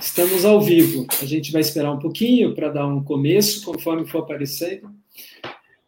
[0.00, 1.06] Estamos ao vivo.
[1.22, 4.90] A gente vai esperar um pouquinho para dar um começo, conforme for aparecendo.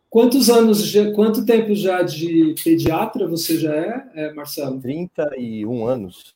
[0.08, 4.80] Quantos anos, já, quanto tempo já de pediatra você já é, é Marcelo?
[4.80, 6.34] 31 anos.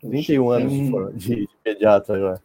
[0.00, 1.12] 31 anos é um...
[1.16, 2.42] de, pediatra agora.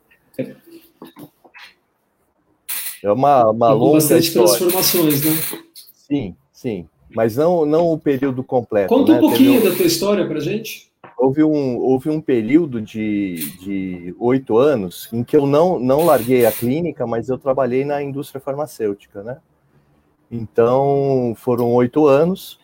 [3.02, 4.50] É, uma, uma longa bastante história.
[4.50, 5.32] transformações, né?
[5.94, 6.90] Sim, sim.
[7.16, 8.90] Mas não, não o período completo.
[8.94, 9.18] Conta né?
[9.18, 9.70] um pouquinho Teve...
[9.70, 10.89] da tua história para gente.
[11.20, 16.52] Houve um, houve um período de oito anos em que eu não, não larguei a
[16.52, 19.38] clínica, mas eu trabalhei na indústria farmacêutica, né?
[20.32, 22.60] Então, foram oito anos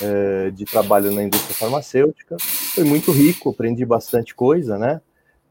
[0.00, 2.36] é, de trabalho na indústria farmacêutica.
[2.38, 5.00] Foi muito rico, aprendi bastante coisa, né?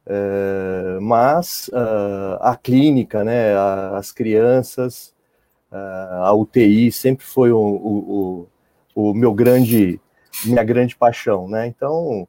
[0.05, 5.13] É, mas uh, a clínica, né, a, as crianças,
[5.72, 8.49] uh, a UTI sempre foi o, o,
[8.95, 10.02] o, o, meu grande,
[10.44, 11.67] minha grande paixão, né?
[11.67, 12.27] Então,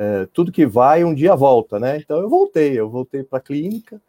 [0.00, 1.98] é, tudo que vai um dia volta, né?
[1.98, 4.00] Então eu voltei, eu voltei para a clínica,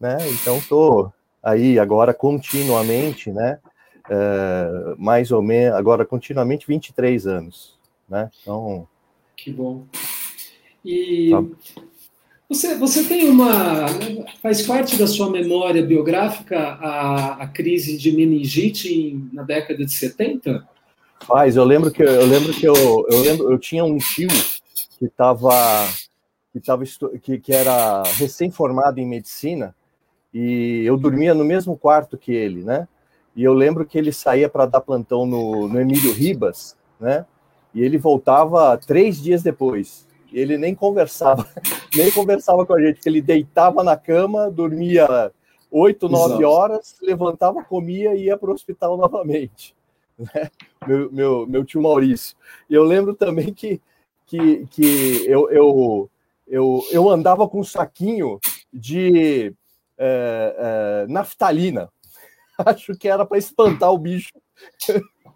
[0.00, 0.18] né?
[0.30, 3.60] Então estou aí agora continuamente, né?
[4.10, 8.28] É, mais ou menos, agora continuamente 23 anos, né?
[8.42, 8.88] Então.
[9.36, 9.84] Que bom.
[10.84, 11.44] E tá.
[12.48, 13.86] você, você tem uma.
[14.42, 20.68] Faz parte da sua memória biográfica a, a crise de meningite na década de 70?
[21.20, 22.74] Faz, eu lembro que eu lembro que eu,
[23.08, 24.28] eu lembro, eu tinha um tio
[24.96, 25.50] que estava
[26.52, 26.84] que, tava,
[27.22, 29.74] que, que era recém-formado em medicina
[30.32, 32.88] e eu dormia no mesmo quarto que ele, né?
[33.34, 37.26] E eu lembro que ele saía para dar plantão no, no Emílio Ribas, né?
[37.74, 40.06] E ele voltava três dias depois.
[40.32, 41.46] Ele nem conversava,
[41.94, 45.30] nem conversava com a gente, porque ele deitava na cama, dormia
[45.70, 49.74] oito, nove horas, levantava, comia e ia para o hospital novamente.
[50.18, 50.50] Né?
[50.86, 52.36] Meu, meu, meu tio Maurício.
[52.68, 53.80] E eu lembro também que
[54.26, 56.10] que, que eu, eu,
[56.46, 58.38] eu, eu andava com um saquinho
[58.72, 59.54] de
[59.96, 61.88] é, é, naftalina.
[62.58, 64.32] Acho que era para espantar o bicho.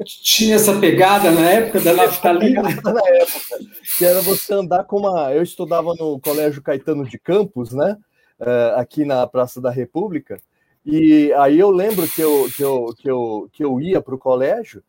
[0.04, 2.62] Tinha essa pegada na época da naftalina?
[2.62, 3.58] na época,
[3.98, 5.32] que era você andar com uma.
[5.32, 7.96] Eu estudava no Colégio Caetano de Campos, né?
[8.38, 10.40] É, aqui na Praça da República.
[10.84, 14.18] E aí eu lembro que eu, que eu, que eu, que eu ia para o
[14.18, 14.82] colégio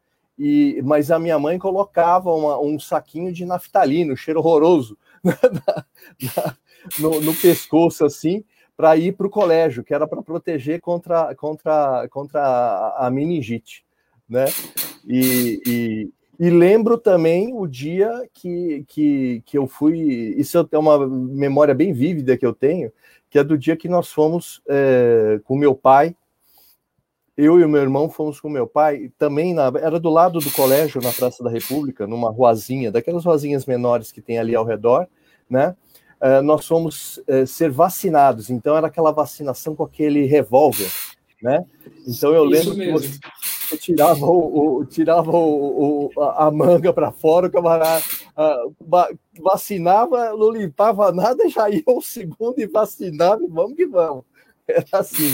[0.44, 4.98] e, mas a minha mãe colocava uma, um saquinho de naftalina, um cheiro horroroso,
[6.98, 8.44] no, no, pescoço, assim,
[8.76, 13.86] para ir para o colégio, que era para proteger contra, contra, contra a, a meningite.
[14.28, 14.46] Né?
[15.08, 16.10] E, e,
[16.40, 20.00] e, lembro também o dia que, que, que eu fui.
[20.36, 22.92] Isso é uma memória bem vívida que eu tenho,
[23.30, 26.16] que é do dia que nós fomos é, com meu pai
[27.38, 30.52] eu e o meu irmão fomos com meu pai, também na, era do lado do
[30.52, 35.08] colégio, na Praça da República, numa ruazinha, daquelas ruazinhas menores que tem ali ao redor,
[35.50, 35.76] né?
[36.22, 40.92] Uh, nós fomos uh, ser vacinados, então era aquela vacinação com aquele revólver,
[41.42, 41.66] né?
[42.08, 43.20] Então eu lembro que você,
[43.70, 48.04] você, tirava, o, o tirava o, o, a manga para fora, o camarada
[48.38, 48.76] uh,
[49.42, 54.24] vacinava, não limpava nada, já ia o segundo e vacinava, e vamos que vamos.
[54.68, 55.34] Era assim.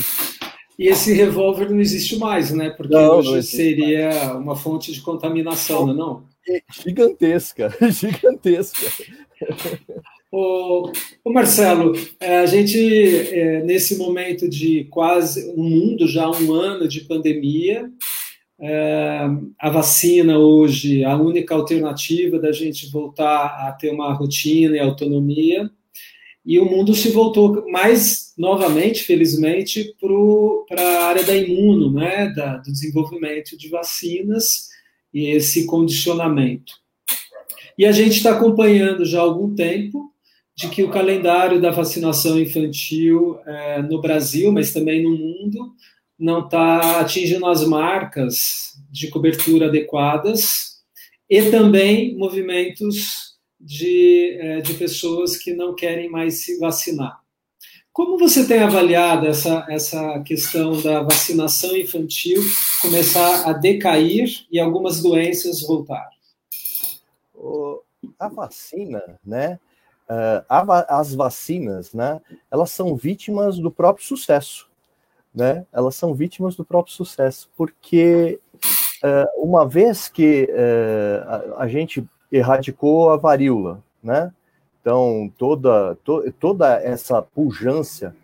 [0.78, 2.70] E esse revólver não existe mais, né?
[2.70, 4.36] Porque não, hoje não seria mais.
[4.36, 6.62] uma fonte de contaminação, não, é?
[6.72, 9.06] Gigantesca, gigantesca.
[10.32, 10.92] Ô,
[11.24, 16.88] ô Marcelo, é, a gente, é, nesse momento de quase um mundo, já um ano
[16.88, 17.90] de pandemia,
[19.60, 25.70] a vacina hoje, a única alternativa da gente voltar a ter uma rotina e autonomia,
[26.48, 29.94] e o mundo se voltou mais novamente, felizmente,
[30.70, 34.70] para a área da imuno, né, da, do desenvolvimento de vacinas
[35.14, 36.72] e esse condicionamento.
[37.78, 40.10] E a gente está acompanhando já há algum tempo
[40.56, 45.74] de que o calendário da vacinação infantil é, no Brasil, mas também no mundo,
[46.18, 50.78] não está atingindo as marcas de cobertura adequadas
[51.30, 53.27] e também movimentos
[53.60, 57.22] de, é, de pessoas que não querem mais se vacinar.
[57.92, 62.44] Como você tem avaliado essa, essa questão da vacinação infantil
[62.80, 66.08] começar a decair e algumas doenças voltar?
[68.20, 69.60] A vacina, né?
[70.08, 72.22] Uh, as vacinas, né?
[72.52, 74.70] Elas são vítimas do próprio sucesso,
[75.34, 75.66] né?
[75.74, 78.40] Elas são vítimas do próprio sucesso, porque
[79.04, 80.48] uh, uma vez que
[81.58, 84.32] a gente erradicou a varíola, né?
[84.82, 88.16] Então, toda, to, toda essa pujança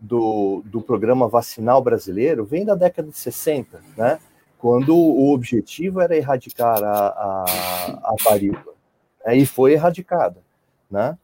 [0.00, 4.18] do, do programa vacinal brasileiro vem da década de 60, né?
[4.58, 7.44] Quando o objetivo era erradicar a, a,
[8.04, 8.74] a varíola.
[9.24, 10.36] Aí foi erradicada,
[10.90, 11.16] né?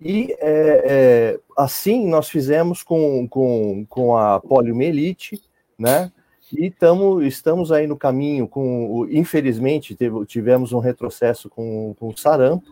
[0.00, 5.40] E é, é, assim nós fizemos com, com, com a poliomielite,
[5.78, 6.10] né?
[6.56, 12.16] E tamo, estamos aí no caminho com, infelizmente, teve, tivemos um retrocesso com, com o
[12.16, 12.66] sarampo,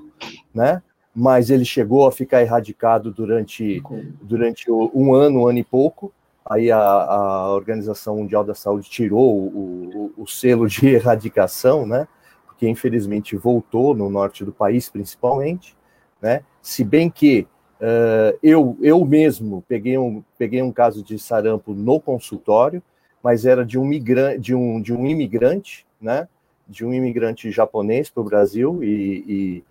[0.55, 0.83] né?
[1.15, 3.83] Mas ele chegou a ficar erradicado durante,
[4.23, 6.13] durante um ano, um ano e pouco.
[6.45, 12.09] Aí a, a Organização Mundial da Saúde tirou o, o, o selo de erradicação, né?
[12.47, 15.77] Porque infelizmente voltou no norte do país, principalmente,
[16.21, 16.43] né?
[16.63, 17.47] Se bem que
[17.81, 22.83] uh, eu, eu mesmo peguei um, peguei um caso de sarampo no consultório,
[23.23, 23.91] mas era de um,
[24.39, 26.29] de um, de um imigrante, né?
[26.69, 29.63] De um imigrante japonês para o Brasil e,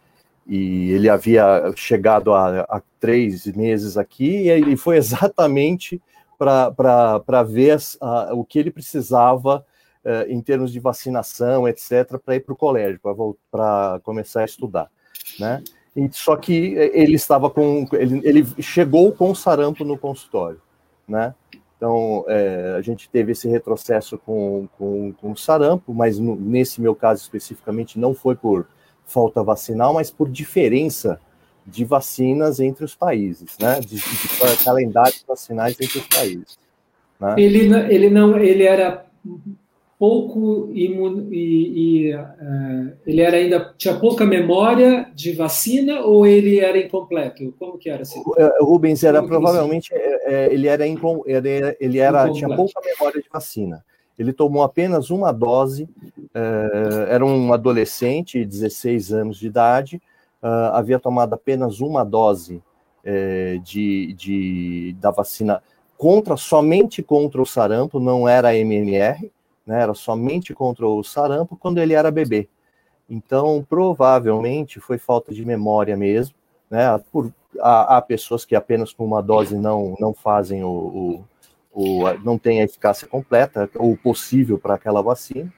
[0.47, 6.01] e, e, ele havia chegado há, há, três meses aqui e ele foi exatamente
[6.37, 9.65] para ver uh, o que ele precisava
[10.05, 12.99] uh, em termos de vacinação, etc., para ir para o colégio,
[13.51, 14.89] para começar a estudar,
[15.39, 15.63] né?
[15.95, 16.53] E, só que
[16.93, 20.61] ele estava com, ele, ele chegou com sarampo no consultório,
[21.07, 21.35] né?
[21.81, 26.79] Então, é, a gente teve esse retrocesso com, com, com o sarampo, mas no, nesse
[26.79, 28.67] meu caso especificamente não foi por
[29.03, 31.19] falta vacinal, mas por diferença
[31.65, 33.79] de vacinas entre os países, né?
[33.79, 36.59] De, de calendários vacinais entre os países.
[37.19, 37.33] Né?
[37.39, 39.03] Ele, ele não, ele era
[40.01, 46.59] pouco imun, e, e uh, ele era ainda tinha pouca memória de vacina ou ele
[46.59, 47.53] era incompleto?
[47.59, 48.01] Como que era?
[48.01, 48.19] Assim?
[48.25, 52.81] O, é, Rubens era provavelmente é, é, ele era incom, ele, ele era tinha pouca
[52.83, 53.85] memória de vacina.
[54.17, 60.01] Ele tomou apenas uma dose, uh, era um adolescente, 16 anos de idade,
[60.41, 62.55] uh, havia tomado apenas uma dose
[63.05, 65.61] uh, de, de, da vacina
[65.95, 69.29] contra somente contra o sarampo, não era MMR,
[69.71, 72.49] né, era somente contra o sarampo quando ele era bebê.
[73.09, 76.35] Então, provavelmente foi falta de memória mesmo,
[76.69, 77.01] né?
[77.11, 81.23] Por, há, há pessoas que apenas com uma dose não, não fazem o,
[81.73, 85.51] o, o não tem a eficácia completa ou possível para aquela vacina,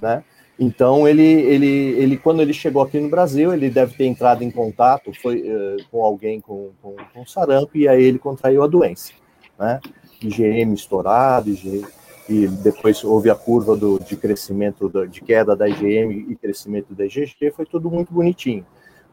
[0.00, 0.24] né?
[0.58, 4.50] Então ele, ele, ele, quando ele chegou aqui no Brasil, ele deve ter entrado em
[4.50, 9.12] contato foi, uh, com alguém com, com, com sarampo e aí ele contraiu a doença,
[9.58, 9.80] né?
[10.20, 11.86] IgM estourado, IgM,
[12.28, 17.04] e depois houve a curva do, de crescimento, de queda da IgM e crescimento da
[17.04, 18.64] IgG, foi tudo muito bonitinho,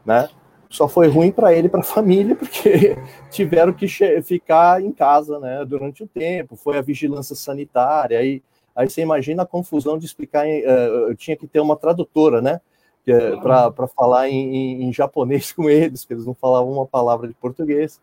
[0.04, 0.28] né?
[0.68, 2.96] Só foi ruim para ele e para a família, porque
[3.30, 3.88] tiveram que
[4.22, 8.40] ficar em casa, né, durante o tempo, foi a vigilância sanitária, aí,
[8.74, 12.40] aí você imagina a confusão de explicar, em, uh, eu tinha que ter uma tradutora,
[12.40, 12.60] né,
[13.06, 17.26] é, para falar em, em, em, japonês com eles, que eles não falavam uma palavra
[17.26, 18.00] de português,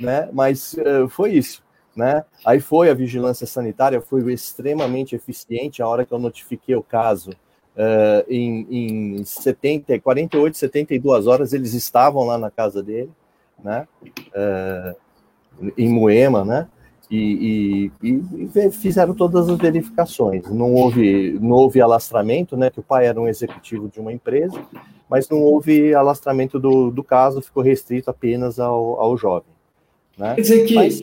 [0.00, 1.62] né, mas uh, foi isso
[1.94, 2.24] né?
[2.44, 7.30] Aí foi a vigilância sanitária, foi extremamente eficiente a hora que eu notifiquei o caso.
[7.74, 8.66] Uh, em,
[9.20, 13.10] em 70, 48, 72 horas eles estavam lá na casa dele,
[13.62, 13.86] né?
[14.28, 16.68] Uh, em Moema, né?
[17.10, 18.12] E, e,
[18.56, 20.48] e, fizeram todas as verificações.
[20.48, 22.70] Não houve, não houve alastramento, né?
[22.70, 24.58] Que o pai era um executivo de uma empresa,
[25.10, 29.52] mas não houve alastramento do, do caso, ficou restrito apenas ao, ao jovem.
[30.16, 30.34] Né?
[30.34, 31.02] Quer dizer que mas,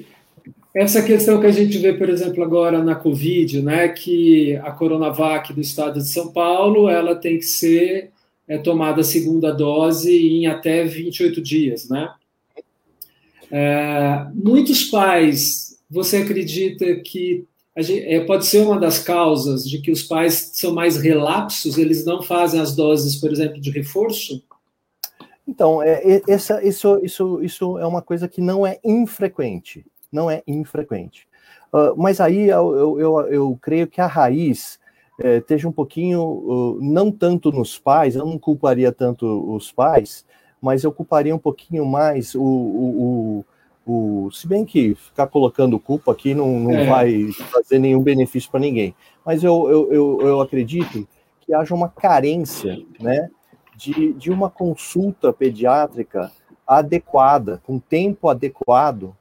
[0.73, 5.51] essa questão que a gente vê, por exemplo, agora na Covid, né, que a Coronavac
[5.51, 8.11] do estado de São Paulo, ela tem que ser
[8.47, 12.11] é, tomada a segunda dose em até 28 dias, né?
[13.51, 17.45] É, muitos pais, você acredita que
[17.77, 22.05] gente, é, pode ser uma das causas de que os pais são mais relapsos, eles
[22.05, 24.43] não fazem as doses, por exemplo, de reforço?
[25.47, 30.41] Então, é, essa, isso, isso, isso é uma coisa que não é infrequente não é
[30.47, 31.27] infrequente.
[31.71, 34.79] Uh, mas aí eu, eu, eu, creio que a raiz
[35.19, 40.25] eh, esteja um pouquinho, uh, não tanto nos pais, eu não culparia tanto os pais,
[40.59, 43.45] mas eu culparia um pouquinho mais o, o,
[43.85, 46.85] o, o se bem que ficar colocando culpa aqui não, não é.
[46.85, 48.95] vai fazer nenhum benefício para ninguém.
[49.23, 51.07] Mas eu, eu, eu, eu acredito
[51.41, 53.29] que haja uma carência né,
[53.75, 56.31] de, de uma consulta pediátrica
[56.65, 59.15] adequada, com tempo adequado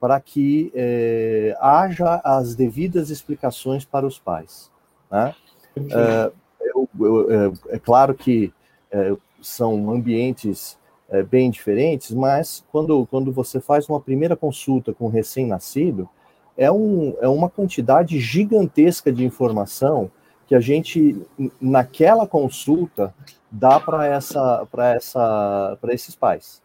[0.00, 4.70] para que é, haja as devidas explicações para os pais.
[5.10, 5.34] Né?
[5.76, 8.52] É, eu, eu, é, é claro que
[8.90, 10.78] é, são ambientes
[11.10, 16.08] é, bem diferentes, mas quando, quando você faz uma primeira consulta com um recém-nascido,
[16.56, 20.10] é, um, é uma quantidade gigantesca de informação
[20.46, 21.20] que a gente,
[21.60, 23.14] naquela consulta,
[23.50, 26.62] dá para essa, essa, esses pais.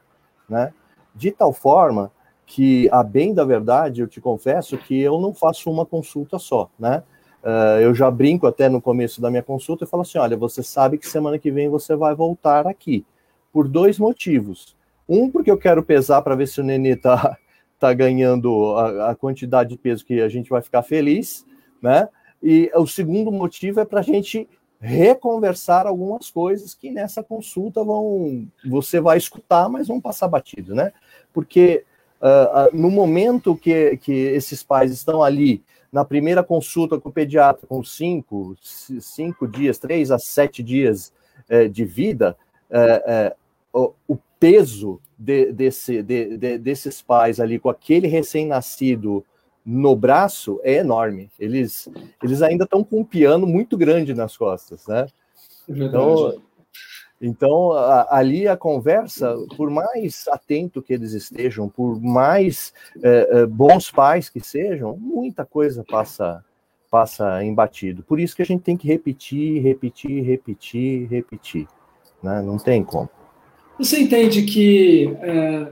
[0.50, 0.74] Né?
[1.14, 2.12] De tal forma
[2.46, 6.70] que, a bem da verdade, eu te confesso que eu não faço uma consulta só,
[6.78, 7.04] né?
[7.44, 10.64] Uh, eu já brinco até no começo da minha consulta e falo assim: olha, você
[10.64, 13.06] sabe que semana que vem você vai voltar aqui,
[13.54, 14.76] por dois motivos.
[15.08, 17.38] Um, porque eu quero pesar para ver se o Nenê está
[17.80, 21.46] tá ganhando a, a, quantidade de peso que a gente vai ficar feliz,
[21.82, 22.10] né?
[22.42, 24.48] E o segundo motivo é para a gente
[24.80, 30.92] reconversar algumas coisas que nessa consulta vão você vai escutar, mas vão passar batido, né?
[31.32, 31.86] Porque
[32.26, 37.12] uh, uh, no momento que, que esses pais estão ali na primeira consulta com o
[37.12, 41.14] pediatra, com cinco, cinco dias, três a sete dias
[41.50, 42.36] uh, de vida,
[43.72, 49.24] o, o, peso de, desse, de, de, desses pais ali com aquele recém-nascido
[49.66, 51.30] no braço é enorme.
[51.40, 51.88] Eles,
[52.22, 55.08] eles ainda estão com um piano muito grande nas costas, né?
[55.70, 56.42] É então,
[57.22, 63.46] então a, ali a conversa, por mais atento que eles estejam, por mais é, é,
[63.46, 66.44] bons pais que sejam, muita coisa passa
[66.90, 68.04] passa embatido.
[68.04, 71.68] Por isso que a gente tem que repetir, repetir, repetir, repetir.
[72.24, 72.42] Né?
[72.42, 73.10] Não tem como.
[73.78, 75.68] Você entende que é,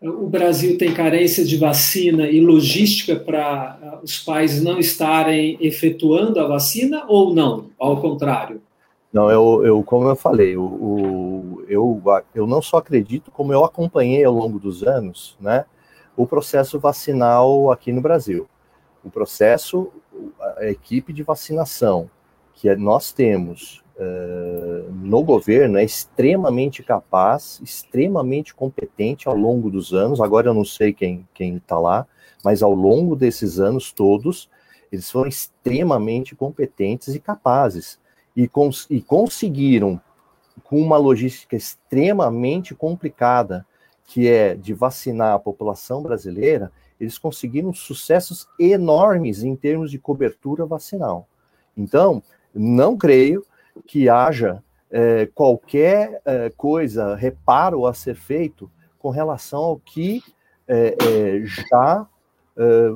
[0.00, 6.38] o Brasil tem carência de vacina e logística para uh, os pais não estarem efetuando
[6.38, 7.66] a vacina ou não?
[7.76, 8.62] Ao contrário?
[9.12, 12.02] Não, eu, eu como eu falei, o, o, eu,
[12.34, 15.64] eu não só acredito, como eu acompanhei ao longo dos anos, né,
[16.14, 18.46] o processo vacinal aqui no Brasil.
[19.02, 19.90] O processo,
[20.58, 22.10] a equipe de vacinação
[22.52, 30.20] que nós temos uh, no governo é extremamente capaz, extremamente competente ao longo dos anos.
[30.20, 32.06] Agora eu não sei quem quem está lá,
[32.44, 34.50] mas ao longo desses anos todos,
[34.90, 37.98] eles foram extremamente competentes e capazes
[38.38, 40.00] e, cons e conseguiram
[40.62, 43.66] com uma logística extremamente complicada,
[44.04, 50.64] que é de vacinar a população brasileira, eles conseguiram sucessos enormes em termos de cobertura
[50.64, 51.26] vacinal.
[51.76, 52.22] Então,
[52.54, 53.44] não creio
[53.84, 60.22] que haja é, qualquer é, coisa, reparo a ser feito com relação ao que
[60.68, 60.94] é,
[61.44, 62.06] já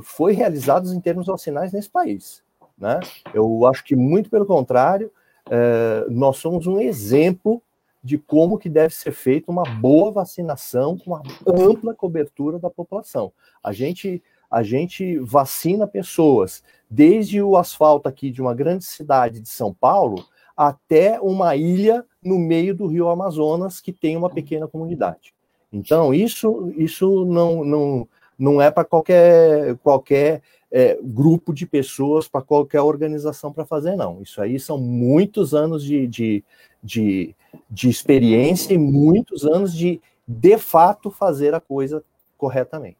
[0.03, 2.43] foi realizado em termos vacinais nesse país.
[2.77, 2.99] Né?
[3.33, 5.11] Eu acho que, muito pelo contrário,
[5.51, 7.63] é, nós somos um exemplo
[8.03, 13.33] de como que deve ser feita uma boa vacinação com uma ampla cobertura da população.
[13.63, 19.49] A gente a gente vacina pessoas desde o asfalto aqui de uma grande cidade de
[19.49, 25.33] São Paulo até uma ilha no meio do Rio Amazonas que tem uma pequena comunidade.
[25.73, 28.09] Então, isso, isso não, não,
[28.39, 34.23] não é para qualquer, qualquer é, grupo de pessoas, para qualquer organização para fazer, não.
[34.23, 36.43] Isso aí são muitos anos de, de,
[36.83, 37.35] de,
[37.71, 42.03] de experiência e muitos anos de, de fato, fazer a coisa
[42.39, 42.97] corretamente.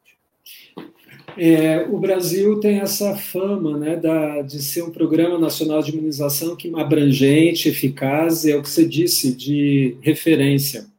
[1.37, 6.55] É, o Brasil tem essa fama né, da, de ser um programa nacional de imunização
[6.55, 10.92] que é abrangente, eficaz, é o que você disse, de referência.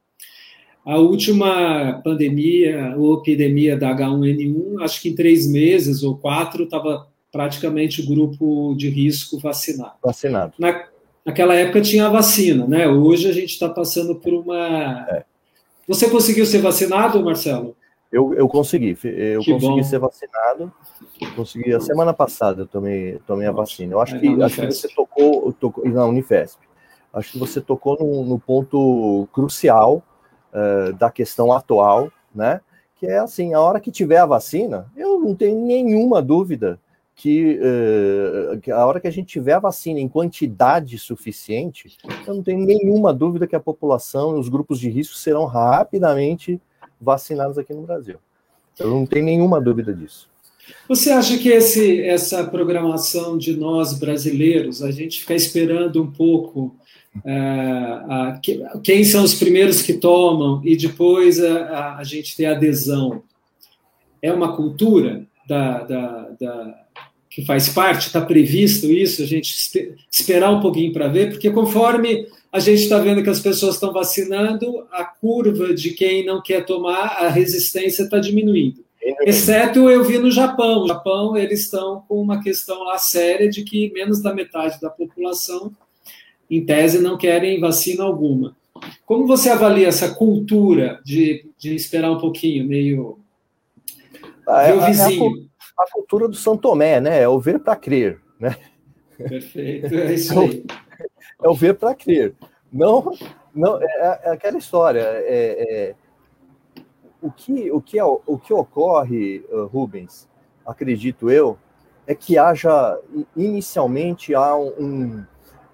[0.86, 7.08] A última pandemia, ou epidemia da H1N1, acho que em três meses ou quatro estava
[7.32, 9.94] praticamente o grupo de risco vacinado.
[10.04, 10.54] Vacinado.
[10.60, 10.84] Na,
[11.26, 12.88] naquela época tinha a vacina, né?
[12.88, 15.08] Hoje a gente está passando por uma.
[15.10, 15.24] É.
[15.88, 17.76] Você conseguiu ser vacinado, Marcelo?
[18.12, 19.84] Eu, eu consegui, eu que consegui bom.
[19.84, 20.72] ser vacinado.
[21.36, 23.94] Consegui a semana passada eu tomei, tomei a vacina.
[23.94, 26.60] Eu acho é, que, acho que você tocou, tocou na Unifesp.
[27.12, 30.04] Acho que você tocou no, no ponto crucial
[30.54, 32.62] uh, da questão atual, né?
[32.96, 36.80] Que é assim, a hora que tiver a vacina, eu não tenho nenhuma dúvida
[37.16, 42.36] que, uh, que a hora que a gente tiver a vacina em quantidade suficiente, eu
[42.36, 46.62] não tenho nenhuma dúvida que a população e os grupos de risco serão rapidamente
[47.00, 48.18] vacinados aqui no Brasil.
[48.80, 50.32] Eu não tenho nenhuma dúvida disso.
[50.88, 56.76] Você acha que esse, essa programação de nós brasileiros, a gente ficar esperando um pouco
[57.26, 58.40] é, a,
[58.84, 63.24] quem são os primeiros que tomam e depois a, a gente ter adesão,
[64.22, 66.84] é uma cultura da, da, da
[67.30, 68.08] que faz parte?
[68.08, 69.24] Está previsto isso?
[69.24, 69.54] A gente
[70.12, 73.92] esperar um pouquinho para ver, porque conforme a gente está vendo que as pessoas estão
[73.92, 78.84] vacinando, a curva de quem não quer tomar, a resistência está diminuindo.
[79.26, 80.82] Exceto eu vi no Japão.
[80.82, 84.90] No Japão, eles estão com uma questão lá séria de que menos da metade da
[84.90, 85.72] população,
[86.50, 88.56] em tese, não querem vacina alguma.
[89.06, 93.20] Como você avalia essa cultura de, de esperar um pouquinho, meio.
[94.48, 95.50] Ah, é, o vizinho?
[95.78, 97.22] A, a, cultura do São Tomé, né?
[97.22, 98.58] É o ver para crer, né?
[99.18, 100.66] Perfeito, é isso aí.
[101.42, 102.36] é o ver para crer.
[102.72, 103.14] Não,
[103.54, 105.02] não é, é aquela história.
[105.02, 105.96] É, é,
[107.22, 110.28] o, que, o, que, é, o que ocorre, uh, Rubens,
[110.66, 111.58] acredito eu,
[112.06, 113.00] é que haja
[113.36, 115.26] inicialmente há um, um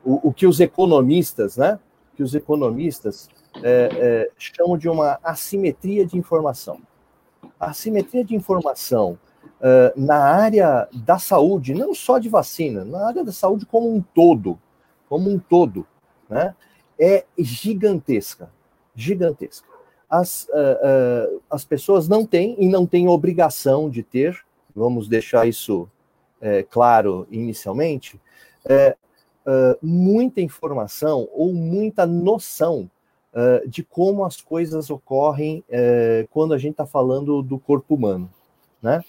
[0.04, 1.80] o, o, que os economistas, né?
[2.16, 3.30] Que os economistas
[3.64, 6.80] é, é, chamo de uma assimetria de informação.
[7.60, 9.18] A assimetria de informação
[9.60, 14.02] uh, na área da saúde, não só de vacina, na área da saúde como um
[14.02, 14.58] todo,
[15.08, 15.86] como um todo,
[16.30, 16.56] né,
[16.98, 18.50] é gigantesca,
[18.96, 19.68] gigantesca.
[20.10, 24.40] As, uh, uh, as pessoas não têm e não têm obrigação de ter,
[24.76, 25.90] vamos deixar isso
[26.42, 28.20] é, claro inicialmente,
[28.66, 28.96] é,
[29.82, 32.90] muita informação ou muita noção
[33.34, 38.30] uh, de como as coisas ocorrem uh, quando a gente está falando do corpo humano,
[38.82, 39.04] né?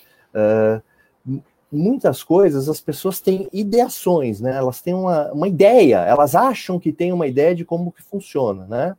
[1.72, 4.56] Muitas coisas as pessoas têm ideações, né?
[4.56, 8.66] Elas têm uma, uma ideia, elas acham que têm uma ideia de como que funciona,
[8.66, 8.96] né?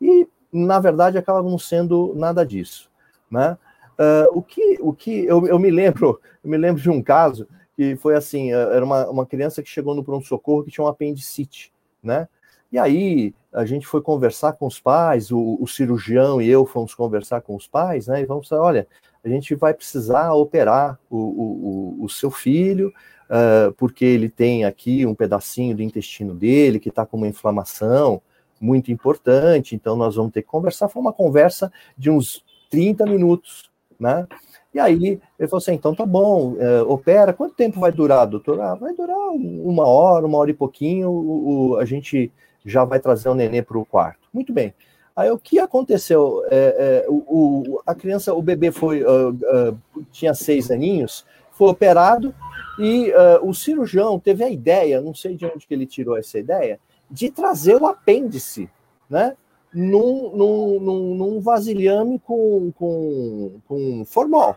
[0.00, 2.90] E na verdade acaba não sendo nada disso,
[3.30, 3.56] né?
[3.98, 7.46] Uh, o que, o que eu, eu me lembro, eu me lembro de um caso
[7.76, 10.88] que foi assim, era uma, uma criança que chegou no pronto socorro que tinha um
[10.88, 12.28] apendicite, né?
[12.70, 16.94] E aí a gente foi conversar com os pais, o, o, cirurgião e eu fomos
[16.94, 18.22] conversar com os pais, né?
[18.22, 18.88] E vamos falar, olha,
[19.22, 22.92] a gente vai precisar operar o, o, o seu filho,
[23.28, 28.22] uh, porque ele tem aqui um pedacinho do intestino dele que está com uma inflamação
[28.58, 30.88] muito importante, então nós vamos ter que conversar.
[30.88, 34.26] Foi uma conversa de uns 30 minutos, né?
[34.74, 37.32] E aí ele falou assim: então tá bom, uh, opera.
[37.32, 38.60] Quanto tempo vai durar, doutor?
[38.60, 41.10] Ah, vai durar uma hora, uma hora e pouquinho.
[41.10, 42.32] O, o a gente
[42.64, 44.28] já vai trazer o nenê para o quarto.
[44.32, 44.72] Muito bem.
[45.14, 46.42] Aí o que aconteceu?
[46.50, 52.34] É, é, o, a criança, o bebê foi uh, uh, tinha seis aninhos, foi operado
[52.78, 56.38] e uh, o cirurgião teve a ideia, não sei de onde que ele tirou essa
[56.38, 58.70] ideia, de trazer o apêndice,
[59.08, 59.36] né?
[59.74, 64.54] Num, num, num, num vasilhame com, com, com formol,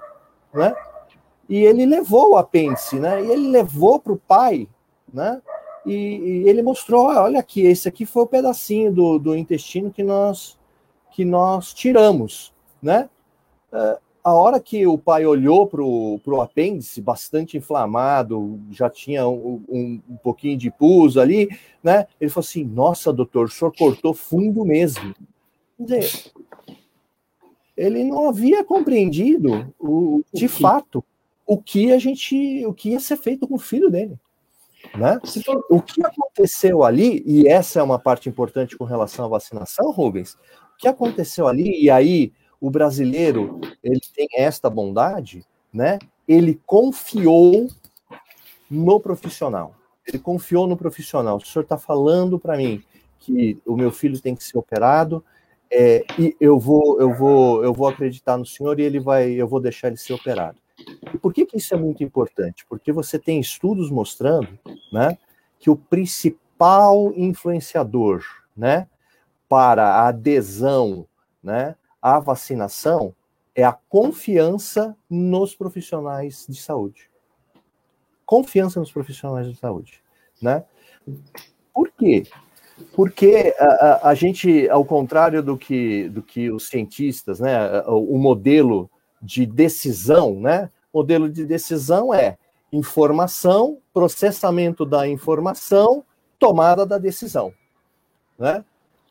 [0.54, 0.76] né?
[1.48, 3.24] E ele levou o apêndice, né?
[3.24, 4.68] E ele levou para o pai,
[5.14, 5.42] né?
[5.86, 10.04] E, e, ele mostrou, olha aqui, esse aqui foi o pedacinho do, do intestino que
[10.04, 10.58] nós
[11.12, 13.10] que nós tiramos, né?
[13.72, 19.64] É, a hora que o pai olhou para o apêndice, bastante inflamado, já tinha um,
[19.70, 21.48] um, um, pouquinho de pus ali,
[21.84, 22.08] né?
[22.20, 25.14] Ele falou assim: Nossa, doutor, o senhor cortou fundo mesmo.
[25.78, 26.32] Quer dizer,
[27.78, 31.06] ele não havia compreendido, o, de fato,
[31.46, 34.18] o que a gente, o que ia ser feito com o filho dele.
[34.98, 35.20] Né?
[35.70, 40.34] O que aconteceu ali, e essa é uma parte importante com relação à vacinação, Rubens,
[40.34, 46.00] o que aconteceu ali, e aí o brasileiro ele tem esta bondade, né?
[46.28, 47.68] Ele confiou
[48.70, 49.76] no profissional.
[50.08, 51.38] Ele confiou no profissional.
[51.38, 52.84] O senhor está falando para mim
[53.20, 55.24] que o meu filho tem que ser operado,
[55.72, 59.48] é, e eu vou, eu vou, eu vou acreditar no senhor e ele vai, eu
[59.48, 60.58] vou deixar ele ser operado.
[61.14, 62.66] E por que, que isso é muito importante?
[62.70, 64.48] Porque você tem estudos mostrando
[64.92, 65.18] né,
[65.60, 68.24] que o principal influenciador
[68.56, 68.88] né,
[69.50, 71.06] para a adesão
[71.44, 73.16] né, à vacinação
[73.56, 77.10] é a confiança nos profissionais de saúde.
[78.24, 80.04] Confiança nos profissionais de saúde.
[80.40, 80.64] Né?
[81.74, 82.28] Por quê?
[82.94, 88.20] Porque a, a, a, gente, ao contrário do que, do que os cientistas, né, o
[88.20, 88.88] modelo
[89.20, 90.70] de decisão, né?
[90.94, 92.38] Modelo de decisão é
[92.72, 96.04] informação, processamento da informação,
[96.38, 97.52] tomada da decisão,
[98.38, 98.64] né?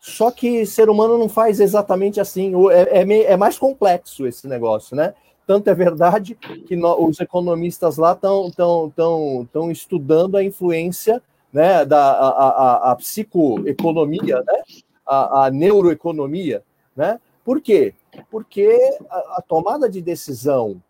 [0.07, 4.95] Só que ser humano não faz exatamente assim, é, é, é mais complexo esse negócio,
[4.95, 5.15] né?
[5.47, 11.87] Tanto é verdade que os economistas lá estão tão, tão, tão estudando a influência né,
[11.87, 14.63] da a, a, a psicoeconomia, né,
[15.07, 16.63] a, a neuroeconomia,
[16.95, 17.19] né?
[17.43, 17.95] Por quê?
[18.31, 20.83] Porque a, a tomada de decisão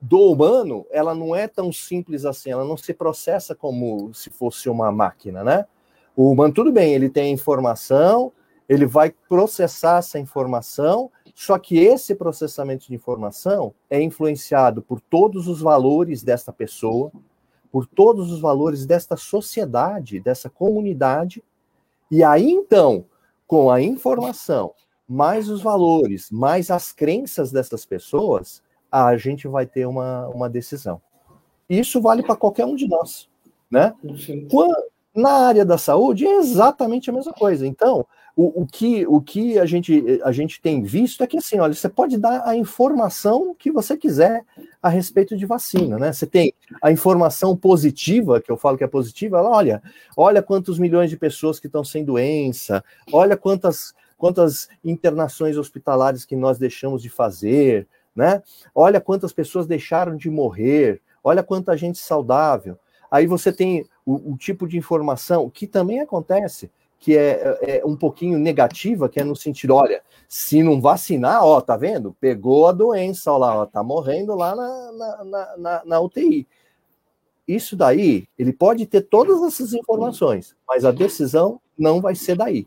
[0.00, 4.68] do humano, ela não é tão simples assim, ela não se processa como se fosse
[4.68, 5.66] uma máquina, né?
[6.16, 8.32] O humano, tudo bem, ele tem informação,
[8.68, 15.48] ele vai processar essa informação, só que esse processamento de informação é influenciado por todos
[15.48, 17.10] os valores desta pessoa,
[17.72, 21.42] por todos os valores desta sociedade, dessa comunidade,
[22.10, 23.04] e aí então,
[23.46, 24.72] com a informação
[25.10, 31.02] mais os valores, mais as crenças dessas pessoas, a gente vai ter uma, uma decisão.
[31.68, 33.28] Isso vale para qualquer um de nós,
[33.68, 33.92] né?
[34.48, 34.76] Quando,
[35.14, 37.66] na área da saúde é exatamente a mesma coisa.
[37.66, 41.58] Então, o, o, que, o que a, gente, a gente tem visto é que assim,
[41.58, 44.44] olha, você pode dar a informação que você quiser
[44.82, 46.12] a respeito de vacina, né?
[46.12, 49.82] Você tem a informação positiva, que eu falo que é positiva, ela, olha,
[50.16, 56.36] olha quantos milhões de pessoas que estão sem doença, olha quantas quantas internações hospitalares que
[56.36, 58.42] nós deixamos de fazer, né?
[58.74, 62.78] Olha quantas pessoas deixaram de morrer, olha quanta gente saudável.
[63.10, 67.96] Aí você tem o, o tipo de informação que também acontece, que é, é, um
[67.96, 72.14] pouquinho negativa, que é no sentido, olha, se não vacinar, ó, tá vendo?
[72.20, 74.92] Pegou a doença, ó lá, ó, tá morrendo lá na,
[75.24, 76.46] na, na, na UTI.
[77.46, 82.66] Isso daí, ele pode ter todas essas informações, mas a decisão não vai ser daí.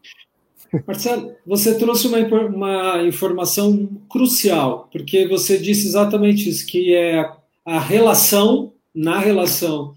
[0.87, 7.29] Marcelo, você trouxe uma, uma informação crucial, porque você disse exatamente isso, que é
[7.63, 9.93] a relação, na relação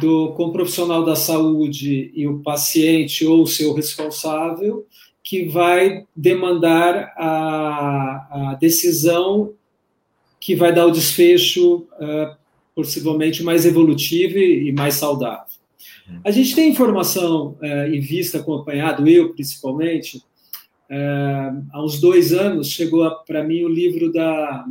[0.00, 4.86] do, com o profissional da saúde e o paciente ou o seu responsável,
[5.22, 9.54] que vai demandar a, a decisão
[10.38, 12.36] que vai dar o desfecho uh,
[12.74, 15.46] possivelmente mais evolutivo e mais saudável.
[16.22, 22.68] A gente tem informação uh, e vista acompanhado, eu principalmente, uh, há uns dois anos
[22.68, 24.66] chegou para mim o livro da,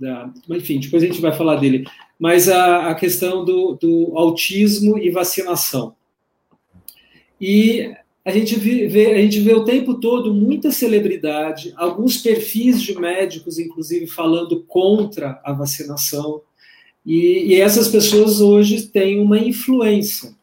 [0.00, 1.84] da, Enfim, depois a gente vai falar dele,
[2.18, 5.94] mas a, a questão do, do autismo e vacinação.
[7.40, 7.92] E
[8.24, 13.58] a gente vê, a gente vê o tempo todo muita celebridade, alguns perfis de médicos,
[13.58, 16.42] inclusive, falando contra a vacinação.
[17.04, 20.34] E, e essas pessoas hoje têm uma influência.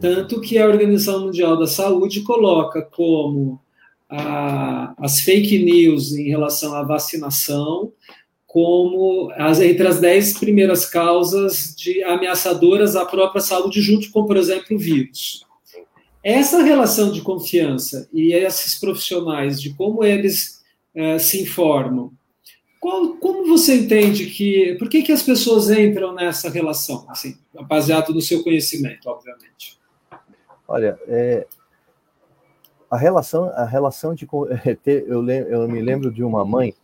[0.00, 3.60] Tanto que a Organização Mundial da Saúde coloca como
[4.08, 7.92] a, as fake news em relação à vacinação
[8.58, 14.36] como as, entre as dez primeiras causas de ameaçadoras à própria saúde, junto com, por
[14.36, 15.46] exemplo, o vírus.
[16.24, 22.12] Essa relação de confiança e esses profissionais, de como eles uh, se informam,
[22.80, 24.74] qual, como você entende que.
[24.76, 27.06] Por que, que as pessoas entram nessa relação?
[27.08, 29.78] Assim, baseado no seu conhecimento, obviamente.
[30.66, 31.46] Olha, é,
[32.90, 34.26] a relação, a relação de.
[34.84, 36.74] Eu, eu me lembro de uma mãe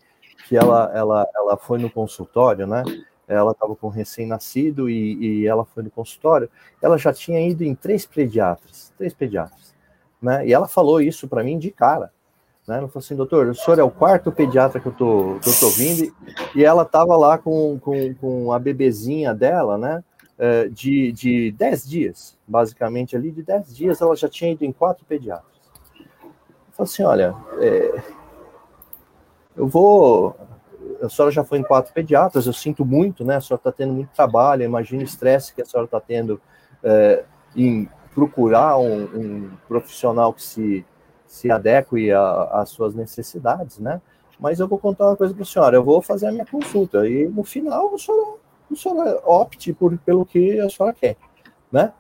[0.47, 2.85] que ela, ela, ela foi no consultório, né?
[3.27, 6.51] Ela estava com recém-nascido e, e, ela foi no consultório.
[6.83, 9.75] Ela já tinha ido em três pediatras, três pediatras,
[10.21, 10.47] né?
[10.47, 12.13] E ela falou isso para mim de cara,
[12.69, 12.79] né?
[12.79, 15.59] Ela falou assim, doutor, o senhor é o quarto pediatra que eu tô, que eu
[15.59, 16.15] tô vindo
[16.55, 20.05] e ela estava lá com, com, com a bebezinha dela, né?
[20.37, 24.73] É, de, de dez dias, basicamente ali de dez dias, ela já tinha ido em
[24.73, 25.55] quatro pediatras.
[26.73, 28.03] Falei assim, olha, é,
[29.57, 30.37] eu vou
[31.03, 33.37] a senhora já foi em quatro pediatras, eu sinto muito, né?
[33.37, 36.41] A senhora está tendo muito trabalho, imagina o estresse que a senhora está tendo
[36.83, 37.25] é,
[37.57, 40.87] em procurar um, um, profissional que se,
[41.27, 44.01] se adeque às suas necessidades, né?
[44.39, 47.09] Mas eu vou contar uma coisa para a senhora, eu vou fazer a minha consulta
[47.09, 48.37] e no final a senhora,
[48.71, 51.17] a senhora opte por, pelo que a senhora quer,
[51.71, 51.93] né?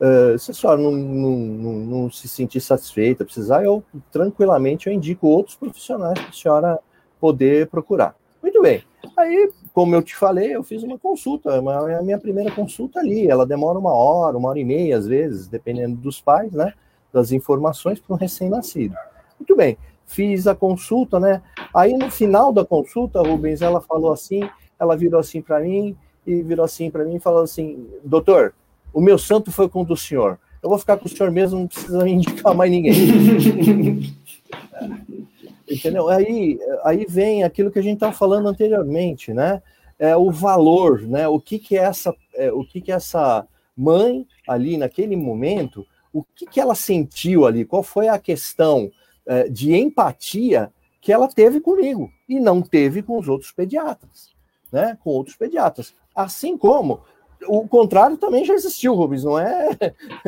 [0.00, 4.92] Uh, se a senhora não, não, não, não, se sentir satisfeita, precisar, eu tranquilamente eu
[4.92, 6.80] indico outros profissionais para a senhora
[7.22, 8.16] poder procurar.
[8.42, 8.82] Muito bem.
[9.16, 13.28] Aí, como eu te falei, eu fiz uma consulta, uma, a minha primeira consulta ali.
[13.28, 16.74] Ela demora uma hora, uma hora e meia, às vezes, dependendo dos pais, né?
[17.12, 18.96] Das informações para um recém-nascido.
[19.38, 19.78] Muito bem.
[20.04, 21.40] Fiz a consulta, né?
[21.72, 24.40] Aí, no final da consulta, Rubens, ela falou assim,
[24.76, 28.52] ela virou assim para mim e virou assim para mim e falou assim: doutor,
[28.92, 30.40] o meu santo foi com o do senhor.
[30.60, 34.12] Eu vou ficar com o senhor mesmo, não precisa indicar mais ninguém.
[35.72, 36.08] Entendeu?
[36.08, 39.62] Aí, aí vem aquilo que a gente estava falando anteriormente, né?
[39.98, 41.28] É o valor, né?
[41.28, 46.22] O que que é essa, é, o que que essa mãe ali naquele momento, o
[46.22, 47.64] que que ela sentiu ali?
[47.64, 48.90] Qual foi a questão
[49.26, 54.30] é, de empatia que ela teve comigo e não teve com os outros pediatras,
[54.72, 54.98] né?
[55.02, 55.94] Com outros pediatras.
[56.14, 57.00] Assim como
[57.46, 59.70] o contrário também já existiu, Rubens, não é?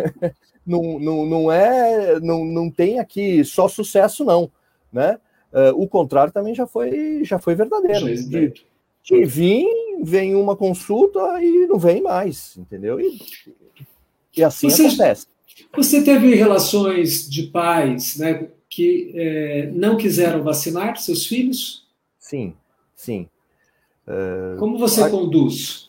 [0.66, 4.50] não, não, não é, não, não tem aqui só sucesso, não,
[4.92, 5.18] né?
[5.54, 8.06] Uh, o contrário também já foi, já foi verdadeiro.
[8.06, 8.52] De,
[9.04, 9.68] de vir,
[10.02, 12.98] vem uma consulta e não vem mais, entendeu?
[13.00, 13.20] E,
[14.36, 15.28] e assim você, acontece.
[15.76, 21.86] Você teve relações de pais né, que é, não quiseram vacinar seus filhos?
[22.18, 22.52] Sim,
[22.96, 23.28] sim.
[24.08, 25.88] Uh, Como você a, conduz?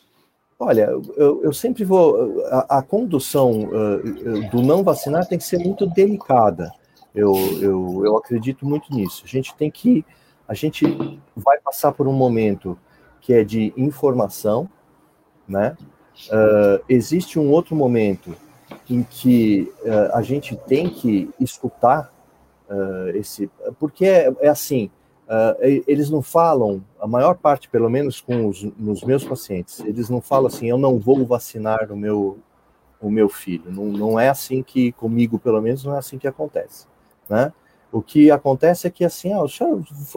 [0.60, 0.84] Olha,
[1.18, 2.46] eu, eu sempre vou.
[2.46, 6.72] A, a condução uh, do não vacinar tem que ser muito delicada.
[7.16, 9.24] Eu, eu, eu acredito muito nisso.
[9.26, 10.06] A gente tem que.
[10.48, 10.86] A gente
[11.36, 12.78] vai passar por um momento
[13.22, 14.70] que é de informação,
[15.48, 15.78] né?
[16.28, 18.36] Uh, existe um outro momento
[18.90, 22.14] em que uh, a gente tem que escutar
[22.70, 23.50] uh, esse.
[23.80, 24.92] Porque é, é assim.
[25.88, 30.22] eles não falam, a maior parte, pelo menos com os nos meus pacientes, eles não
[30.22, 32.38] falam assim, eu não vou vacinar o meu,
[33.02, 33.72] o meu filho.
[33.72, 36.86] Não, não é assim que, comigo, pelo menos, não é assim que acontece.
[37.30, 37.52] Né?
[37.92, 39.48] O que acontece é que assim, ó,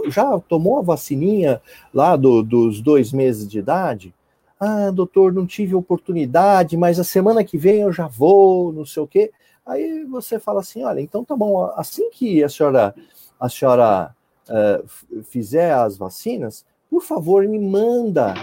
[0.09, 4.15] já tomou a vacininha lá do, dos dois meses de idade?
[4.59, 9.03] Ah, doutor, não tive oportunidade, mas a semana que vem eu já vou, não sei
[9.03, 9.31] o quê.
[9.65, 12.95] Aí você fala assim, olha, então tá bom, assim que a senhora,
[13.39, 14.15] a senhora
[14.49, 18.35] uh, fizer as vacinas, por favor, me manda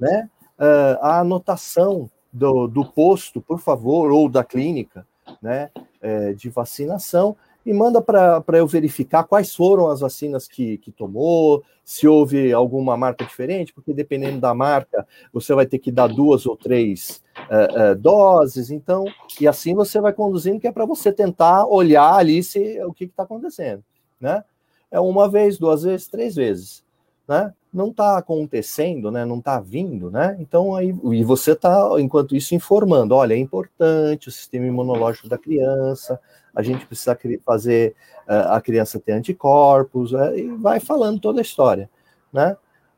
[0.00, 5.06] né, uh, a anotação do, do posto, por favor, ou da clínica
[5.42, 7.36] né, uh, de vacinação,
[7.68, 12.96] e manda para eu verificar quais foram as vacinas que, que tomou, se houve alguma
[12.96, 17.92] marca diferente, porque dependendo da marca, você vai ter que dar duas ou três uh,
[17.92, 19.04] uh, doses, então,
[19.38, 23.04] e assim você vai conduzindo, que é para você tentar olhar ali se o que
[23.04, 23.84] está acontecendo,
[24.18, 24.42] né?
[24.90, 26.82] É uma vez, duas vezes, três vezes,
[27.28, 27.52] né?
[27.72, 29.24] Não está acontecendo, né?
[29.24, 30.36] Não está vindo, né?
[30.40, 35.36] Então aí e você está, enquanto isso, informando, olha, é importante o sistema imunológico da
[35.38, 36.18] criança,
[36.54, 37.94] a gente precisa fazer
[38.26, 41.90] uh, a criança ter anticorpos, uh, e vai falando toda a história,
[42.32, 42.56] né?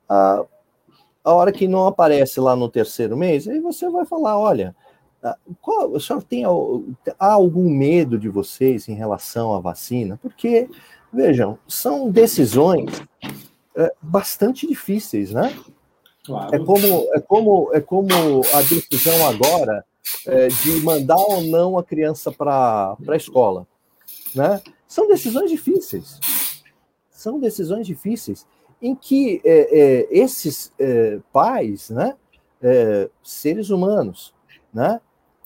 [0.08, 4.74] A hora que não aparece lá no terceiro mês, aí você vai falar, olha,
[5.60, 10.18] qual, o senhor tem há algum medo de vocês em relação à vacina?
[10.22, 10.68] Porque,
[11.12, 13.02] vejam, são decisões
[14.02, 15.56] bastante difíceis, né?
[16.24, 16.54] Claro.
[16.54, 19.84] É como é como é como a decisão agora
[20.26, 23.66] é, de mandar ou não a criança para a escola.
[24.34, 24.60] Né?
[24.86, 26.20] São decisões difíceis.
[27.10, 28.46] São decisões difíceis
[28.80, 32.16] em que é, é, esses é, pais, né,
[32.62, 34.32] é, seres humanos,
[34.72, 35.00] né,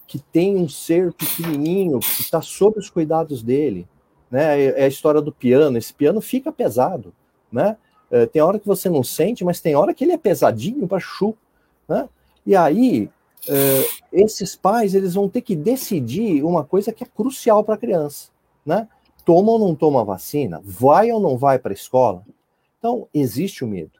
[0.06, 3.88] que tem um ser pequenininho que está sob os cuidados dele,
[4.30, 5.76] né, é, é a história do piano.
[5.76, 7.12] Esse piano fica pesado,
[7.50, 7.76] né?
[8.32, 11.34] Tem hora que você não sente, mas tem hora que ele é pesadinho para chu,
[11.88, 12.08] né?
[12.46, 13.10] E aí
[13.48, 17.78] uh, esses pais eles vão ter que decidir uma coisa que é crucial para a
[17.78, 18.30] criança,
[18.64, 18.88] né?
[19.24, 20.60] Toma ou não toma vacina?
[20.62, 22.24] Vai ou não vai para a escola?
[22.78, 23.98] Então, existe o medo,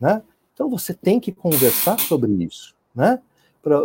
[0.00, 0.22] né?
[0.54, 3.20] Então, você tem que conversar sobre isso, né?
[3.62, 3.78] Para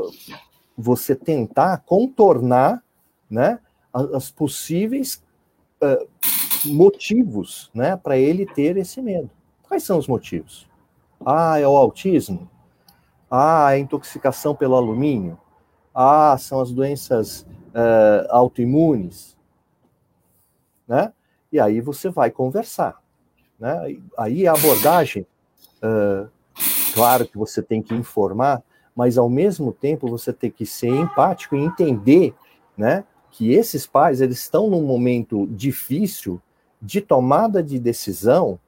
[0.77, 2.81] você tentar contornar,
[3.29, 3.59] né?
[3.91, 5.21] As possíveis
[5.81, 6.07] uh,
[6.65, 7.97] motivos, né?
[7.97, 9.29] Para ele ter esse medo.
[9.69, 10.67] Quais são os motivos?
[11.23, 12.49] Ah, é o autismo?
[13.29, 15.37] Ah, a intoxicação pelo alumínio.
[15.93, 19.37] Ah, são as doenças uh, autoimunes.
[20.87, 21.13] Né?
[21.51, 22.99] E aí você vai conversar.
[23.59, 23.95] Né?
[24.17, 25.27] Aí a abordagem,
[25.83, 26.27] uh,
[26.95, 28.63] claro que você tem que informar,
[28.95, 32.33] mas ao mesmo tempo você tem que ser empático e entender
[32.75, 36.41] né, que esses pais eles estão num momento difícil
[36.81, 38.59] de tomada de decisão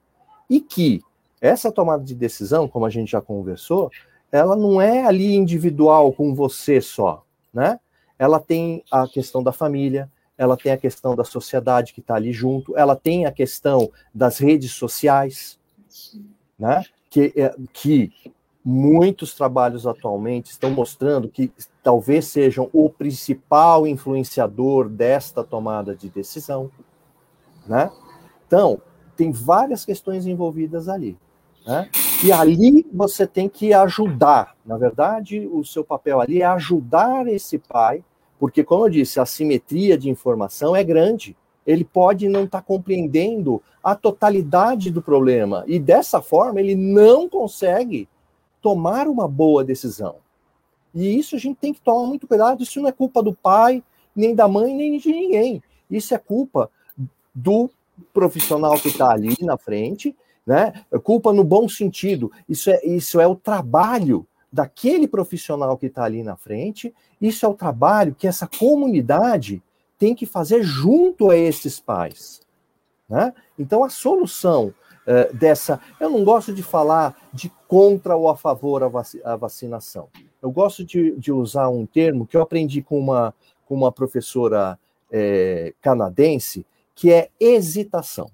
[0.52, 1.02] e que
[1.40, 3.90] essa tomada de decisão, como a gente já conversou,
[4.30, 7.80] ela não é ali individual com você só, né?
[8.20, 12.34] Ela tem a questão da família, ela tem a questão da sociedade que está ali
[12.34, 15.58] junto, ela tem a questão das redes sociais,
[16.60, 16.84] né?
[17.10, 18.12] Que, é, que
[18.64, 21.50] muitos trabalhos atualmente estão mostrando que
[21.82, 26.70] talvez sejam o principal influenciador desta tomada de decisão,
[27.66, 27.90] né?
[28.46, 28.82] Então,
[29.22, 31.16] tem várias questões envolvidas ali.
[31.64, 31.88] Né?
[32.24, 34.56] E ali você tem que ajudar.
[34.66, 38.04] Na verdade, o seu papel ali é ajudar esse pai,
[38.40, 41.38] porque, como eu disse, a simetria de informação é grande.
[41.68, 45.64] Ele pode não estar tá compreendendo a totalidade do problema.
[45.68, 48.10] E dessa forma, ele não consegue
[48.60, 50.16] tomar uma boa decisão.
[50.96, 52.64] E isso a gente tem que tomar muito cuidado.
[52.64, 53.84] Isso não é culpa do pai,
[54.16, 55.62] nem da mãe, nem de ninguém.
[55.92, 56.72] Isso é culpa
[57.36, 57.70] do
[58.14, 60.74] profissional que está ali na frente né?
[61.04, 62.32] Culpa no bom sentido.
[62.48, 67.50] Isso é, isso é o trabalho daquele profissional que está ali na frente, isso é
[67.50, 69.64] o trabalho que essa comunidade
[69.98, 72.42] tem que fazer junto a esses pais.
[73.08, 73.34] Né?
[73.58, 74.74] Então, a solução
[75.08, 75.80] uh, dessa.
[76.00, 80.10] Eu não gosto de falar de contra ou a favor a, vac, a vacinação.
[80.42, 83.34] Eu gosto de, de, usar um termo que eu aprendi com uma,
[83.66, 84.78] com uma professora
[85.10, 88.32] é, canadense, que é hesitação.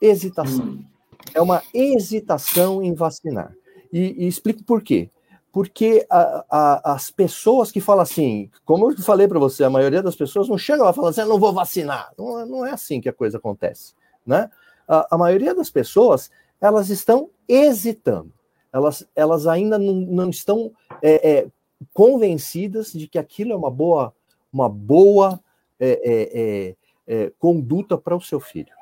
[0.00, 0.64] Hesitação.
[0.64, 0.92] Hum
[1.34, 3.54] é uma hesitação em vacinar.
[3.92, 5.10] E, e explico por quê.
[5.52, 10.02] Porque a, a, as pessoas que falam assim, como eu falei para você, a maioria
[10.02, 12.10] das pessoas não chega lá falando assim, não vou vacinar.
[12.16, 13.94] Não, não é assim que a coisa acontece.
[14.26, 14.50] Né?
[14.88, 18.32] A, a maioria das pessoas, elas estão hesitando.
[18.72, 21.46] Elas, elas ainda não, não estão é, é,
[21.92, 24.14] convencidas de que aquilo é uma boa,
[24.50, 25.38] uma boa
[25.78, 26.74] é,
[27.06, 28.72] é, conduta para o seu filho.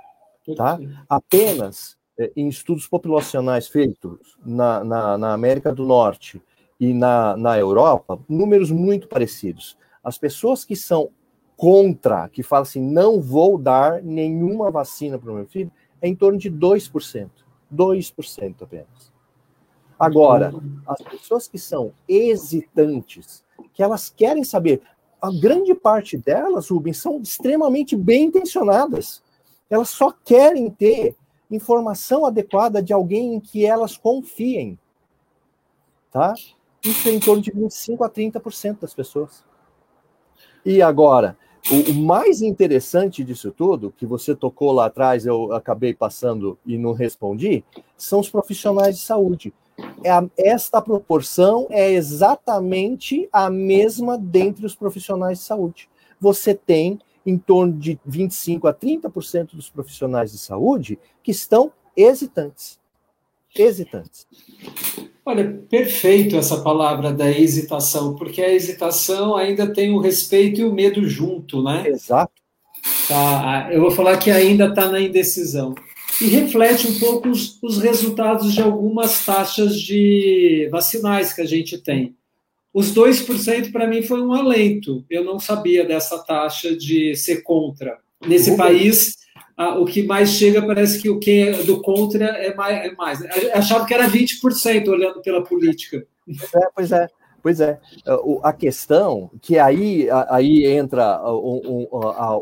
[0.56, 0.78] Tá?
[1.09, 6.42] Apenas é, em estudos populacionais feitos na, na, na, América do Norte
[6.78, 9.76] e na, na Europa, números muito parecidos.
[10.02, 11.11] As pessoas que são
[11.56, 16.16] contra, que falam assim, não vou dar nenhuma vacina para o meu filho, é em
[16.16, 17.30] torno de 2%.
[17.72, 19.12] 2% apenas.
[19.98, 20.52] Agora,
[20.87, 24.80] as pessoas que são hesitantes, que elas querem saber
[25.20, 29.22] a grande parte delas, Rubens, são extremamente bem intencionadas.
[29.68, 31.14] Elas só querem ter
[31.50, 34.78] informação adequada de alguém em que elas confiem.
[36.11, 36.35] Tá?
[36.83, 39.44] Isso é em torno de 25 a 30% das pessoas.
[40.64, 41.37] E agora,
[41.70, 46.78] o, o, mais interessante disso tudo, que você tocou lá atrás, eu acabei passando e
[46.78, 47.64] não respondi,
[47.96, 49.52] são os profissionais de saúde.
[50.02, 55.88] É esta proporção é exatamente a mesma dentre os profissionais de saúde.
[56.20, 62.78] Você tem em torno de 25 a 30% dos profissionais de saúde que estão hesitantes.
[63.54, 64.26] Hesitantes.
[65.24, 70.72] Olha, perfeito essa palavra da hesitação, porque a hesitação ainda tem o respeito e o
[70.72, 71.86] medo junto, né?
[71.86, 72.32] Exato.
[73.06, 75.74] Tá, eu vou falar que ainda está na indecisão.
[76.20, 81.78] E reflete um pouco os, os resultados de algumas taxas de vacinais que a gente
[81.78, 82.14] tem.
[82.72, 85.04] Os 2% para mim foi um alento.
[85.11, 87.98] Eu não sabia dessa taxa de ser contra.
[88.24, 88.56] Nesse uhum.
[88.56, 89.16] país,
[89.56, 92.85] ah, o que mais chega parece que o que é do contra é mais.
[92.85, 93.22] É mais.
[93.52, 96.06] Achava que era 20% olhando pela política.
[96.28, 97.09] É, pois é.
[97.42, 97.81] Pois é,
[98.42, 101.31] a questão que aí, aí entra a,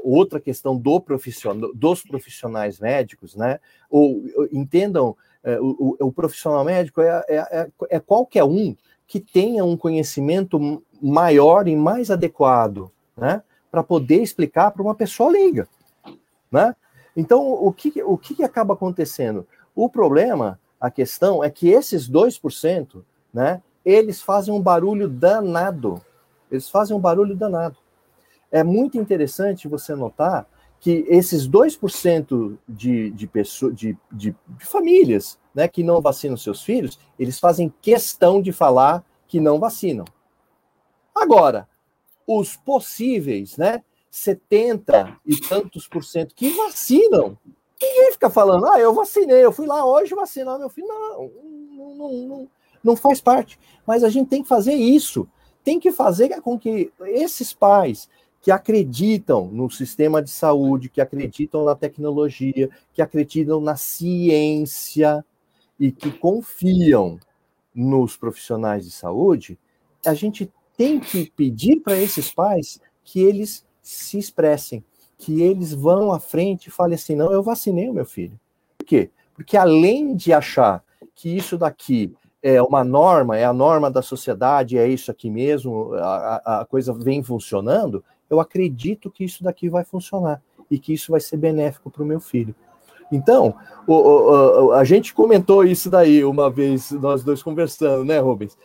[0.02, 3.60] outra questão do profissional, dos profissionais médicos, né?
[3.88, 8.74] Ou, entendam, é, o, o, profissional médico é, é, é, é qualquer um
[9.06, 13.42] que tenha um conhecimento maior e mais adequado, né?
[13.70, 15.68] Para poder explicar para uma pessoa leiga,
[16.50, 16.74] né?
[17.16, 19.46] Então, o que, o que acaba acontecendo?
[19.74, 25.98] O problema, a questão é que esses 2%, né, eles fazem um barulho danado.
[26.50, 27.78] Eles fazem um barulho danado.
[28.52, 30.46] É muito interessante você notar
[30.78, 36.62] que esses 2% de, de, pessoas, de, de, de famílias né, que não vacinam seus
[36.62, 40.04] filhos, eles fazem questão de falar que não vacinam.
[41.14, 41.66] Agora,
[42.26, 47.38] os possíveis, né, 70 e tantos por cento que vacinam.
[47.80, 50.88] Ninguém fica falando, ah, eu vacinei, eu fui lá hoje vacinar meu filho.
[50.88, 51.30] Não,
[51.76, 52.50] não, não,
[52.88, 53.58] não, faz parte.
[53.86, 55.28] Mas a gente tem que fazer isso.
[55.62, 58.08] Tem que fazer com que esses pais
[58.40, 65.24] que acreditam no sistema de saúde, que acreditam na tecnologia, que acreditam na ciência
[65.78, 67.18] e que confiam
[67.74, 69.58] nos profissionais de saúde,
[70.04, 74.84] a gente tem que pedir para esses pais que eles se expressem,
[75.16, 78.38] que eles vão à frente e falem assim: não, eu vacinei o meu filho.
[78.78, 79.10] Por quê?
[79.34, 84.78] Porque além de achar que isso daqui é uma norma, é a norma da sociedade,
[84.78, 89.84] é isso aqui mesmo, a, a coisa vem funcionando, eu acredito que isso daqui vai
[89.84, 92.54] funcionar e que isso vai ser benéfico para o meu filho.
[93.10, 93.54] Então,
[93.86, 98.56] o, o, a gente comentou isso daí uma vez, nós dois conversando, né, Rubens?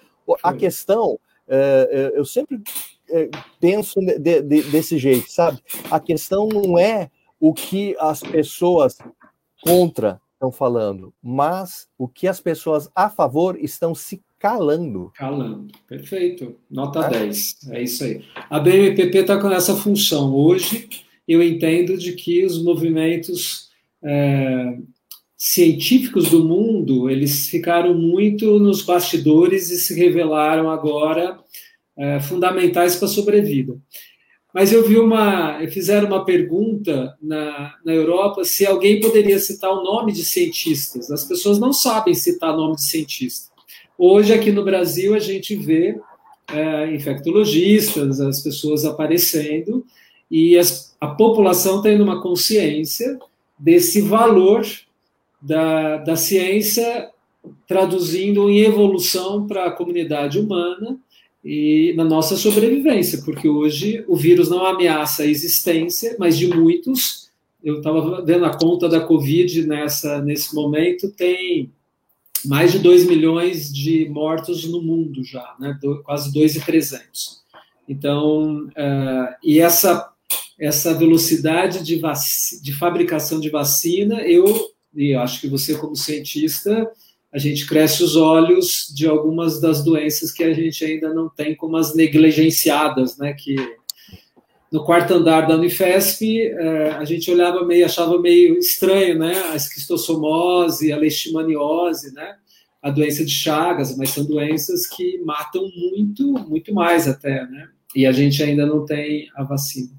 [0.42, 2.62] A questão, é, é, eu sempre
[3.10, 5.60] é, penso de, de, desse jeito, sabe?
[5.90, 7.10] A questão não é
[7.40, 8.98] o que as pessoas
[9.64, 15.12] contra estão falando, mas o que as pessoas a favor estão se calando.
[15.16, 16.58] Calando, perfeito.
[16.70, 17.10] Nota é.
[17.10, 18.22] 10, é isso aí.
[18.50, 20.36] A BMPP está com essa função.
[20.36, 20.90] Hoje,
[21.26, 23.70] eu entendo de que os movimentos
[24.04, 24.78] é,
[25.38, 31.40] científicos do mundo, eles ficaram muito nos bastidores e se revelaram agora
[31.98, 33.78] é, fundamentais para a sobrevida.
[34.54, 39.84] Mas eu vi uma, fizeram uma pergunta na, na Europa se alguém poderia citar o
[39.84, 41.10] nome de cientistas.
[41.10, 43.52] As pessoas não sabem citar nome de cientista.
[43.98, 46.00] Hoje aqui no Brasil a gente vê
[46.48, 49.84] é, infectologistas, as pessoas aparecendo
[50.30, 53.18] e as, a população tendo uma consciência
[53.58, 54.64] desse valor
[55.42, 57.10] da, da ciência
[57.68, 61.00] traduzindo em evolução para a comunidade humana
[61.44, 67.30] e na nossa sobrevivência, porque hoje o vírus não ameaça a existência, mas de muitos.
[67.62, 71.72] Eu estava vendo a conta da Covid nessa, nesse momento, tem
[72.46, 75.78] mais de 2 milhões de mortos no mundo já, né?
[75.82, 77.42] Do, quase 2,300.
[77.88, 80.10] Então, uh, e essa,
[80.60, 82.20] essa velocidade de, vac,
[82.62, 84.46] de fabricação de vacina, eu,
[84.96, 86.90] e eu acho que você, como cientista,
[87.34, 91.56] a gente cresce os olhos de algumas das doenças que a gente ainda não tem
[91.56, 93.34] como as negligenciadas, né?
[93.34, 93.56] Que
[94.72, 99.36] no quarto andar da Unifesp é, a gente olhava meio, achava meio estranho, né?
[99.52, 102.36] A esquistossomose, a leishmaniose, né?
[102.80, 107.68] A doença de Chagas, mas são doenças que matam muito, muito mais até, né?
[107.96, 109.90] E a gente ainda não tem a vacina.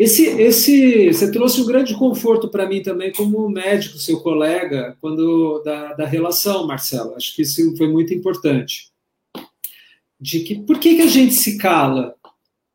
[0.00, 5.62] Esse, esse, você trouxe um grande conforto para mim também, como médico, seu colega, quando
[5.62, 7.14] da, da relação, Marcelo.
[7.16, 8.90] Acho que isso foi muito importante.
[10.18, 12.14] De que por que, que a gente se cala?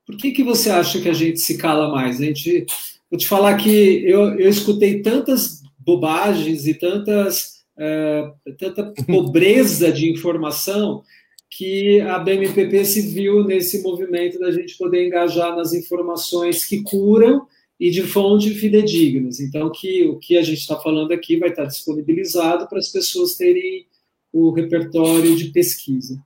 [0.05, 2.21] Por que, que você acha que a gente se cala mais?
[2.21, 2.63] A gente,
[3.09, 10.11] vou te falar que eu, eu escutei tantas bobagens e tantas, é, tanta pobreza de
[10.11, 11.01] informação
[11.49, 17.47] que a BMPP se viu nesse movimento da gente poder engajar nas informações que curam
[17.79, 19.39] e de fonte fidedignas.
[19.39, 23.35] Então, que o que a gente está falando aqui vai estar disponibilizado para as pessoas
[23.35, 23.85] terem
[24.31, 26.21] o repertório de pesquisa.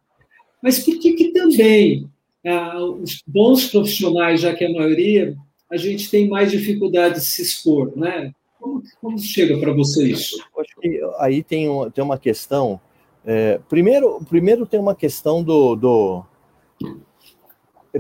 [0.61, 2.09] Mas por que, que também
[2.45, 5.35] ah, os bons profissionais, já que a maioria,
[5.69, 8.33] a gente tem mais dificuldade de se expor, né?
[8.59, 10.37] Como, como chega para você isso?
[10.57, 12.79] Acho que aí tem, tem uma questão
[13.25, 16.25] é, primeiro, primeiro tem uma questão do, do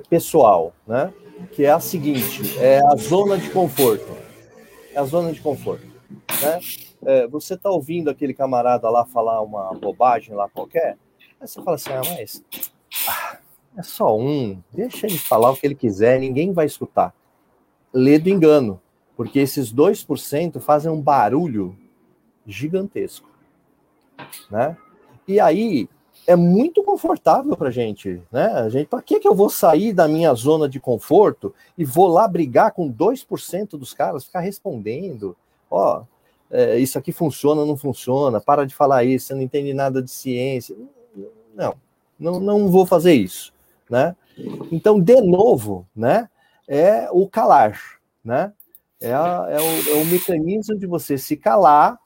[0.09, 1.13] pessoal, né?
[1.51, 4.17] Que é a seguinte: é a zona de conforto.
[4.93, 5.85] É a zona de conforto,
[6.41, 6.59] né?
[7.05, 10.97] É, você está ouvindo aquele camarada lá falar uma bobagem lá qualquer,
[11.39, 12.43] aí você fala assim, ah, mas
[13.07, 13.37] ah,
[13.77, 17.13] é só um, deixa ele falar o que ele quiser, ninguém vai escutar.
[17.93, 18.81] Lê do engano,
[19.15, 21.77] porque esses 2% fazem um barulho
[22.45, 23.29] gigantesco,
[24.51, 24.75] né?
[25.29, 25.87] E aí
[26.25, 28.47] é muito confortável para gente, né?
[28.47, 32.07] A gente, para que que eu vou sair da minha zona de conforto e vou
[32.07, 35.37] lá brigar com 2% dos caras, ficar respondendo,
[35.69, 36.01] ó,
[36.49, 40.09] é, isso aqui funciona, não funciona, para de falar isso, você não entende nada de
[40.09, 40.75] ciência.
[41.53, 41.75] Não,
[42.19, 43.53] não, não vou fazer isso,
[43.87, 44.15] né?
[44.71, 46.27] Então, de novo, né?
[46.67, 47.79] É o calar,
[48.25, 48.51] né?
[48.99, 51.99] É, a, é, o, é o mecanismo de você se calar.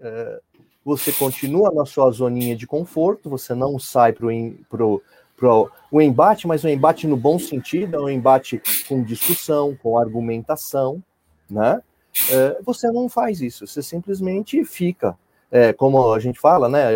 [0.00, 0.40] É,
[0.88, 4.26] você continua na sua zoninha de conforto, você não sai para
[4.70, 5.02] pro,
[5.36, 9.98] pro, o embate, mas o embate no bom sentido, é um embate com discussão, com
[9.98, 11.04] argumentação,
[11.48, 11.82] né?
[12.30, 15.14] É, você não faz isso, você simplesmente fica,
[15.50, 16.92] é, como a gente fala, né?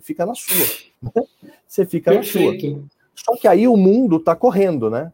[0.00, 0.66] Fica na sua.
[1.68, 2.66] você fica Perfeito.
[2.66, 2.88] na sua.
[3.14, 5.12] Só que aí o mundo está correndo, né?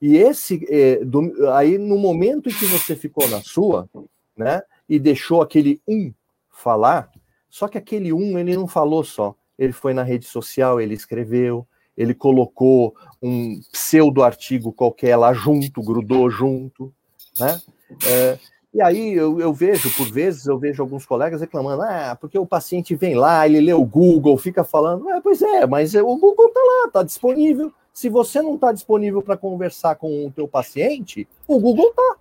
[0.00, 3.88] E esse, é, do, aí no momento em que você ficou na sua,
[4.36, 4.62] né?
[4.88, 6.12] E deixou aquele um
[6.48, 7.10] falar,
[7.56, 9.34] só que aquele um, ele não falou só.
[9.58, 15.82] Ele foi na rede social, ele escreveu, ele colocou um pseudo artigo qualquer lá junto,
[15.82, 16.92] grudou junto,
[17.40, 17.58] né?
[18.06, 18.38] É,
[18.74, 22.44] e aí eu, eu, vejo, por vezes, eu vejo alguns colegas reclamando, ah, porque o
[22.44, 26.50] paciente vem lá, ele lê o Google, fica falando, é, pois é, mas o Google
[26.50, 27.72] tá lá, tá disponível.
[27.90, 32.16] Se você não está disponível para conversar com o teu paciente, o Google tá.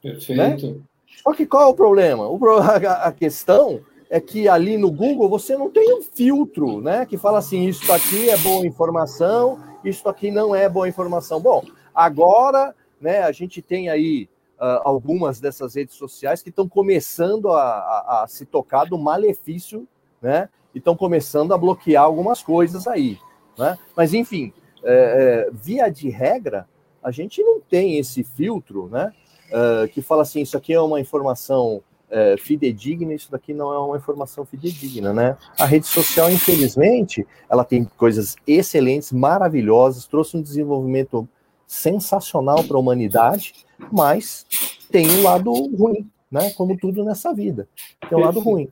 [0.00, 0.66] Perfeito.
[0.66, 0.80] Né?
[1.22, 2.26] Só que qual é o problema?
[2.26, 3.84] O, a, a questão
[4.16, 7.04] é que ali no Google você não tem um filtro, né?
[7.04, 11.38] Que fala assim, isso aqui é boa informação, isso aqui não é boa informação.
[11.38, 11.62] Bom,
[11.94, 13.20] agora, né?
[13.22, 14.26] A gente tem aí
[14.58, 19.86] uh, algumas dessas redes sociais que estão começando a, a, a, se tocar do malefício,
[20.22, 20.48] né?
[20.74, 23.18] E estão começando a bloquear algumas coisas aí,
[23.58, 23.76] né?
[23.94, 24.50] Mas enfim,
[24.82, 26.66] é, é, via de regra,
[27.02, 29.12] a gente não tem esse filtro, né?
[29.50, 31.82] Uh, que fala assim, isso aqui é uma informação
[32.16, 35.36] é, fidedigna, isso daqui não é uma informação fidedigna, né?
[35.58, 41.28] A rede social, infelizmente, ela tem coisas excelentes, maravilhosas, trouxe um desenvolvimento
[41.66, 43.52] sensacional para a humanidade,
[43.92, 44.46] mas
[44.90, 46.50] tem um lado ruim, né?
[46.56, 47.68] Como tudo nessa vida,
[48.08, 48.66] tem um lado ruim.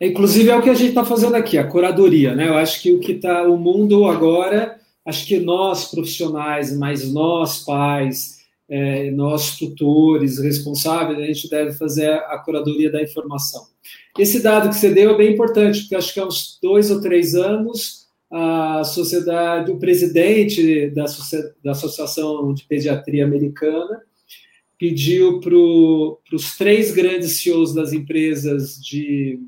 [0.00, 2.48] Inclusive é o que a gente está fazendo aqui, a curadoria, né?
[2.48, 7.62] Eu acho que o que está o mundo agora, acho que nós profissionais, mas nós
[7.66, 8.39] pais,
[8.70, 13.66] é, nós, tutores, responsáveis, a gente deve fazer a curadoria da informação.
[14.16, 17.00] Esse dado que você deu é bem importante, porque acho que há uns dois ou
[17.00, 21.04] três anos, a sociedade, o presidente da,
[21.64, 24.02] da Associação de Pediatria Americana
[24.78, 25.54] pediu para
[26.36, 29.40] os três grandes CEOs das empresas de,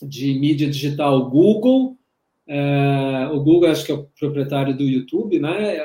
[0.00, 1.98] de mídia digital, Google,
[2.46, 5.76] é, o Google acho que é o proprietário do YouTube, né?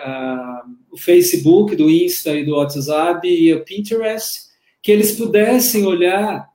[0.94, 4.42] O Facebook, do Insta e do WhatsApp e o Pinterest,
[4.82, 6.48] que eles pudessem olhar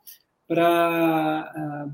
[0.46, 1.88] para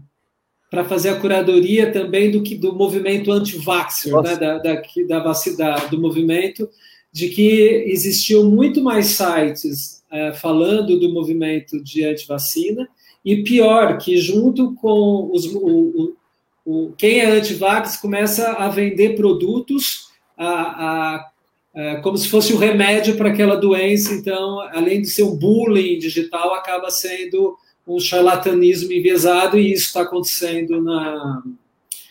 [0.71, 4.35] para fazer a curadoria também do que do movimento anti-vaxxer, né?
[4.35, 6.69] da, da, da vacina, do movimento,
[7.13, 12.89] de que existiam muito mais sites é, falando do movimento de anti-vacina,
[13.25, 16.17] e pior, que junto com os, o,
[16.65, 21.31] o, quem é anti-vax começa a vender produtos a, a,
[21.75, 24.15] é, como se fosse o um remédio para aquela doença.
[24.15, 27.57] Então, além de ser um bullying digital, acaba sendo
[27.87, 31.43] um charlatanismo enviesado, e isso está acontecendo na,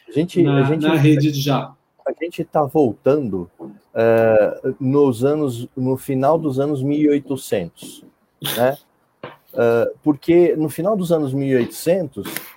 [0.08, 1.74] a gente, na, a gente, na rede de já.
[2.06, 8.04] A gente está voltando uh, nos anos, no final dos anos 1800,
[8.58, 8.78] né?
[9.54, 12.53] Uh, porque no final dos anos 1800 É,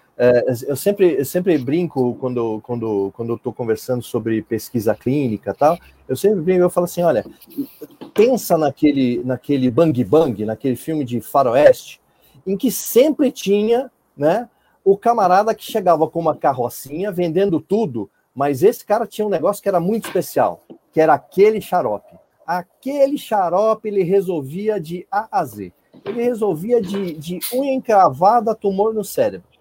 [0.66, 5.78] eu, sempre, eu sempre brinco quando, quando, quando eu estou conversando sobre pesquisa clínica tal,
[6.08, 7.24] eu sempre brinco, eu falo assim, olha,
[8.14, 12.00] pensa naquele, naquele bang bang, naquele filme de faroeste,
[12.46, 14.48] em que sempre tinha, né,
[14.82, 19.62] o camarada que chegava com uma carrocinha vendendo tudo, mas esse cara tinha um negócio
[19.62, 20.62] que era muito especial,
[20.92, 22.14] que era aquele xarope.
[22.46, 25.72] Aquele xarope ele resolvia de A a Z.
[26.04, 29.55] Ele resolvia de, de unha encravada, tumor no cérebro.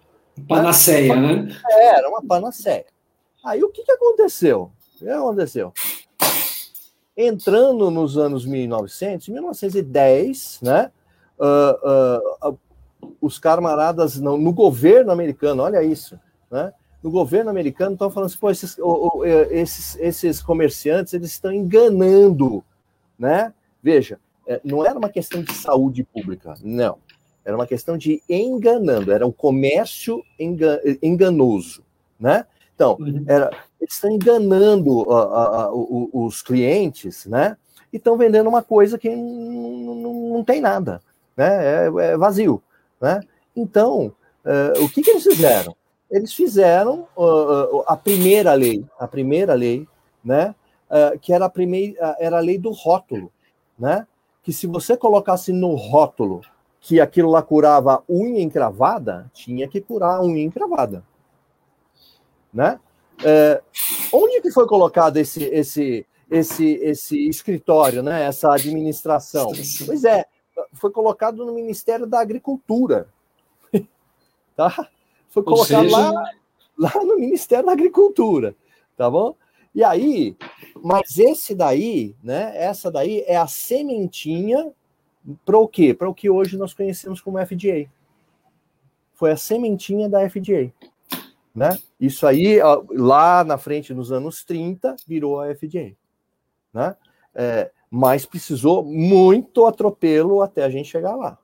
[0.48, 1.48] Panaceia, né?
[1.68, 2.86] É, era uma panaceia.
[3.44, 4.70] Aí o que, que aconteceu?
[4.94, 5.72] O que aconteceu?
[7.16, 10.90] Entrando nos anos 1900, 1910, né?
[11.38, 12.58] Uh, uh,
[13.20, 16.18] os camaradas no, no governo americano, olha isso,
[16.50, 16.72] né?
[17.06, 18.76] no governo americano estão falando assim, pô, esses,
[19.50, 22.64] esses, esses comerciantes eles estão enganando,
[23.16, 23.54] né?
[23.80, 26.98] Veja, é, não era uma questão de saúde pública, não.
[27.46, 30.22] Era uma questão de enganando, era um comércio
[31.02, 31.82] enganoso,
[32.20, 32.44] né?
[32.74, 33.24] Então, uhum.
[33.26, 37.56] era, eles estão enganando a, a, a, os clientes, né?
[37.92, 41.00] E estão vendendo uma coisa que não, não, não tem nada,
[41.36, 41.86] né?
[41.86, 42.60] É, é vazio,
[43.00, 43.20] né?
[43.54, 44.12] Então,
[44.44, 45.74] uh, o que, que eles fizeram?
[46.10, 49.86] eles fizeram uh, a primeira lei, a primeira lei,
[50.24, 50.54] né,
[50.90, 53.30] uh, que era a primeira, era a lei do rótulo,
[53.78, 54.06] né,
[54.42, 56.42] que se você colocasse no rótulo
[56.86, 61.04] que aquilo lá curava unha encravada, tinha que curar unha encravada,
[62.54, 62.78] né?
[63.24, 63.60] É,
[64.12, 68.22] onde que foi colocado esse esse esse esse escritório, né?
[68.22, 69.50] Essa administração?
[69.84, 70.26] Pois é,
[70.74, 73.08] foi colocado no Ministério da Agricultura,
[74.54, 74.88] tá?
[75.28, 75.98] Foi colocado seja...
[76.12, 76.30] lá,
[76.78, 78.54] lá no Ministério da Agricultura,
[78.96, 79.34] tá bom?
[79.74, 80.36] E aí,
[80.80, 82.52] mas esse daí, né?
[82.54, 84.72] Essa daí é a sementinha
[85.44, 85.92] para o quê?
[85.92, 87.88] Para o que hoje nós conhecemos como FDA.
[89.14, 90.72] Foi a sementinha da FDA.
[91.54, 91.76] Né?
[91.98, 92.58] Isso aí,
[92.90, 95.92] lá na frente, nos anos 30, virou a FDA.
[96.72, 96.94] Né?
[97.34, 101.38] É, mas precisou muito atropelo até a gente chegar lá.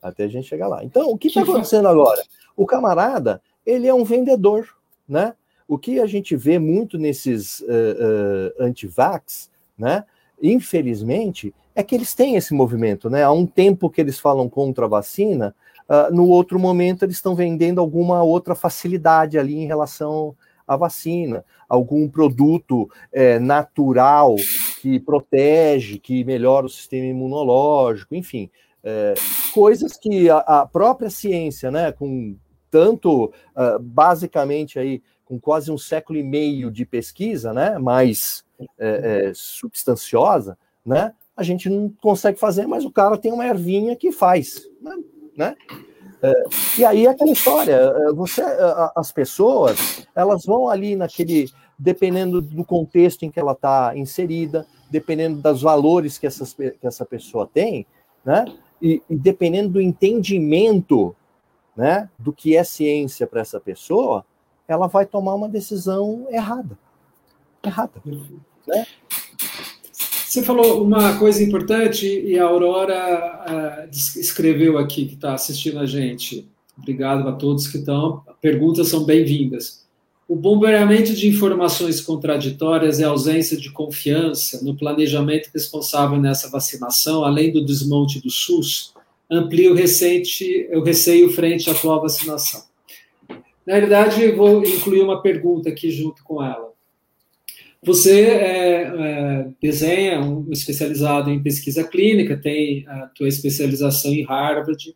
[0.00, 0.84] Até a gente chegar lá.
[0.84, 2.22] Então, o que está acontecendo agora?
[2.56, 4.68] O camarada, ele é um vendedor,
[5.06, 5.34] né?
[5.68, 10.04] O que a gente vê muito nesses uh, uh, anti-vax, né?
[10.42, 13.22] Infelizmente, é que eles têm esse movimento, né?
[13.22, 15.54] Há um tempo que eles falam contra a vacina,
[15.88, 21.44] uh, no outro momento eles estão vendendo alguma outra facilidade ali em relação à vacina,
[21.68, 24.36] algum produto é, natural
[24.80, 28.50] que protege, que melhora o sistema imunológico, enfim,
[28.82, 29.14] é,
[29.52, 32.36] coisas que a, a, própria ciência, né, com
[32.70, 38.44] tanto uh, basicamente aí com quase um século e meio de pesquisa, né, mais
[38.78, 43.96] é, é, substanciosa, né, a gente não consegue fazer, mas o cara tem uma ervinha
[43.96, 44.96] que faz, né?
[45.36, 45.56] né?
[46.22, 46.34] É,
[46.78, 48.42] e aí é aquela história, é, você,
[48.94, 55.40] as pessoas, elas vão ali naquele, dependendo do contexto em que ela está inserida, dependendo
[55.40, 57.86] dos valores que, essas, que essa pessoa tem,
[58.22, 58.44] né?
[58.82, 61.16] E, e dependendo do entendimento
[61.74, 64.24] né, do que é ciência para essa pessoa,
[64.68, 66.78] ela vai tomar uma decisão errada.
[67.62, 68.02] Errada.
[68.66, 68.86] Né?
[70.30, 75.86] Você falou uma coisa importante e a Aurora uh, escreveu aqui, que está assistindo a
[75.86, 76.48] gente.
[76.78, 78.22] Obrigado a todos que estão.
[78.40, 79.84] Perguntas são bem-vindas.
[80.28, 87.24] O bombeamento de informações contraditórias e a ausência de confiança no planejamento responsável nessa vacinação,
[87.24, 88.94] além do desmonte do SUS,
[89.28, 92.62] amplia o, recente, o receio frente à atual vacinação.
[93.66, 96.69] Na realidade, vou incluir uma pergunta aqui junto com ela.
[97.82, 104.94] Você é, é, desenha, um especializado em pesquisa clínica, tem a tua especialização em Harvard.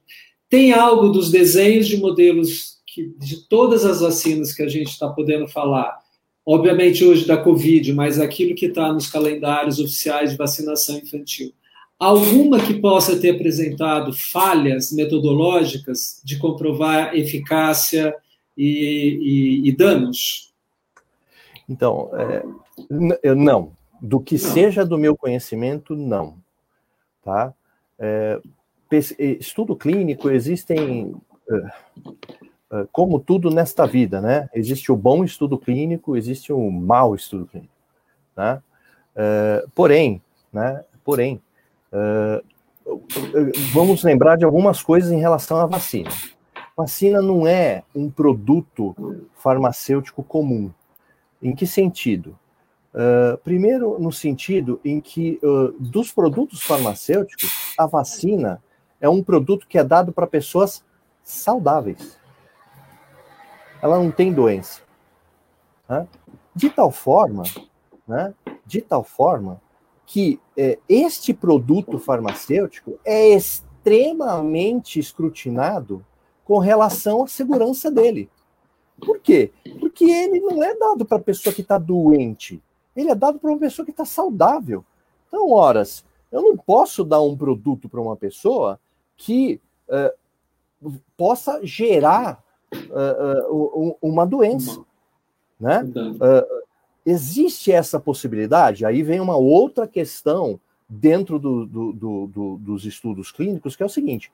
[0.51, 5.09] Tem algo dos desenhos de modelos que, de todas as vacinas que a gente está
[5.09, 5.99] podendo falar,
[6.45, 11.55] obviamente hoje da Covid, mas aquilo que está nos calendários oficiais de vacinação infantil,
[11.99, 18.15] alguma que possa ter apresentado falhas metodológicas de comprovar eficácia
[18.57, 20.53] e, e, e danos?
[21.67, 22.45] Então, é,
[23.37, 23.73] não.
[24.01, 26.37] Do que seja do meu conhecimento, não.
[27.23, 27.55] Tá?
[27.99, 28.41] É,
[29.41, 31.15] estudo clínico, existem,
[31.51, 31.57] é,
[32.73, 34.49] é, como tudo nesta vida, né?
[34.55, 37.73] Existe o bom estudo clínico, existe o mau estudo clínico.
[38.37, 38.63] Né?
[39.17, 40.21] É, porém,
[40.53, 40.85] né?
[41.03, 41.41] Porém,
[41.95, 42.43] Uh,
[43.73, 46.11] vamos lembrar de algumas coisas em relação à vacina.
[46.77, 48.97] Vacina não é um produto
[49.37, 50.73] farmacêutico comum.
[51.41, 52.37] Em que sentido?
[52.95, 58.63] Uh, primeiro, no sentido em que, uh, dos produtos farmacêuticos, a vacina
[59.01, 60.85] é um produto que é dado para pessoas
[61.23, 62.19] saudáveis.
[63.83, 64.81] ela não tem doença.
[65.89, 66.07] Né?
[66.55, 67.43] De tal forma,
[68.07, 68.33] né?
[68.65, 69.61] De tal forma
[70.07, 76.05] que é, este produto farmacêutico é extremamente escrutinado
[76.45, 78.31] com relação à segurança dele.
[79.01, 79.53] Por quê?
[79.81, 82.63] Porque ele não é dado para a pessoa que está doente,
[82.95, 84.85] ele é dado para uma pessoa que está saudável.
[85.29, 88.79] Então, horas, eu não posso dar um produto para uma pessoa
[89.17, 92.43] que uh, possa gerar
[92.73, 94.81] uh, uh, uma doença.
[95.59, 95.83] Né?
[97.07, 98.85] existe essa possibilidade?
[98.85, 103.91] Aí vem uma outra questão dentro do, do, do, dos estudos clínicos, que é o
[103.91, 104.33] seguinte: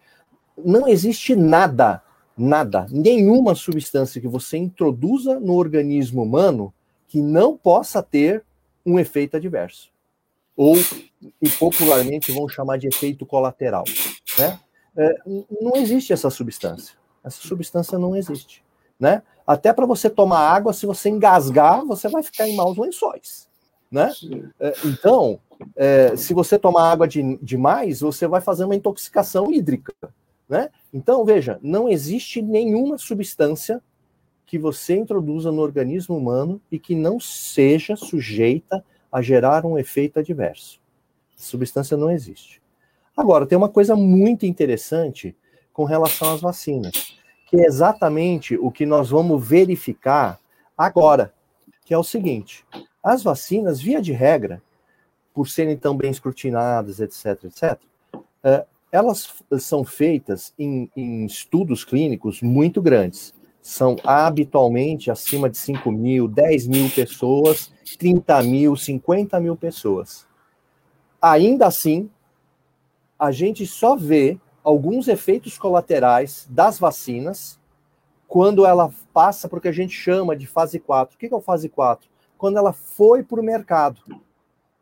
[0.57, 2.03] não existe nada,
[2.37, 6.73] nada, nenhuma substância que você introduza no organismo humano
[7.09, 8.45] que não possa ter
[8.85, 9.91] um efeito adverso.
[10.57, 10.77] Ou,
[11.41, 13.85] e popularmente vão chamar de efeito colateral.
[14.39, 14.59] Né?
[14.97, 15.15] É,
[15.61, 16.97] não existe essa substância.
[17.25, 18.63] Essa substância não existe.
[18.99, 19.23] Né?
[19.47, 23.49] Até para você tomar água, se você engasgar, você vai ficar em maus lençóis.
[23.91, 24.13] Né?
[24.59, 25.41] É, então,
[25.77, 29.95] é, se você tomar água de, demais, você vai fazer uma intoxicação hídrica.
[30.49, 30.71] Né?
[30.93, 33.83] Então, veja, não existe nenhuma substância
[34.51, 40.19] que você introduza no organismo humano e que não seja sujeita a gerar um efeito
[40.19, 40.81] adverso.
[41.39, 42.61] A substância não existe.
[43.17, 45.37] Agora, tem uma coisa muito interessante
[45.73, 50.41] com relação às vacinas, que é exatamente o que nós vamos verificar
[50.77, 51.33] agora,
[51.85, 52.67] que é o seguinte:
[53.05, 54.61] as vacinas, via de regra,
[55.33, 57.81] por serem tão bem escrutinadas, etc., etc.,
[58.91, 66.27] elas são feitas em, em estudos clínicos muito grandes são habitualmente acima de 5 mil,
[66.27, 70.27] 10 mil pessoas, 30 mil, 50 mil pessoas.
[71.21, 72.11] Ainda assim,
[73.19, 77.59] a gente só vê alguns efeitos colaterais das vacinas
[78.27, 81.17] quando ela passa porque a gente chama de fase 4.
[81.17, 82.09] O que é o fase 4?
[82.39, 84.01] Quando ela foi para o mercado.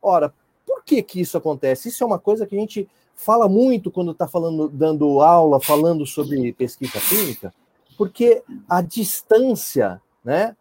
[0.00, 0.32] Ora,
[0.64, 1.88] por que, que isso acontece?
[1.88, 6.06] Isso é uma coisa que a gente fala muito quando está falando, dando aula, falando
[6.06, 7.52] sobre pesquisa clínica,
[7.99, 10.57] porque a distância né,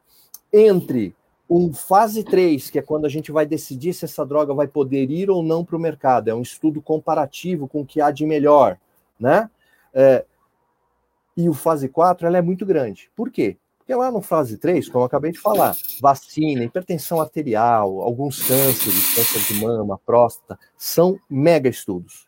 [0.52, 1.16] entre
[1.50, 5.10] um fase 3, que é quando a gente vai decidir se essa droga vai poder
[5.12, 8.26] ir ou não para o mercado, é um estudo comparativo com o que há de
[8.26, 8.78] melhor,
[9.20, 9.50] né?
[9.94, 10.26] É,
[11.38, 13.10] e o fase 4 ela é muito grande.
[13.16, 13.56] Por quê?
[13.78, 19.16] Porque lá no fase 3, como eu acabei de falar, vacina, hipertensão arterial, alguns cânceres,
[19.16, 22.28] câncer de mama, próstata, são mega estudos.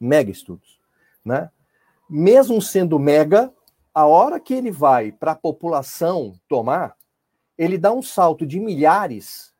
[0.00, 0.80] Mega estudos,
[1.24, 1.48] né?
[2.10, 3.52] Mesmo sendo mega,
[3.94, 6.96] a hora que ele vai para a população tomar,
[7.58, 9.52] ele dá um salto de milhares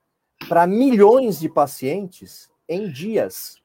[0.49, 3.57] para milhões de pacientes em dias.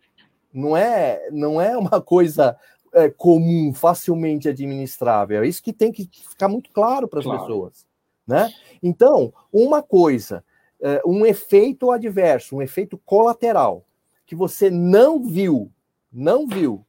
[0.53, 2.57] Não é, não é uma coisa
[2.93, 5.43] é, comum, facilmente administrável.
[5.43, 7.41] É isso que tem que ficar muito claro para as claro.
[7.41, 7.85] pessoas.
[8.25, 8.51] Né?
[8.83, 10.43] Então, uma coisa,
[10.81, 13.85] é, um efeito adverso, um efeito colateral,
[14.25, 15.71] que você não viu,
[16.11, 16.85] não viu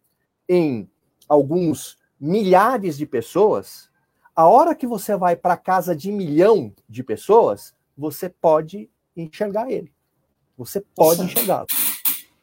[0.48, 0.90] em
[1.28, 3.88] alguns milhares de pessoas,
[4.34, 9.92] a hora que você vai para casa de milhão de pessoas, você pode enxergar ele.
[10.56, 11.66] Você pode enxergá-lo.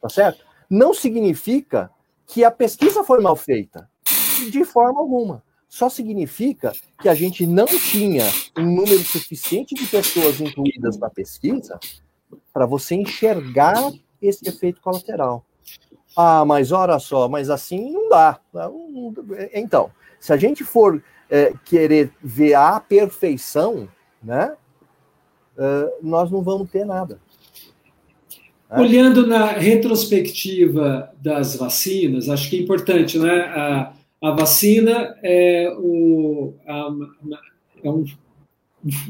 [0.01, 0.45] Tá certo?
[0.69, 1.89] Não significa
[2.27, 3.89] que a pesquisa foi mal feita.
[4.51, 5.43] De forma alguma.
[5.67, 8.23] Só significa que a gente não tinha
[8.57, 11.79] um número suficiente de pessoas incluídas na pesquisa
[12.53, 15.45] para você enxergar esse efeito colateral.
[16.15, 18.39] Ah, mas olha só, mas assim não dá.
[19.53, 23.87] Então, se a gente for é, querer ver a perfeição,
[24.23, 24.53] né,
[25.57, 27.19] uh, nós não vamos ter nada.
[28.69, 28.79] Né?
[28.79, 33.41] Olhando na retrospectiva das vacinas, acho que é importante, né?
[33.41, 36.89] A, a vacina é, o, a,
[37.83, 38.05] é um,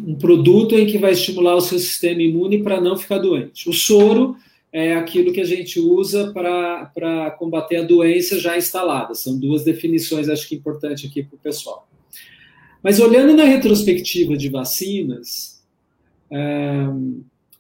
[0.05, 3.69] um produto em que vai estimular o seu sistema imune para não ficar doente.
[3.69, 4.35] O soro
[4.78, 9.15] é aquilo que a gente usa para combater a doença já instalada.
[9.15, 11.88] São duas definições, acho que importante aqui para o pessoal.
[12.84, 15.63] Mas olhando na retrospectiva de vacinas,
[16.30, 16.88] é,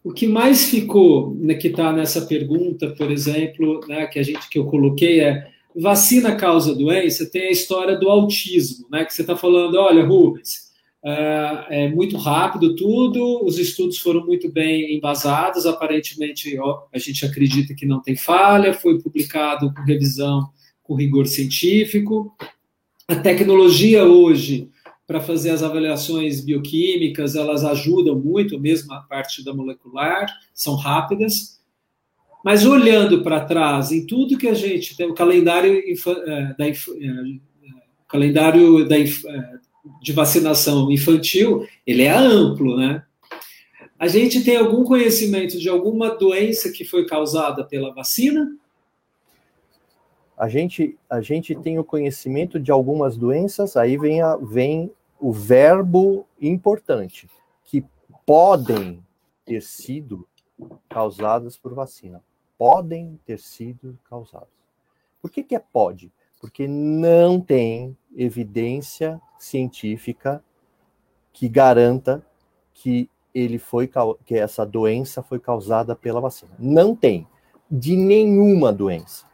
[0.03, 4.49] o que mais ficou, né, que está nessa pergunta, por exemplo, né, que a gente
[4.49, 9.21] que eu coloquei é vacina causa doença, tem a história do autismo, né, que você
[9.21, 10.64] está falando, olha, Rubens,
[11.05, 16.57] é, é, muito rápido tudo, os estudos foram muito bem embasados, aparentemente
[16.91, 20.49] a gente acredita que não tem falha, foi publicado com revisão
[20.81, 22.35] com rigor científico.
[23.07, 24.69] A tecnologia hoje
[25.07, 31.61] para fazer as avaliações bioquímicas, elas ajudam muito, mesmo a parte da molecular, são rápidas.
[32.43, 36.71] Mas olhando para trás, em tudo que a gente tem, o calendário, é, da, é,
[36.71, 38.95] o calendário da,
[40.01, 43.03] de vacinação infantil, ele é amplo, né?
[43.97, 48.57] A gente tem algum conhecimento de alguma doença que foi causada pela vacina?
[50.37, 55.31] A gente, a gente tem o conhecimento de algumas doenças, aí vem, a, vem o
[55.31, 57.29] verbo importante,
[57.63, 57.85] que
[58.25, 59.01] podem
[59.45, 60.27] ter sido
[60.89, 62.21] causadas por vacina.
[62.57, 64.49] Podem ter sido causadas.
[65.21, 66.11] Por que, que é pode?
[66.45, 70.43] Porque não tem evidência científica
[71.33, 72.23] que garanta
[72.71, 73.89] que ele foi
[74.23, 76.51] que essa doença foi causada pela vacina.
[76.59, 77.27] Não tem
[77.69, 79.25] de nenhuma doença,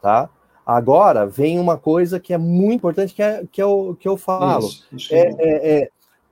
[0.00, 0.30] tá?
[0.64, 4.68] Agora vem uma coisa que é muito importante que é que eu, que eu falo
[4.68, 5.90] isso, isso é, é, é,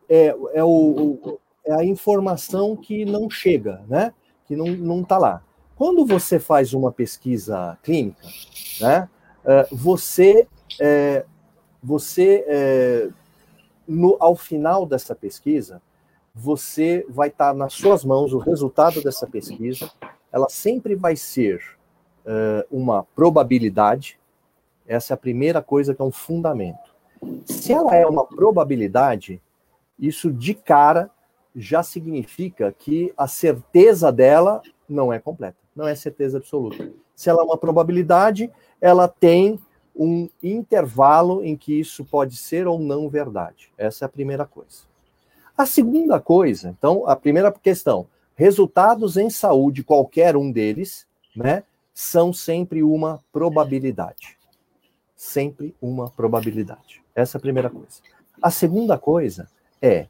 [0.09, 4.15] é, é, o, é a informação que não chega, né?
[4.47, 5.43] Que não não está lá.
[5.75, 8.29] Quando você faz uma pesquisa clínica,
[8.81, 9.09] né?
[9.45, 10.47] É, você
[10.81, 11.25] é,
[11.83, 13.09] você é,
[13.87, 15.81] no, ao final dessa pesquisa,
[16.35, 19.91] você vai estar nas suas mãos o resultado dessa pesquisa.
[20.33, 21.61] Ela sempre vai ser
[22.71, 24.21] uma probabilidade.
[24.87, 26.95] Essa é a primeira coisa que é um fundamento.
[27.45, 29.43] Se ela é uma probabilidade,
[29.99, 31.11] isso de cara
[31.55, 36.91] já significa que a certeza dela não é completa, não é certeza absoluta.
[37.21, 38.51] Se ela é uma probabilidade,
[38.81, 39.61] ela tem
[39.95, 43.71] um intervalo em que isso pode ser ou não verdade.
[43.77, 44.85] Essa é a primeira coisa.
[45.55, 51.07] A segunda coisa, então, a primeira questão, resultados em saúde, qualquer um deles,
[51.37, 51.63] né,
[51.93, 54.39] são sempre uma probabilidade.
[55.15, 57.03] Sempre uma probabilidade.
[57.15, 58.01] Essa é a primeira coisa.
[58.41, 59.47] A segunda coisa
[59.83, 60.07] é,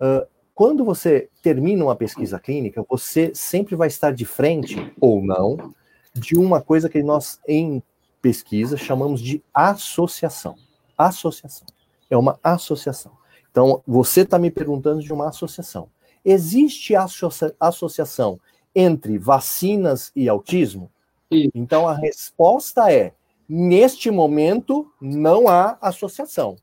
[0.00, 5.72] uh, quando você termina uma pesquisa clínica, você sempre vai estar de frente, ou não,
[6.18, 7.82] de uma coisa que nós, em
[8.20, 10.56] pesquisa, chamamos de associação.
[10.96, 11.66] Associação.
[12.08, 13.12] É uma associação.
[13.50, 15.88] Então, você está me perguntando de uma associação.
[16.24, 18.40] Existe associa associação
[18.74, 20.90] entre vacinas e autismo?
[21.32, 21.50] Sim.
[21.54, 23.14] Então, a resposta é:
[23.48, 26.56] neste momento, não há associação.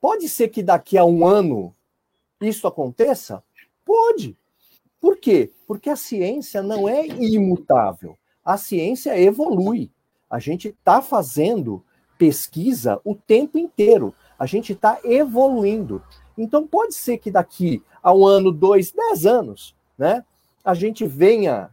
[0.00, 1.74] Pode ser que daqui a um ano
[2.40, 3.42] isso aconteça?
[3.84, 4.36] Pode.
[5.04, 5.52] Por quê?
[5.66, 8.16] Porque a ciência não é imutável.
[8.42, 9.90] A ciência evolui.
[10.30, 11.84] A gente está fazendo
[12.16, 14.14] pesquisa o tempo inteiro.
[14.38, 16.02] A gente está evoluindo.
[16.38, 20.24] Então pode ser que daqui a um ano, dois, dez anos, né,
[20.64, 21.68] a gente venha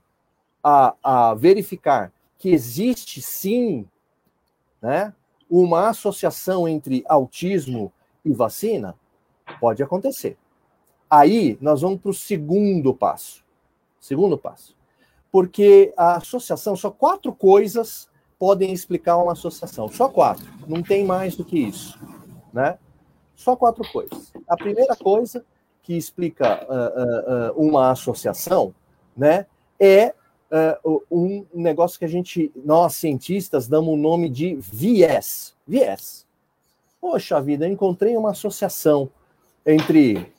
[0.61, 3.87] a, a verificar que existe sim,
[4.81, 5.13] né,
[5.49, 7.93] uma associação entre autismo
[8.25, 8.93] e vacina.
[9.57, 10.37] Pode acontecer.
[11.11, 13.43] Aí nós vamos para o segundo passo.
[13.99, 14.75] Segundo passo.
[15.31, 18.09] Porque a associação, só quatro coisas
[18.39, 19.87] podem explicar uma associação.
[19.89, 20.45] Só quatro.
[20.67, 21.99] Não tem mais do que isso
[22.51, 22.77] né?
[23.35, 24.33] Só quatro coisas.
[24.47, 25.43] A primeira coisa
[25.83, 28.73] que explica uh, uh, uma associação,
[29.17, 29.47] né,
[29.79, 30.13] é
[30.85, 35.55] uh, um negócio que a gente, nós cientistas, damos o nome de viés.
[35.65, 36.27] Viés.
[36.99, 39.09] Poxa vida, eu encontrei uma associação
[39.65, 40.31] entre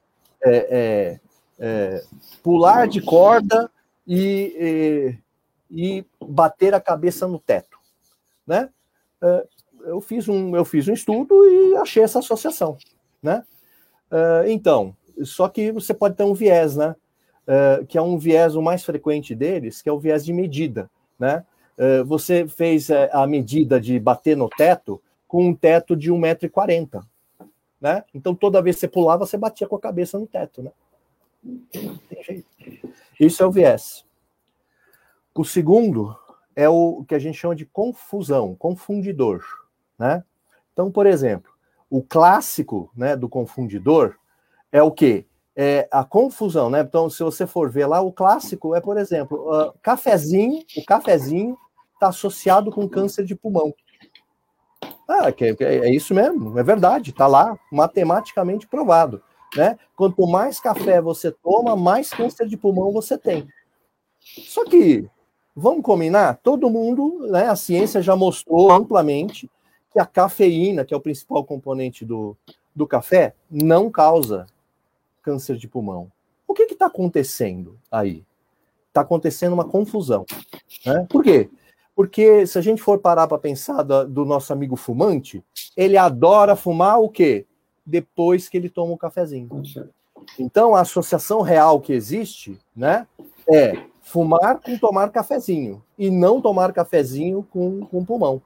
[0.44, 1.20] é, é,
[1.58, 2.04] é,
[2.42, 3.70] pular de corda
[4.06, 5.18] e,
[5.70, 7.78] e, e, bater a cabeça no teto,
[8.46, 8.68] né?
[9.84, 12.76] eu fiz um, eu fiz um estudo e achei essa associação,
[13.22, 13.44] né?
[14.10, 16.94] Uh, então, só que você pode ter um viés, né?
[17.88, 20.88] Que é um viés o mais frequente deles, que é o viés de medida,
[21.18, 21.44] né?
[22.06, 27.02] Você fez a medida de bater no teto com um teto de 1,40m,
[27.82, 28.04] né?
[28.14, 30.70] Então, toda vez que você pulava, você batia com a cabeça no teto, né?
[33.18, 34.06] Isso é o viés.
[35.34, 36.16] O segundo
[36.54, 39.42] é o que a gente chama de confusão, confundidor.
[39.98, 40.22] Né?
[40.72, 41.50] Então, por exemplo,
[41.90, 44.14] o clássico né, do confundidor
[44.70, 45.26] é o quê?
[45.56, 46.80] É a confusão, né?
[46.80, 51.58] Então, se você for ver lá, o clássico é, por exemplo, uh, cafezinho, o cafezinho
[51.92, 53.74] está associado com câncer de pulmão.
[55.12, 59.22] Ah, é, é isso mesmo, é verdade, está lá matematicamente provado.
[59.54, 59.78] Né?
[59.94, 63.46] Quanto mais café você toma, mais câncer de pulmão você tem.
[64.18, 65.06] Só que,
[65.54, 69.50] vamos combinar, todo mundo, né, a ciência já mostrou amplamente
[69.90, 72.34] que a cafeína, que é o principal componente do,
[72.74, 74.46] do café, não causa
[75.20, 76.10] câncer de pulmão.
[76.48, 78.24] O que está acontecendo aí?
[78.88, 80.24] Está acontecendo uma confusão.
[80.86, 81.06] Né?
[81.10, 81.50] Por quê?
[81.94, 85.44] Porque se a gente for parar para pensar do, do, nosso amigo fumante,
[85.76, 87.46] ele adora fumar o quê?
[87.84, 89.48] Depois que ele toma o um cafezinho.
[90.38, 93.06] Então, a associação real que existe né,
[93.48, 98.40] é fumar com tomar cafezinho e não tomar cafezinho com, com pulmão.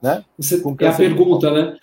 [0.00, 0.24] Né?
[0.38, 1.76] Você, é a pergunta, né?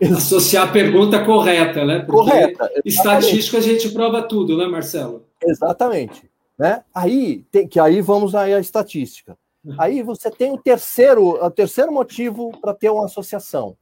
[0.16, 2.00] Associar a pergunta correta, né?
[2.00, 2.70] Porque correta.
[2.84, 5.26] Estatística a gente prova tudo, né, Marcelo?
[5.42, 6.31] Exatamente.
[6.62, 6.84] Né?
[6.94, 9.36] Aí, tem, que aí vamos aí à estatística.
[9.76, 13.76] Aí você tem o terceiro, o terceiro motivo para ter uma associação,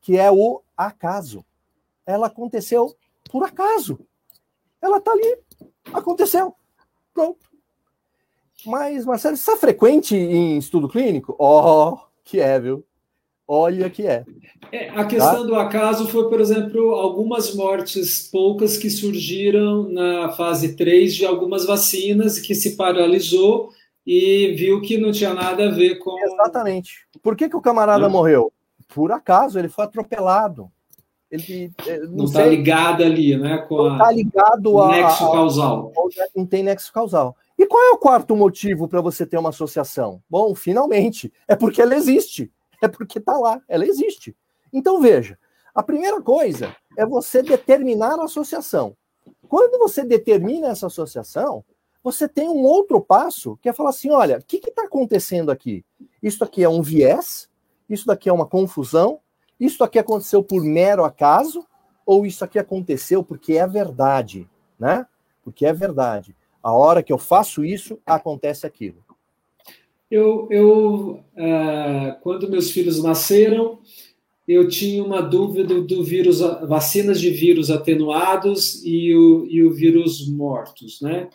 [0.00, 1.44] que é o acaso.
[2.06, 2.96] Ela aconteceu
[3.32, 3.98] por acaso.
[4.80, 5.38] Ela está ali,
[5.92, 6.54] aconteceu.
[7.12, 7.44] Pronto.
[8.64, 11.34] Mas, Marcelo, isso é frequente em estudo clínico?
[11.36, 12.86] Oh, que é, viu?
[13.52, 14.24] Olha que é.
[14.70, 15.42] é a questão tá?
[15.42, 21.66] do acaso foi, por exemplo, algumas mortes poucas que surgiram na fase 3 de algumas
[21.66, 23.70] vacinas que se paralisou
[24.06, 26.16] e viu que não tinha nada a ver com.
[26.22, 27.08] Exatamente.
[27.20, 28.10] Por que, que o camarada não.
[28.10, 28.52] morreu?
[28.86, 30.70] Por acaso, ele foi atropelado.
[31.28, 33.58] Ele eh, não está ligado ali, né?
[33.68, 35.92] Com não está ligado a, nexo causal.
[36.36, 37.36] não tem nexo causal.
[37.58, 40.22] E qual é o quarto motivo para você ter uma associação?
[40.30, 42.48] Bom, finalmente, é porque ela existe.
[42.80, 44.36] É porque está lá, ela existe.
[44.72, 45.38] Então veja,
[45.74, 48.96] a primeira coisa é você determinar a associação.
[49.48, 51.64] Quando você determina essa associação,
[52.02, 55.84] você tem um outro passo que é falar assim: olha, o que está acontecendo aqui?
[56.22, 57.48] Isso aqui é um viés,
[57.88, 59.20] isso daqui é uma confusão,
[59.58, 61.66] isso aqui aconteceu por mero acaso,
[62.06, 65.06] ou isso aqui aconteceu porque é verdade, né?
[65.42, 66.36] Porque é verdade.
[66.62, 69.04] A hora que eu faço isso, acontece aquilo.
[70.10, 73.78] Eu, eu uh, quando meus filhos nasceram,
[74.46, 80.28] eu tinha uma dúvida do vírus, vacinas de vírus atenuados e o, e o vírus
[80.28, 81.28] mortos, né?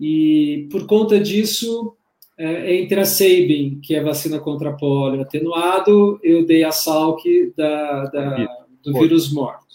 [0.00, 1.94] E por conta disso,
[2.38, 7.52] é, entre a Sabin, que é a vacina contra polio atenuado, eu dei a Salk
[7.56, 8.48] da, da,
[8.82, 9.66] do vírus morto.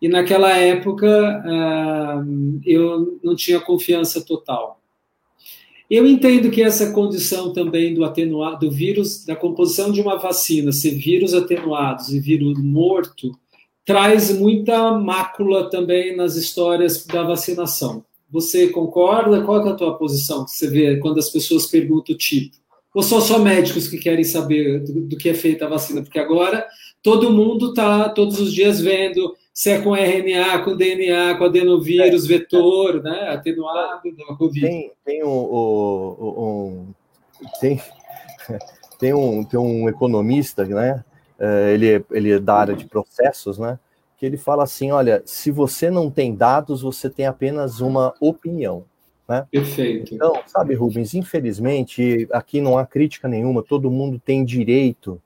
[0.00, 2.22] E naquela época ah,
[2.64, 4.79] eu não tinha confiança total.
[5.90, 10.70] Eu entendo que essa condição também do atenuado, do vírus, da composição de uma vacina,
[10.70, 13.32] ser vírus atenuados e vírus morto,
[13.84, 18.04] traz muita mácula também nas histórias da vacinação.
[18.30, 19.42] Você concorda?
[19.42, 20.46] Qual é a tua posição?
[20.46, 22.56] Você vê quando as pessoas perguntam o tipo?
[22.94, 26.02] Ou são só médicos que querem saber do, do que é feita a vacina?
[26.02, 26.64] Porque agora
[27.02, 32.24] todo mundo está todos os dias vendo se é com RNA, com DNA, com adenovírus,
[32.24, 33.02] é, vetor, é.
[33.02, 33.28] né?
[33.30, 34.66] Atenuado da Covid.
[34.66, 36.94] Tem, tem um, um, um,
[37.60, 37.80] tem,
[38.98, 41.04] tem, um, tem um economista, né?
[41.38, 43.78] É, ele, ele é da área de processos, né?
[44.20, 48.84] que ele fala assim: olha, se você não tem dados, você tem apenas uma opinião.
[49.26, 49.46] Né?
[49.50, 50.14] Perfeito.
[50.14, 55.20] Então, sabe, Rubens, infelizmente, aqui não há crítica nenhuma, todo mundo tem direito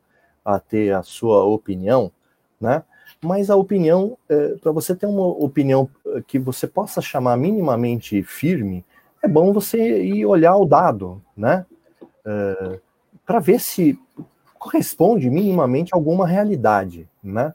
[0.44, 2.12] a ter a sua opinião,
[2.60, 2.84] né?
[3.24, 8.22] Mas a opinião, é, para você ter uma opinião é, que você possa chamar minimamente
[8.22, 8.84] firme,
[9.22, 11.64] é bom você ir olhar o dado, né?
[12.22, 12.78] É,
[13.24, 13.98] para ver se
[14.58, 17.54] corresponde minimamente a alguma realidade, né?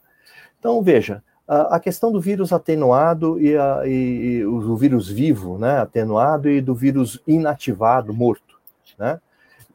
[0.57, 5.79] Então, veja, a questão do vírus atenuado e, a, e, e, o vírus vivo, né,
[5.79, 8.59] atenuado, e do vírus inativado, morto,
[8.97, 9.19] né?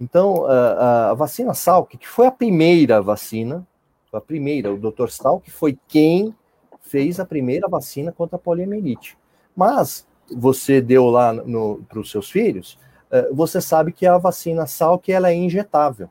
[0.01, 3.65] Então, a, a vacina Salk, que foi a primeira vacina,
[4.17, 5.09] a primeira, o Dr.
[5.09, 6.35] Salk foi quem
[6.81, 9.17] fez a primeira vacina contra a poliomielite.
[9.57, 11.35] Mas você deu lá
[11.89, 12.79] para os seus filhos,
[13.11, 16.11] eh, você sabe que a vacina Salk ela é injetável,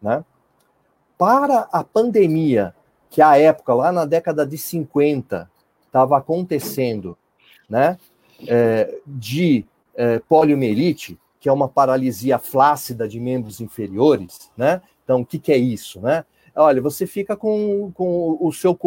[0.00, 0.24] né?
[1.18, 2.74] Para a pandemia
[3.10, 5.50] que a época, lá na década de 50,
[5.84, 7.18] estava acontecendo,
[7.68, 7.98] né,
[8.46, 14.80] é, de é, poliomielite, que é uma paralisia flácida de membros inferiores, né?
[15.02, 16.24] Então, o que, que é isso, né?
[16.54, 18.78] Olha, você fica com, com o seu,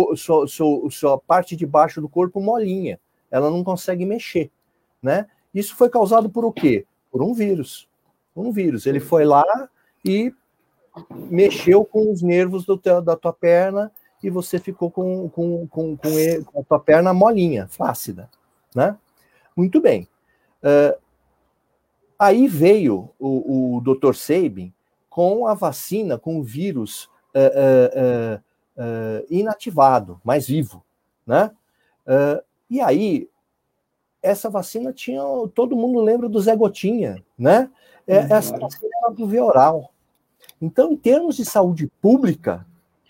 [0.47, 2.99] seu, sua parte de baixo do corpo molinha,
[3.32, 4.51] ela não consegue mexer,
[5.01, 5.28] né?
[5.53, 6.86] Isso foi causado por o quê?
[7.11, 7.88] Por um vírus.
[8.36, 8.86] Um vírus.
[8.86, 9.43] Ele foi lá
[10.03, 10.34] e
[11.30, 13.91] mexeu com os nervos teu, da tua perna
[14.22, 18.30] e você ficou com, com, com, com, ele, com a tua perna molinha, flácida,
[18.76, 18.97] né?
[19.55, 20.07] Muito bem.
[20.64, 20.97] Uh,
[22.18, 24.14] aí veio o, o Dr.
[24.16, 24.74] Sabin
[25.09, 28.41] com a vacina, com o vírus uh,
[28.77, 30.84] uh, inativado, mais vivo,
[31.25, 31.51] né?
[32.69, 33.29] e aí,
[34.21, 35.21] essa vacina tinha,
[35.53, 37.69] todo mundo lembra do Zé Gotinha, né?
[38.05, 38.36] É, uhum.
[38.36, 39.93] Essa vacina era do via oral.
[40.61, 42.65] Então, em termos de saúde pública,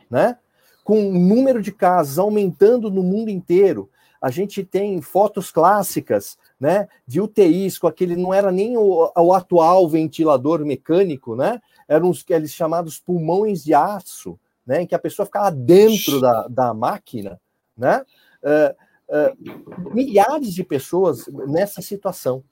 [0.09, 0.37] né?
[0.83, 3.89] com o número de casos aumentando no mundo inteiro.
[4.21, 9.33] A gente tem fotos clássicas né, de UTIs com aquele, não era nem o, o
[9.33, 11.61] atual ventilador mecânico, né?
[11.87, 14.81] Eram os aqueles chamados pulmões de aço, né?
[14.81, 17.39] Em que a pessoa ficava dentro da, da máquina,
[17.77, 18.03] né?
[18.41, 18.75] Uh,
[19.09, 22.43] uh, milhares de pessoas nessa situação.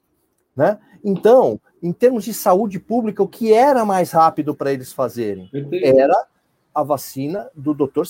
[0.54, 0.78] Né?
[1.02, 5.50] Então, em termos de saúde pública, o que era mais rápido para eles fazerem?
[5.82, 6.26] Era
[6.74, 8.04] a vacina do Dr.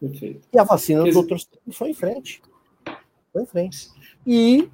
[0.00, 0.48] Perfeito.
[0.52, 1.36] E a vacina do Dr.
[1.70, 2.42] foi em frente.
[3.34, 3.90] Em frente.
[4.26, 4.70] E,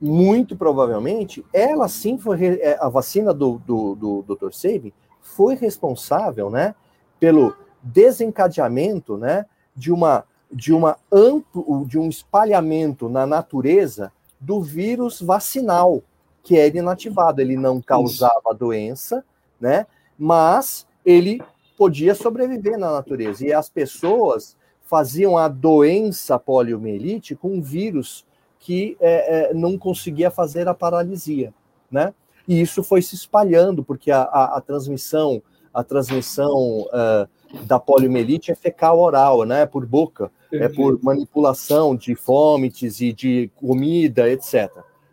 [0.00, 2.58] muito provavelmente, ela sim foi.
[2.60, 4.52] É, a vacina do, do, do Dr.
[4.52, 6.74] Sabin foi responsável, né,
[7.20, 15.20] pelo desencadeamento, né, de uma de uma amplo, de um espalhamento na natureza do vírus
[15.20, 16.02] vacinal,
[16.42, 19.24] que era inativado, ele não causava doença,
[19.58, 19.86] né?
[20.18, 21.40] Mas ele
[21.78, 23.46] podia sobreviver na natureza.
[23.46, 24.56] E as pessoas
[24.92, 28.26] faziam a doença poliomielite com um vírus
[28.58, 31.54] que é, é, não conseguia fazer a paralisia,
[31.90, 32.12] né?
[32.46, 37.26] E isso foi se espalhando, porque a, a, a transmissão, a transmissão uh,
[37.64, 39.64] da poliomielite é fecal oral, né?
[39.64, 44.70] Por boca, é por manipulação de fomites e de comida, etc.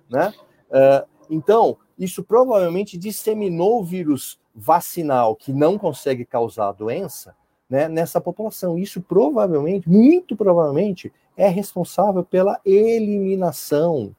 [0.09, 0.33] Né?
[0.69, 7.33] Uh, então, isso provavelmente disseminou o vírus vacinal que não consegue causar doença
[7.69, 8.77] né, nessa população.
[8.77, 14.15] Isso provavelmente, muito provavelmente, é responsável pela eliminação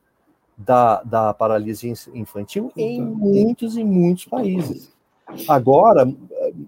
[0.56, 4.92] da, da paralisia infantil em muitos e muitos países.
[5.48, 6.12] Agora,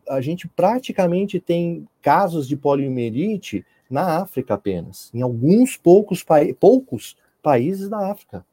[0.09, 7.17] a gente praticamente tem casos de poliomielite na África apenas, em alguns poucos, pa poucos
[7.43, 8.45] países da África,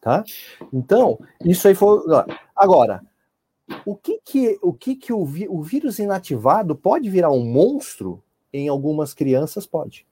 [0.00, 0.24] tá?
[0.72, 2.00] Então, isso aí foi...
[2.56, 3.02] Agora,
[3.84, 8.22] o que que o, que que o, o vírus inativado pode virar um monstro?
[8.52, 10.06] Em algumas crianças pode.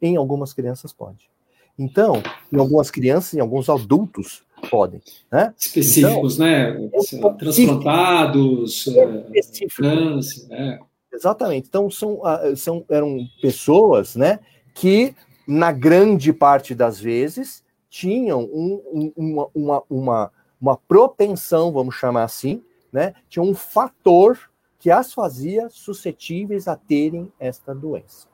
[0.00, 1.30] Em algumas crianças pode.
[1.78, 5.54] Então, em algumas crianças, em alguns adultos podem, né?
[5.58, 6.90] Específicos, então, né?
[6.94, 10.78] É Transplantados, é câncer, né?
[11.12, 11.68] Exatamente.
[11.68, 14.38] Então, são, ah, são, eram pessoas né,
[14.74, 15.14] que,
[15.46, 22.24] na grande parte das vezes, tinham um, um, uma, uma, uma, uma propensão, vamos chamar
[22.24, 24.38] assim, né, tinham um fator
[24.78, 28.28] que as fazia suscetíveis a terem esta doença.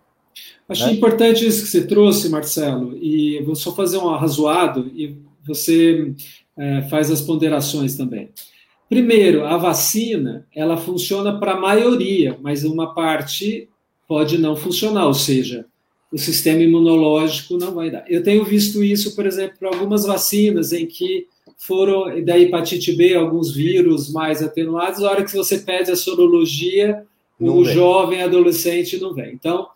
[0.69, 0.93] Acho né?
[0.93, 5.17] importante isso que você trouxe, Marcelo, e vou só fazer um arrazoado e
[5.47, 6.15] você
[6.57, 8.31] é, faz as ponderações também.
[8.89, 13.69] Primeiro, a vacina, ela funciona para a maioria, mas uma parte
[14.07, 15.65] pode não funcionar, ou seja,
[16.13, 18.05] o sistema imunológico não vai dar.
[18.11, 21.27] Eu tenho visto isso, por exemplo, para algumas vacinas em que
[21.63, 27.07] foram da hepatite B, alguns vírus mais atenuados, a hora que você pede a sorologia,
[27.39, 27.75] não o vem.
[27.75, 29.33] jovem adolescente não vem.
[29.33, 29.69] Então,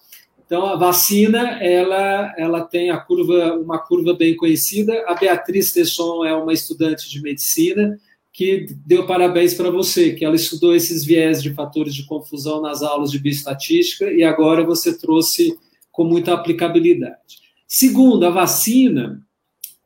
[0.45, 5.05] então a vacina, ela, ela tem a curva, uma curva bem conhecida.
[5.07, 7.97] A Beatriz Tesson é uma estudante de medicina,
[8.33, 12.83] que deu parabéns para você, que ela estudou esses viés de fatores de confusão nas
[12.83, 15.57] aulas de bioestatística e agora você trouxe
[15.93, 17.39] com muita aplicabilidade.
[17.67, 19.25] Segundo, a vacina,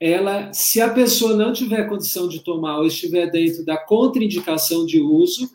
[0.01, 4.99] ela, se a pessoa não tiver condição de tomar ou estiver dentro da contraindicação de
[4.99, 5.51] uso,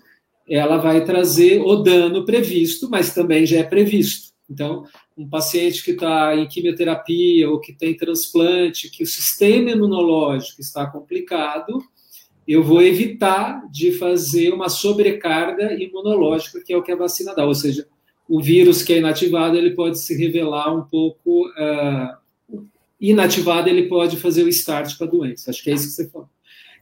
[0.48, 4.36] ela vai trazer o dano previsto, mas também já é previsto.
[4.48, 4.86] Então,
[5.18, 10.86] um paciente que está em quimioterapia ou que tem transplante, que o sistema imunológico está
[10.86, 11.82] complicado,
[12.48, 17.44] eu vou evitar de fazer uma sobrecarga imunológica, que é o que a vacina dá.
[17.44, 17.88] Ou seja,
[18.30, 22.25] o vírus que é inativado, ele pode se revelar um pouco uh,
[23.00, 25.50] inativado, ele pode fazer o start para a doença.
[25.50, 26.30] Acho que é isso que você falou.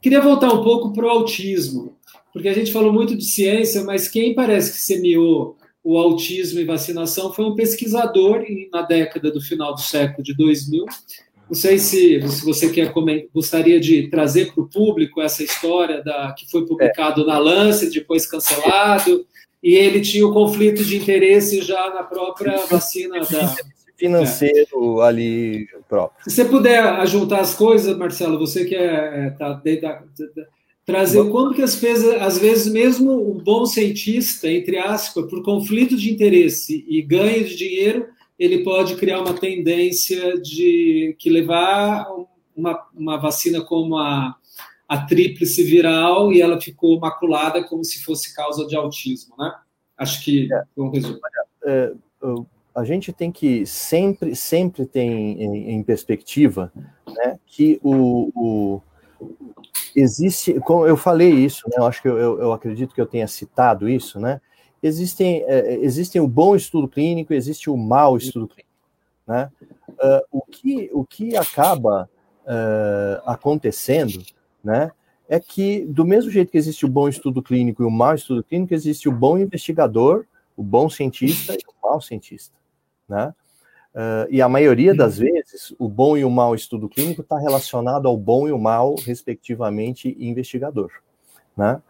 [0.02, 1.96] Queria voltar um pouco para o autismo,
[2.32, 6.66] porque a gente falou muito de ciência, mas quem parece que semeou o autismo e
[6.66, 10.86] vacinação foi um pesquisador na década do final do século de 2000,
[11.50, 12.92] não sei se, se você quer
[13.34, 17.26] gostaria de trazer para o público essa história da, que foi publicado é.
[17.26, 19.26] na Lancet, depois cancelado,
[19.62, 23.56] e ele tinha o conflito de interesse já na própria vacina da,
[23.96, 25.06] financeiro é.
[25.06, 26.24] ali próprio.
[26.24, 29.62] Se você puder ajuntar as coisas, Marcelo, você que é, é tá
[30.86, 35.44] trazer o quanto que as vezes, às vezes mesmo um bom cientista, entre aspas, por
[35.44, 42.06] conflito de interesse e ganho de dinheiro, ele pode criar uma tendência de que levar
[42.56, 44.36] uma, uma vacina como a,
[44.88, 49.54] a tríplice viral e ela ficou maculada como se fosse causa de autismo, né?
[49.98, 51.20] Acho que é, um resumo.
[51.66, 51.94] É,
[52.76, 56.72] a gente tem que sempre, sempre ter em, em perspectiva
[57.08, 58.82] né, que o, o,
[59.96, 63.28] existe, como eu falei isso, né, eu acho que eu, eu acredito que eu tenha
[63.28, 64.42] citado isso, né?
[64.84, 68.70] existem, é, existem o bom estudo clínico, existe o mau estudo clínico.
[69.26, 69.50] Né?
[69.88, 72.10] Uh, o, que, o que acaba
[72.44, 74.22] uh, acontecendo
[74.62, 74.92] né,
[75.30, 78.44] é que, do mesmo jeito que existe o bom estudo clínico e o mau estudo
[78.44, 80.26] clínico, existe o bom investigador,
[80.58, 82.54] o bom cientista e o mau cientista.
[83.08, 83.34] Né?
[83.94, 88.08] Uh, e a maioria das vezes, o bom e o mau estudo clínico está relacionado
[88.08, 90.92] ao bom e o mau, respectivamente, investigador.
[91.56, 91.82] Né?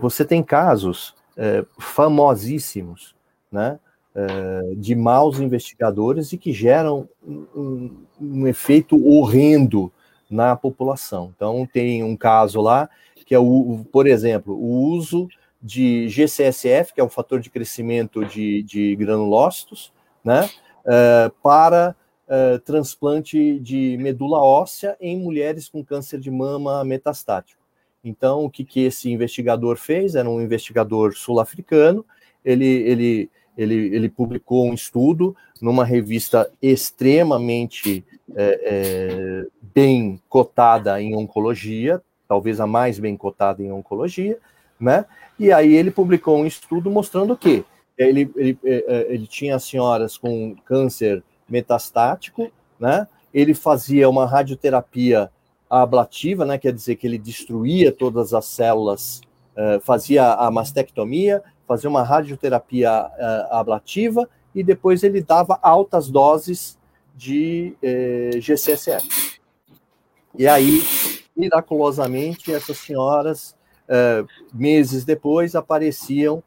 [0.00, 3.16] você tem casos é, famosíssimos,
[3.50, 3.80] né?
[4.16, 9.92] uh, de maus investigadores e que geram um, um, efeito horrendo
[10.30, 11.32] na população.
[11.36, 12.88] Então, tem um caso lá
[13.26, 15.28] que é, o, por exemplo, o uso
[15.60, 19.92] de GCSF, que é um fator de crescimento de, de granulócitos,
[20.26, 20.50] né,
[20.84, 21.94] uh, para
[22.26, 27.62] uh, transplante de medula óssea em mulheres com câncer de mama metastático.
[28.02, 30.16] Então, o que, que esse investigador fez?
[30.16, 32.04] Era um investigador sul-africano,
[32.44, 38.04] ele, ele, ele, ele publicou um estudo numa revista extremamente
[38.34, 44.38] é, é, bem cotada em oncologia, talvez a mais bem cotada em oncologia,
[44.78, 45.04] né?
[45.38, 47.64] E aí ele publicou um estudo mostrando que
[47.96, 53.06] ele, ele, é, é, ele tinha senhoras com câncer metastático, né?
[53.32, 55.30] Ele fazia uma radioterapia
[55.68, 56.58] ablativa, né?
[56.58, 59.20] Quer dizer que ele destruía todas as células,
[59.56, 62.92] uh, fazia a mastectomia, fazia uma radioterapia
[63.50, 66.78] ablativa e depois ele dava altas doses
[67.16, 67.74] de
[68.40, 69.40] GCSF.
[70.38, 70.80] E aí,
[71.36, 73.56] miraculosamente, essas senhoras,
[74.54, 76.40] meses depois, apareciam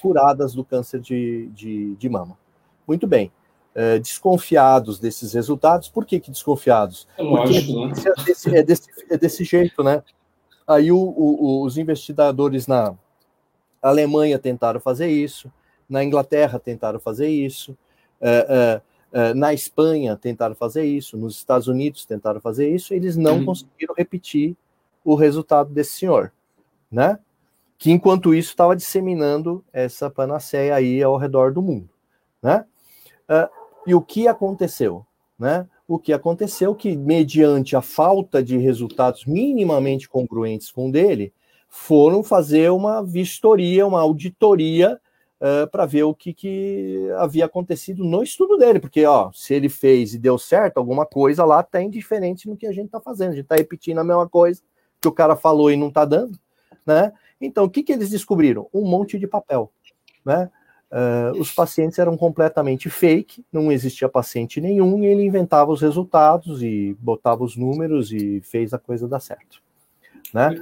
[0.00, 2.38] curadas do câncer de, de, de mama.
[2.86, 3.30] Muito bem
[3.74, 5.88] é, desconfiados desses resultados.
[5.88, 7.08] Por que, que desconfiados?
[7.16, 8.14] É lógico, Porque né?
[8.18, 10.02] é, desse, é, desse, é desse jeito, né?
[10.66, 12.94] Aí o, o, os investigadores na
[13.80, 15.50] Alemanha tentaram fazer isso,
[15.88, 17.76] na Inglaterra tentaram fazer isso,
[18.20, 18.80] é,
[19.12, 23.38] é, é na Espanha tentaram fazer isso, nos Estados Unidos tentaram fazer isso, eles não
[23.38, 23.46] uhum.
[23.46, 24.56] conseguiram repetir
[25.04, 26.32] o resultado desse senhor,
[26.90, 27.18] né?
[27.82, 31.90] Que enquanto isso estava disseminando essa panaceia aí ao redor do mundo,
[32.40, 32.64] né?
[33.28, 33.50] Uh,
[33.84, 35.04] e o que aconteceu?
[35.36, 35.66] Né?
[35.88, 41.32] O que aconteceu que, mediante a falta de resultados minimamente congruentes com o dele,
[41.68, 45.00] foram fazer uma vistoria, uma auditoria
[45.40, 49.68] uh, para ver o que, que havia acontecido no estudo dele, porque ó, se ele
[49.68, 53.32] fez e deu certo, alguma coisa lá tem diferente no que a gente está fazendo.
[53.32, 54.62] A gente está repetindo a mesma coisa
[55.00, 56.38] que o cara falou e não está dando.
[56.86, 57.12] Né?
[57.42, 58.68] Então, o que, que eles descobriram?
[58.72, 59.72] Um monte de papel.
[60.24, 60.50] Né?
[60.90, 66.62] Uh, os pacientes eram completamente fake, não existia paciente nenhum, e ele inventava os resultados
[66.62, 69.62] e botava os números e fez a coisa dar certo.
[70.32, 70.54] Né?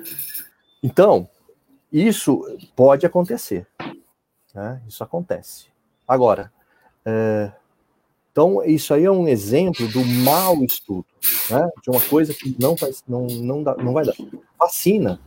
[0.83, 1.29] Então,
[1.93, 2.43] isso
[2.75, 3.67] pode acontecer.
[4.55, 4.81] Né?
[4.89, 5.67] Isso acontece.
[6.07, 6.53] Agora,
[7.07, 7.53] uh,
[8.33, 11.07] então, isso aí é um exemplo do mau estudo,
[11.51, 11.69] né?
[11.83, 14.15] de uma coisa que não vai, não, não, dá, não vai dar.
[14.59, 15.21] Vacina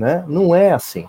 [0.00, 0.24] né?
[0.26, 1.06] não é assim.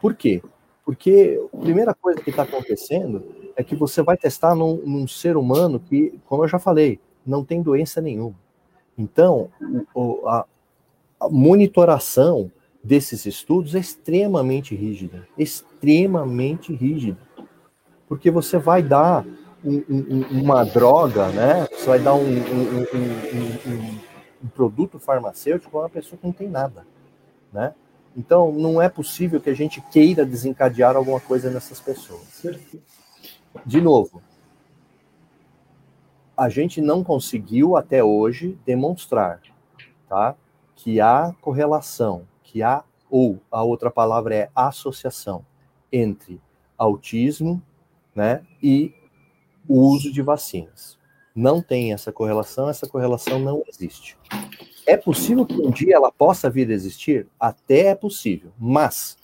[0.00, 0.40] Por quê?
[0.84, 3.24] Porque a primeira coisa que está acontecendo
[3.56, 7.44] é que você vai testar num, num, ser humano que, como eu já falei, não
[7.44, 8.36] tem doença nenhuma.
[8.96, 9.50] Então,
[9.92, 10.46] o, a,
[11.20, 12.50] a monitoração
[12.82, 17.18] desses estudos é extremamente rígida, extremamente rígida,
[18.08, 19.26] porque você vai dar
[19.64, 21.66] um, um, uma droga, né?
[21.72, 22.38] Você vai dar um,
[24.44, 26.86] um, produto farmacêutico a uma pessoa que não tem nada,
[27.52, 27.74] né?
[28.18, 32.44] Então, não é possível que a gente queira desencadear alguma coisa nessas pessoas.
[33.64, 34.20] De novo,
[36.36, 39.40] a gente não conseguiu até hoje demonstrar,
[40.08, 40.34] tá,
[40.74, 45.46] que há correlação, que há ou a outra palavra é associação
[45.92, 46.40] entre
[46.76, 47.62] autismo,
[48.16, 48.92] né, e
[49.68, 50.98] o uso de vacinas.
[51.32, 54.18] Não tem essa correlação, essa correlação não existe.
[54.88, 57.26] É possível que um dia ela possa vir a existir?
[57.38, 59.18] Até é possível, mas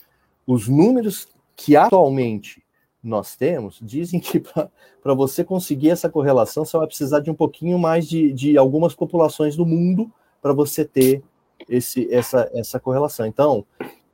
[0.46, 1.26] os números
[1.56, 2.62] que atualmente
[3.02, 7.78] nós temos dizem que para você conseguir essa correlação, você vai precisar de um pouquinho
[7.78, 10.12] mais de, de algumas populações do mundo
[10.42, 11.22] para você ter
[11.66, 13.24] esse, essa, essa correlação.
[13.24, 13.64] Então,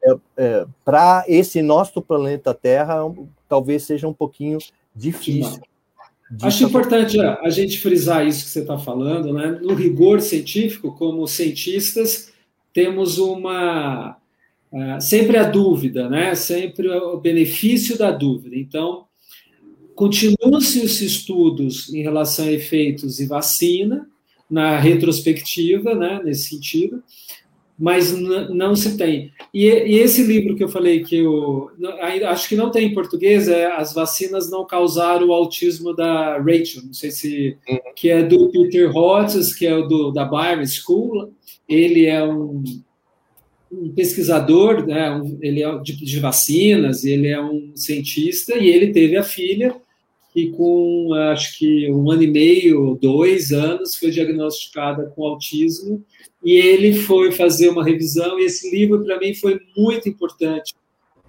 [0.04, 3.00] é, é, para esse nosso planeta Terra,
[3.48, 4.58] talvez seja um pouquinho
[4.94, 5.60] difícil
[6.42, 9.58] Acho importante a gente frisar isso que você está falando, né?
[9.60, 12.32] No rigor científico, como cientistas,
[12.72, 14.16] temos uma
[14.72, 16.34] uh, sempre a dúvida, né?
[16.36, 18.56] Sempre o benefício da dúvida.
[18.56, 19.06] Então,
[19.96, 24.08] continuam-se os estudos em relação a efeitos e vacina
[24.48, 26.20] na retrospectiva, né?
[26.24, 27.02] Nesse sentido,
[27.80, 29.32] mas não se tem.
[29.54, 31.70] E, e, esse livro que eu falei que eu
[32.26, 36.82] acho que não tem em português é As vacinas não causaram o autismo da Rachel,
[36.84, 37.78] não sei se uhum.
[37.96, 41.32] que é do Peter Hotz, que é o do, da Byron School.
[41.66, 42.62] Ele é um,
[43.72, 48.92] um pesquisador, né, um, ele é de, de vacinas, ele é um cientista e ele
[48.92, 49.74] teve a filha
[50.32, 56.04] que com acho que um ano e meio, dois anos, foi diagnosticada com autismo
[56.44, 60.74] e ele foi fazer uma revisão e esse livro para mim foi muito importante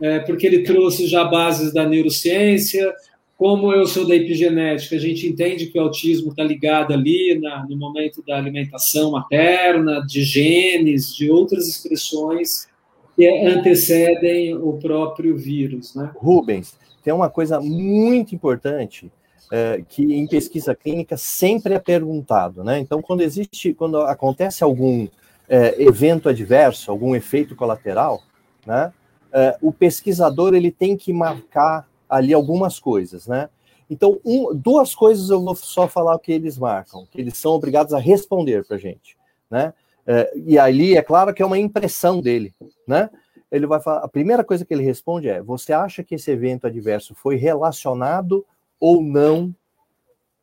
[0.01, 2.91] é, porque ele trouxe já bases da neurociência,
[3.37, 7.65] como eu sou da epigenética, a gente entende que o autismo está ligado ali na,
[7.67, 12.67] no momento da alimentação materna, de genes, de outras expressões
[13.15, 15.95] que antecedem o próprio vírus.
[15.95, 16.11] Né?
[16.15, 19.11] Rubens, tem uma coisa muito importante
[19.51, 22.79] é, que em pesquisa clínica sempre é perguntado, né?
[22.79, 25.07] Então, quando existe, quando acontece algum
[25.49, 28.21] é, evento adverso, algum efeito colateral,
[28.65, 28.93] né?
[29.33, 33.49] É, o pesquisador ele tem que marcar ali algumas coisas, né?
[33.89, 37.51] Então, um, duas coisas eu vou só falar o que eles marcam, que eles são
[37.51, 39.17] obrigados a responder para a gente,
[39.49, 39.73] né?
[40.07, 42.53] É, e ali é claro que é uma impressão dele,
[42.87, 43.09] né?
[43.51, 46.67] Ele vai falar, a primeira coisa que ele responde é: você acha que esse evento
[46.67, 48.45] adverso foi relacionado
[48.79, 49.53] ou não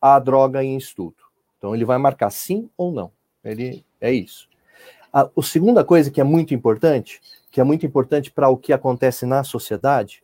[0.01, 1.17] à droga em estudo?
[1.57, 3.11] Então ele vai marcar sim ou não.
[3.43, 4.49] Ele é isso.
[5.13, 7.21] A, a segunda coisa que é muito importante,
[7.51, 10.23] que é muito importante para o que acontece na sociedade,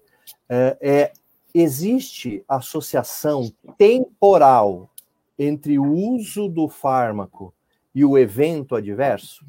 [0.48, 1.12] é, é
[1.54, 4.90] existe associação temporal
[5.38, 7.54] entre o uso do fármaco
[7.94, 9.44] e o evento adverso?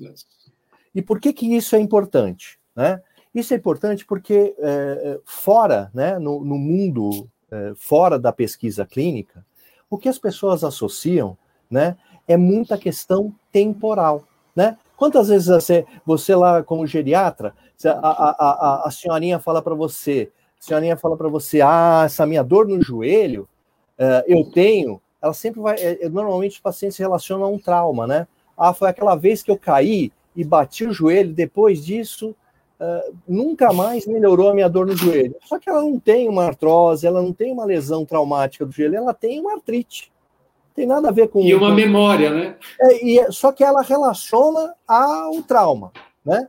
[0.94, 2.60] E por que, que isso é importante?
[2.76, 3.02] Né?
[3.36, 8.86] Isso é importante porque é, é, fora, né, no, no mundo, é, fora da pesquisa
[8.86, 9.46] clínica,
[9.90, 11.38] o que as pessoas associam
[11.70, 14.24] né, é muita questão temporal.
[14.56, 14.78] Né?
[14.96, 17.54] Quantas vezes você, você lá como geriatra,
[17.84, 22.26] a, a, a, a senhorinha fala para você, a senhorinha fala para você, ah, essa
[22.26, 23.50] minha dor no joelho,
[24.00, 28.28] uh, eu tenho, ela sempre vai, é, normalmente os pacientes relacionam a um trauma, né?
[28.58, 32.34] Ah, foi aquela vez que eu caí e bati o joelho, depois disso,
[32.80, 35.36] uh, nunca mais melhorou a minha dor no joelho.
[35.46, 38.96] Só que ela não tem uma artrose, ela não tem uma lesão traumática do joelho,
[38.96, 40.12] ela tem uma artrite.
[40.74, 41.42] Tem nada a ver com.
[41.42, 41.76] E uma com...
[41.76, 42.58] memória, né?
[42.82, 45.92] É, e, é, só que ela relaciona ao trauma,
[46.24, 46.48] né?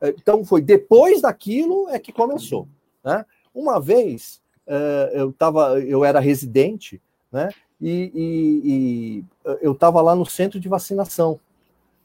[0.00, 2.68] Então foi depois daquilo é que começou,
[3.04, 3.24] né?
[3.52, 7.00] Uma vez uh, eu tava, eu era residente,
[7.32, 7.50] né?
[7.80, 9.24] E, e, e
[9.60, 11.38] eu estava lá no centro de vacinação,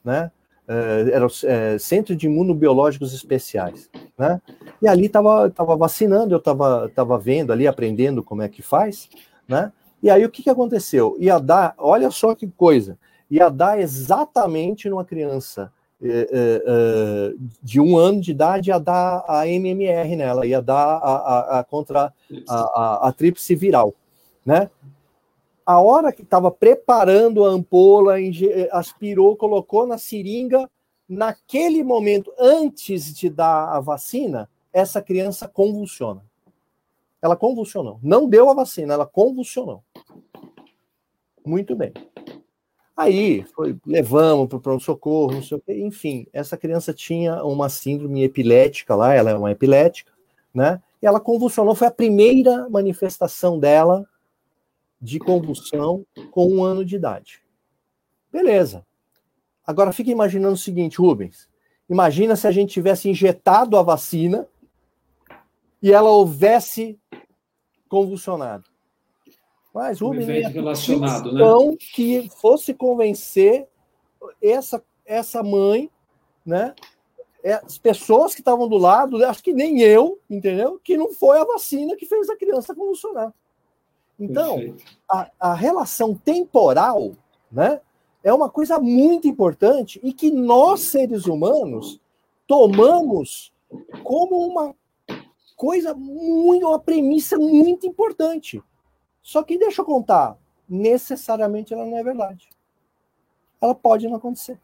[0.04, 0.32] né?
[0.68, 4.42] Uh, era o uh, Centro de Imunobiológicos Especiais, né?
[4.82, 9.10] E ali estava tava vacinando, eu estava tava vendo ali, aprendendo como é que faz,
[9.48, 9.74] né?
[10.02, 11.18] E aí o que, que aconteceu?
[11.20, 12.98] Ia dar, olha só que coisa,
[13.30, 15.72] ia dar exatamente numa criança
[16.02, 16.28] é,
[16.66, 21.60] é, de um ano de idade ia dar a MMR nela, ia dar a, a,
[21.60, 22.14] a contra
[22.48, 23.94] a, a, a tríplice viral,
[24.46, 24.70] né?
[25.66, 28.16] A hora que estava preparando a ampola,
[28.72, 30.70] aspirou, colocou na seringa,
[31.08, 36.22] naquele momento, antes de dar a vacina, essa criança convulsiona.
[37.22, 38.00] Ela convulsionou.
[38.04, 39.84] Não deu a vacina, ela convulsionou.
[41.46, 41.94] Muito bem.
[42.96, 45.74] Aí foi, levamos para o pronto-socorro, não sei o quê.
[45.80, 50.12] Enfim, essa criança tinha uma síndrome epilética lá, ela é uma epilética,
[50.54, 50.82] né?
[51.02, 54.08] E ela convulsionou, foi a primeira manifestação dela
[55.04, 57.44] de convulsão com um ano de idade.
[58.32, 58.86] Beleza.
[59.68, 61.50] Agora fica imaginando o seguinte, Rubens.
[61.90, 64.48] Imagina se a gente tivesse injetado a vacina
[65.82, 66.98] e ela houvesse
[67.90, 68.64] convulsionado.
[69.74, 71.78] Mas Rubens é relacionado, né?
[71.78, 73.68] que fosse convencer
[74.42, 75.92] essa, essa mãe,
[76.46, 76.74] né?
[77.44, 80.80] É, as pessoas que estavam do lado, acho que nem eu, entendeu?
[80.82, 83.34] Que não foi a vacina que fez a criança convulsionar.
[84.20, 84.76] Então,
[85.10, 87.12] a, a, relação temporal,
[87.52, 87.82] né?
[88.24, 92.00] É uma coisa muito importante e que nós, seres humanos,
[92.48, 93.52] tomamos
[94.02, 94.74] como uma
[95.58, 98.64] coisa muito, uma premissa muito importante.
[99.22, 100.38] Só que deixa eu contar,
[100.70, 102.50] necessariamente ela não é verdade.
[103.60, 104.60] Ela pode não acontecer.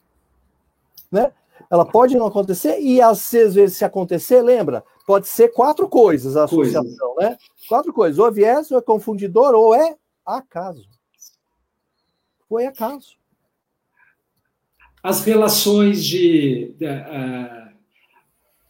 [1.11, 1.33] Né?
[1.69, 6.45] Ela pode não acontecer e às vezes se acontecer, lembra, pode ser quatro coisas a
[6.45, 7.37] associação, né?
[7.67, 10.85] Quatro coisas, ou é viés, ou é confundidor, ou é acaso.
[12.49, 13.17] Ou é acaso.
[15.03, 17.69] As relações de, de uh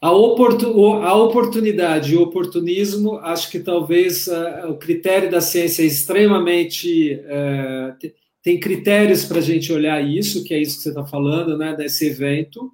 [0.01, 5.84] a, oportun, a oportunidade e o oportunismo, acho que talvez uh, o critério da ciência
[5.84, 7.15] é extremamente.
[7.15, 8.09] Uh,
[8.41, 11.76] tem critérios para a gente olhar isso, que é isso que você está falando, né,
[11.76, 12.71] desse evento,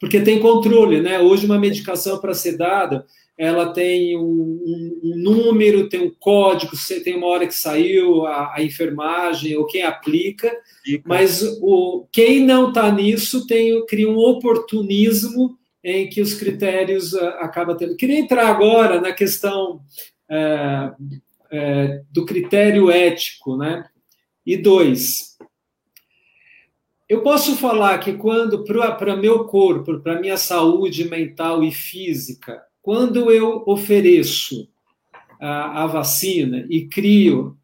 [0.00, 1.18] porque tem controle, né?
[1.18, 3.04] Hoje, uma medicação para ser dada,
[3.36, 6.72] ela tem um, um, número, tem um código,
[7.04, 10.52] tem uma hora que saiu a, a enfermagem ou quem aplica,
[11.04, 17.28] mas o, quem não está nisso tem, cria um oportunismo em que os critérios uh,
[17.38, 17.96] acabam tendo.
[17.96, 19.80] Queria entrar agora na questão
[20.28, 23.84] uh, uh, do critério ético, né?
[24.44, 25.27] E dois,
[27.08, 33.30] eu posso falar que quando para meu corpo, para minha saúde mental e física, quando
[33.30, 34.68] eu ofereço
[35.40, 37.56] a, a vacina e crio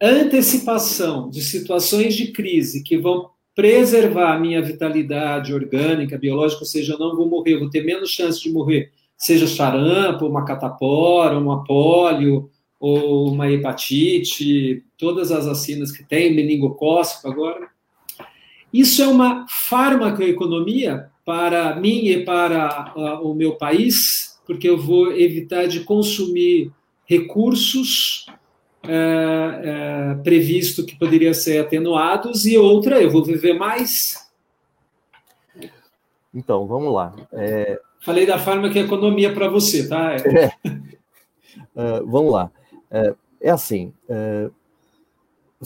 [0.00, 6.92] antecipação de situações de crise que vão preservar a minha vitalidade orgânica, biológica, ou seja,
[6.92, 11.64] eu não vou morrer, vou ter menos chance de morrer, seja charampo, uma catapora, uma
[11.64, 17.68] polio, ou uma hepatite, todas as vacinas que tem, meningocócico agora.
[18.78, 25.12] Isso é uma farmacoeconomia para mim e para uh, o meu país, porque eu vou
[25.12, 26.70] evitar de consumir
[27.06, 28.26] recursos
[28.84, 34.30] uh, previsto que poderiam ser atenuados, e outra, eu vou viver mais.
[36.34, 37.14] Então, vamos lá.
[37.32, 37.80] É...
[38.00, 40.12] Falei da farmacoeconomia para você, tá?
[40.12, 40.48] É.
[41.74, 42.50] Uh, vamos lá.
[42.90, 44.50] É, é assim, é,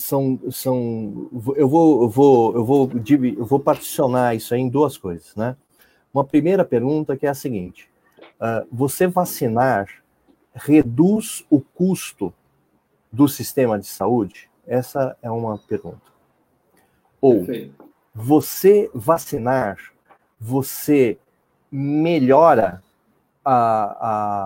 [0.01, 4.97] são, são, eu vou, eu vou, eu vou, eu vou particionar isso aí em duas
[4.97, 5.57] coisas, né?
[6.13, 7.89] Uma primeira pergunta que é a seguinte:
[8.41, 9.87] uh, você vacinar
[10.53, 12.33] reduz o custo
[13.13, 14.51] do sistema de saúde?
[14.67, 16.11] Essa é uma pergunta.
[17.21, 17.85] Ou Perfeito.
[18.15, 19.77] você vacinar,
[20.41, 21.19] você
[21.71, 22.83] melhora
[23.45, 23.53] a,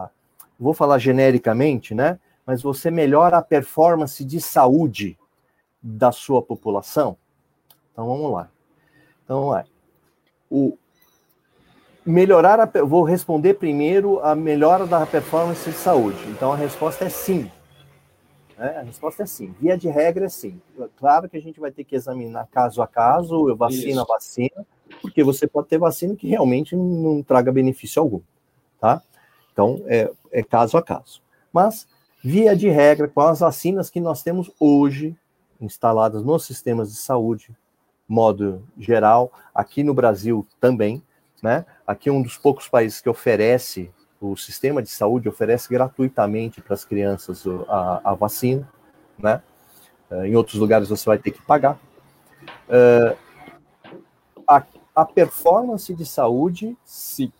[0.06, 0.10] a,
[0.58, 2.18] vou falar genericamente, né?
[2.46, 5.16] Mas você melhora a performance de saúde
[5.86, 7.16] da sua população?
[7.92, 8.48] Então vamos lá.
[9.24, 9.64] Então vamos lá.
[10.50, 10.78] O
[12.04, 16.18] melhorar a, vou responder primeiro a melhora da performance de saúde.
[16.28, 17.50] Então a resposta é sim.
[18.58, 19.54] É, a resposta é sim.
[19.60, 20.60] Via de regra é sim.
[20.96, 24.66] Claro que a gente vai ter que examinar caso a caso, vacina a vacina,
[25.00, 28.20] porque você pode ter vacina que realmente não traga benefício algum,
[28.80, 29.02] tá?
[29.52, 31.20] Então é, é caso a caso.
[31.52, 31.86] Mas
[32.22, 35.16] via de regra, com as vacinas que nós temos hoje,
[35.60, 37.54] instaladas nos sistemas de saúde,
[38.08, 41.02] modo geral, aqui no Brasil também,
[41.42, 41.64] né?
[41.86, 43.90] Aqui é um dos poucos países que oferece
[44.20, 48.66] o sistema de saúde oferece gratuitamente para as crianças a, a, vacina,
[49.18, 49.42] né?
[50.10, 51.78] Eh, em outros lugares você vai ter que pagar.
[52.68, 53.16] Uh,
[54.48, 54.64] a,
[54.94, 57.32] a performance de saúde, se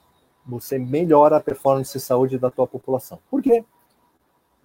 [0.45, 3.19] você melhora a performance de saúde da tua população.
[3.31, 3.65] Por quê?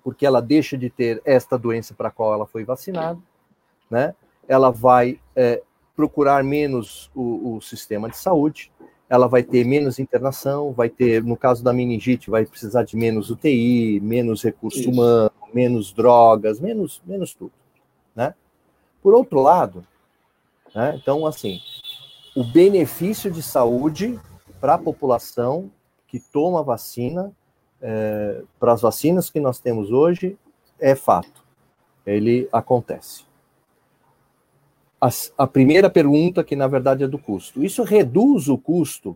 [0.04, 3.20] Porque ela deixa de ter esta doença para a qual ela foi vacinada,
[3.90, 4.14] né?
[4.48, 5.62] Ela vai é,
[5.96, 8.72] procurar menos o, o, sistema de saúde,
[9.10, 13.30] ela vai ter menos internação, vai ter, no caso da meningite, vai precisar de menos
[13.30, 14.90] UTI, menos recurso Isso.
[14.90, 17.52] humano, menos drogas, menos, menos tudo,
[18.16, 18.36] né?
[19.02, 19.86] Por outro lado,
[20.76, 21.60] né, então, assim,
[22.36, 24.20] o benefício de saúde
[24.62, 25.72] para a população
[26.08, 27.32] que toma vacina,
[27.82, 30.38] é, para as vacinas que nós temos hoje,
[30.80, 31.44] é fato.
[32.06, 33.29] Ele acontece
[35.00, 37.64] a, a, primeira pergunta, que na verdade é do custo.
[37.64, 39.16] Isso reduz o custo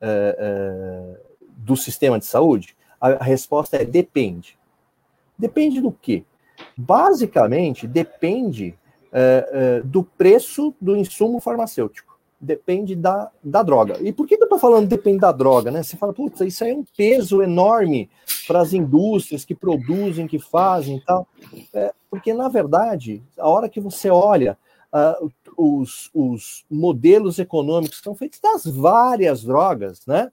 [0.00, 1.20] é, é,
[1.56, 2.76] do sistema de saúde?
[3.00, 4.56] A, a, resposta é depende.
[5.38, 6.24] Depende do quê?
[6.76, 8.74] Basicamente, depende
[9.12, 12.18] é, é do preço do insumo farmacêutico.
[12.40, 13.98] Depende da, da droga.
[14.00, 15.70] E por que, eu estou falando depende da droga?
[15.70, 15.82] Né?
[15.82, 18.08] Você fala, putz, isso aí é um peso enorme
[18.46, 21.26] para as indústrias que produzem, que fazem e tal.
[21.74, 24.56] É, porque, na verdade, a hora que você olha
[24.92, 30.30] uh, os, os modelos econômicos são feitos das várias drogas, né?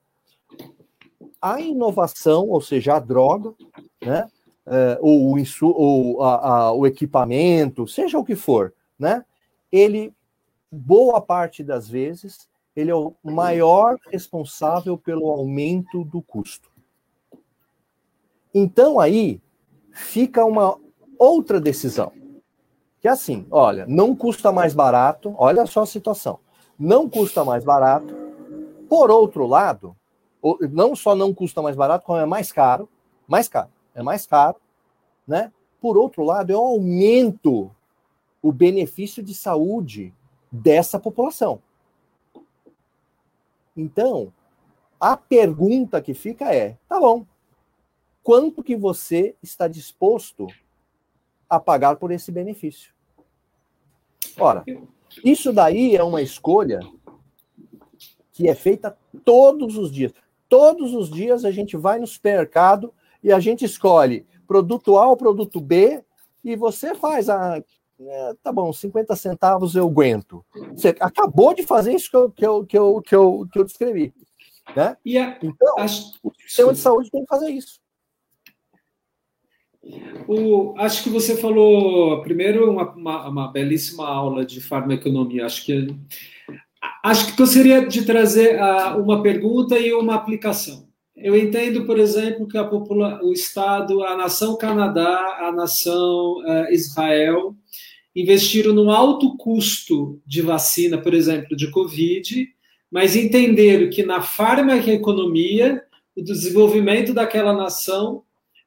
[1.41, 3.53] A inovação, ou seja, a droga,
[4.01, 4.27] né?
[4.65, 9.23] Uh, ou, o, insu, ou a, a, o equipamento, seja o que for, né?
[9.71, 10.11] Ele,
[10.71, 16.69] boa parte das vezes, ele é o maior responsável pelo aumento do custo.
[18.53, 19.41] Então aí
[19.91, 20.77] fica uma
[21.17, 22.11] outra decisão.
[23.05, 26.39] Que é assim, olha, não custa mais barato, olha só a situação.
[26.79, 28.11] Não custa mais barato.
[28.89, 29.95] Por outro lado,
[30.71, 32.89] não só não custa mais barato, como é mais caro,
[33.27, 34.59] mais caro, é mais caro,
[35.27, 35.53] né?
[35.79, 37.69] Por outro lado, eu aumento
[38.41, 40.11] o benefício de saúde
[40.51, 41.61] dessa população.
[43.77, 44.33] Então,
[44.99, 47.23] a pergunta que fica é: tá bom,
[48.23, 50.47] quanto que você está disposto
[51.47, 52.94] a pagar por esse benefício?
[54.37, 54.63] Ora,
[55.23, 56.79] isso daí é uma escolha
[58.31, 60.11] que é feita todos os dias.
[60.49, 62.93] Todos os dias a gente vai no supermercado
[63.23, 66.03] e a gente escolhe produto A ou produto B
[66.43, 67.63] e você faz a.
[67.97, 70.45] É, tá bom, 50 centavos eu aguento.
[70.73, 73.63] Você acabou de fazer isso que eu, que eu, que eu, que eu, que eu
[73.63, 74.13] descrevi.
[74.75, 74.97] Né?
[75.17, 76.13] A, então, as...
[76.21, 77.79] o sistema de saúde tem que fazer isso.
[80.27, 85.45] O, acho que você falou primeiro uma, uma, uma, belíssima aula de farmaconomia.
[85.45, 85.87] Acho que
[87.03, 90.87] acho que gostaria de trazer uh, uma pergunta e uma aplicação.
[91.15, 96.71] eu entendo, por exemplo, que a popula o Estado, a nação Canadá, a nação uh,
[96.71, 97.55] Israel
[98.15, 102.47] investiram num alto custo de vacina, por exemplo, de Covid,
[102.89, 105.83] mas entenderam que na farmacoeconomia,
[106.15, 108.23] o desenvolvimento daquela nação,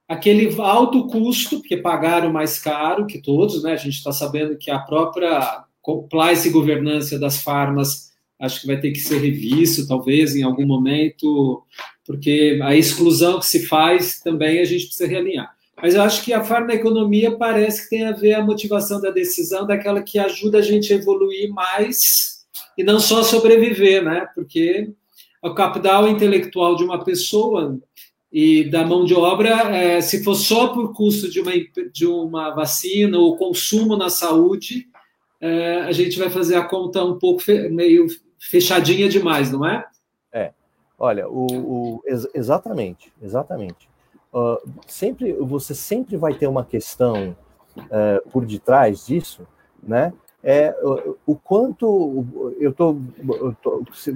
[0.09, 3.73] aquele alto custo, porque pagaram mais caro que todos, né?
[3.73, 8.09] A gente está sabendo que a própria compliance e governança das farmas
[8.39, 11.63] acho que vai ter que ser revisto, talvez, em algum momento,
[12.05, 15.53] porque a exclusão que se faz também a gente precisa realinhar.
[15.81, 19.67] Mas eu acho que a farmacoeconomia parece que tem a ver a motivação da decisão
[19.67, 22.45] daquela que ajuda a gente a evoluir mais
[22.77, 24.27] e não só sobreviver, né?
[24.33, 24.89] Porque
[25.41, 27.79] o capital intelectual de uma pessoa
[28.31, 31.51] e da mão de obra, é, se for só por custo de uma,
[31.91, 34.87] de uma vacina ou consumo na saúde,
[35.41, 37.41] é, a gente vai fazer a conta um pouco
[37.71, 38.07] meio
[38.39, 39.85] fechadinha demais, não é?
[40.31, 40.51] É.
[40.97, 43.89] Olha, o, o ex exatamente, exatamente.
[44.31, 47.35] Uh, sempre você sempre vai ter uma questão
[47.75, 49.47] uh, por detrás disso,
[49.81, 50.13] né?
[50.41, 52.25] É o, o quanto
[52.59, 53.01] eu estou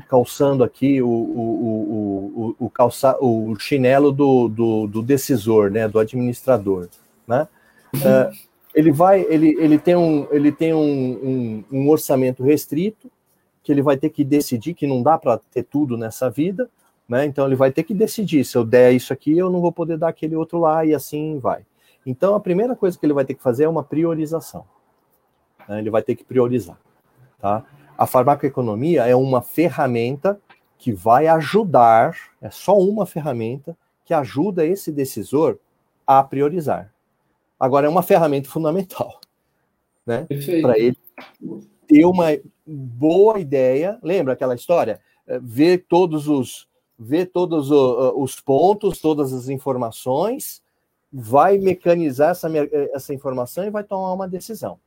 [0.07, 5.85] calçando aqui o, o, o, o, calça, o chinelo do, do, do, decisor, né?
[5.85, 6.87] Do administrador,
[7.27, 7.45] né?
[7.93, 8.33] Uh,
[8.73, 13.11] ele vai, ele, ele tem um, ele tem um, um, um orçamento restrito
[13.61, 16.69] que ele vai ter que decidir que não dá para ter tudo nessa vida,
[17.07, 17.25] né?
[17.25, 19.97] Então ele vai ter que decidir se eu der isso aqui, eu não vou poder
[19.97, 21.65] dar aquele outro lá e assim vai.
[22.05, 24.65] Então a primeira coisa que ele vai ter que fazer é uma priorização.
[25.67, 25.79] Né?
[25.79, 26.77] Ele vai ter que priorizar,
[27.39, 27.63] tá?
[27.97, 30.39] A farmacoeconomia é uma ferramenta
[30.77, 35.57] que vai ajudar, é só uma ferramenta que ajuda esse decisor
[36.05, 36.93] a priorizar.
[37.59, 39.21] Agora é uma ferramenta fundamental,
[40.05, 40.27] né?
[40.61, 40.97] Para ele
[41.87, 42.27] ter uma
[42.65, 43.97] boa ideia.
[44.03, 44.99] Lembra aquela história?
[45.25, 46.67] É, ver todos os
[46.99, 50.61] ver todos os pontos, todas as informações,
[51.11, 52.49] vai mecanizar essa,
[52.93, 54.79] essa informação e vai tomar uma decisão.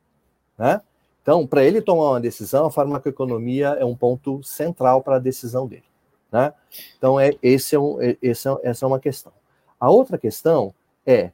[0.57, 0.81] Né?
[1.21, 5.67] Então, para ele tomar uma decisão, a farmacoeconomia é um ponto central para a decisão
[5.67, 5.83] dele.
[6.31, 6.53] Né?
[6.97, 9.31] Então, é, esse é um, é, esse é, essa é uma questão.
[9.79, 10.73] A outra questão
[11.05, 11.31] é,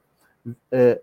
[0.72, 1.02] é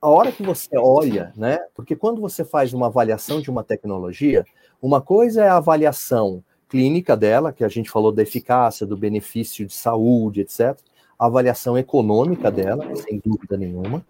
[0.00, 1.58] a hora que você olha, né?
[1.74, 4.44] Porque quando você faz uma avaliação de uma tecnologia,
[4.80, 9.66] uma coisa é a avaliação clínica dela, que a gente falou da eficácia, do benefício
[9.66, 10.78] de saúde, etc.
[11.18, 14.04] A avaliação econômica dela, sem dúvida nenhuma.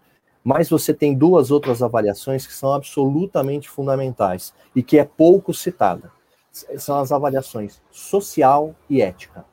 [0.47, 6.09] Mas você tem duas outras avaliações que são absolutamente fundamentais e que é pouco citada.
[6.77, 9.43] São as avaliações social e ética.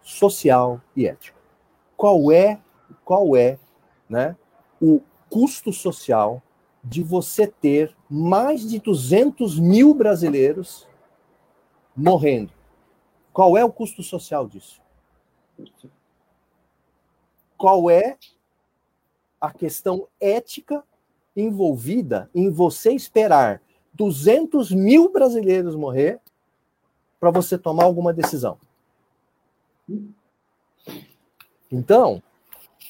[0.00, 1.38] Social e ética.
[1.94, 2.58] Qual é,
[3.04, 3.58] qual é,
[4.08, 4.34] né,
[4.80, 6.42] o custo social
[6.82, 10.88] de você ter mais de 200 mil brasileiros
[11.94, 12.54] morrendo.
[13.30, 14.80] Qual é o custo social disso?
[17.58, 18.16] Qual é
[19.40, 20.84] a questão ética
[21.36, 23.62] envolvida em você esperar
[23.94, 26.20] 200 mil brasileiros morrer
[27.18, 28.58] para você tomar alguma decisão?
[31.70, 32.22] Então,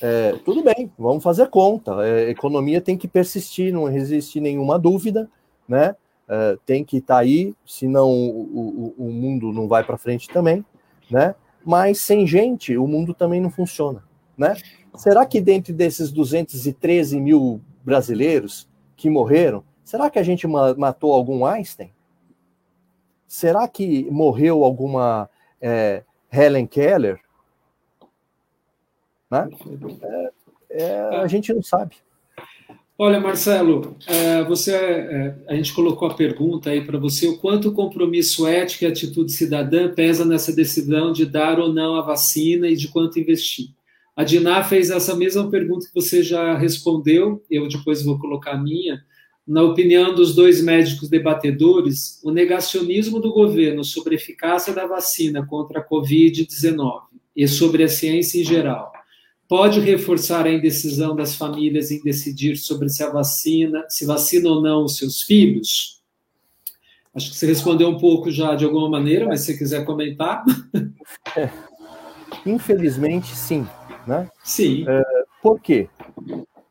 [0.00, 2.06] é, tudo bem, vamos fazer conta.
[2.06, 5.28] É, economia tem que persistir, não existe nenhuma dúvida,
[5.68, 5.94] né?
[6.28, 10.28] É, tem que estar tá aí, senão o, o, o mundo não vai para frente
[10.28, 10.64] também,
[11.10, 11.34] né?
[11.64, 14.02] Mas sem gente, o mundo também não funciona,
[14.40, 14.56] né?
[14.96, 21.44] Será que dentro desses 213 mil brasileiros que morreram, será que a gente matou algum
[21.44, 21.92] Einstein?
[23.28, 25.28] Será que morreu alguma
[25.60, 26.02] é,
[26.32, 27.20] Helen Keller?
[29.30, 29.48] Né?
[30.02, 30.32] É,
[30.70, 31.96] é, a gente não sabe.
[32.98, 37.68] Olha, Marcelo, é, você, é, a gente colocou a pergunta aí para você: o quanto
[37.68, 42.66] o compromisso ético e atitude cidadã pesa nessa decisão de dar ou não a vacina
[42.68, 43.68] e de quanto investir?
[44.20, 48.62] A Diná fez essa mesma pergunta que você já respondeu, eu depois vou colocar a
[48.62, 49.02] minha.
[49.48, 55.46] Na opinião dos dois médicos debatedores, o negacionismo do governo sobre a eficácia da vacina
[55.46, 57.00] contra a Covid-19
[57.34, 58.92] e sobre a ciência em geral
[59.48, 64.60] pode reforçar a indecisão das famílias em decidir sobre se a vacina, se vacina ou
[64.60, 66.02] não os seus filhos?
[67.14, 70.44] Acho que você respondeu um pouco já de alguma maneira, mas se você quiser comentar.
[71.34, 71.48] É.
[72.44, 73.66] Infelizmente, sim.
[74.06, 74.28] Né?
[74.42, 74.84] Sim.
[74.88, 75.02] É,
[75.42, 75.88] por quê?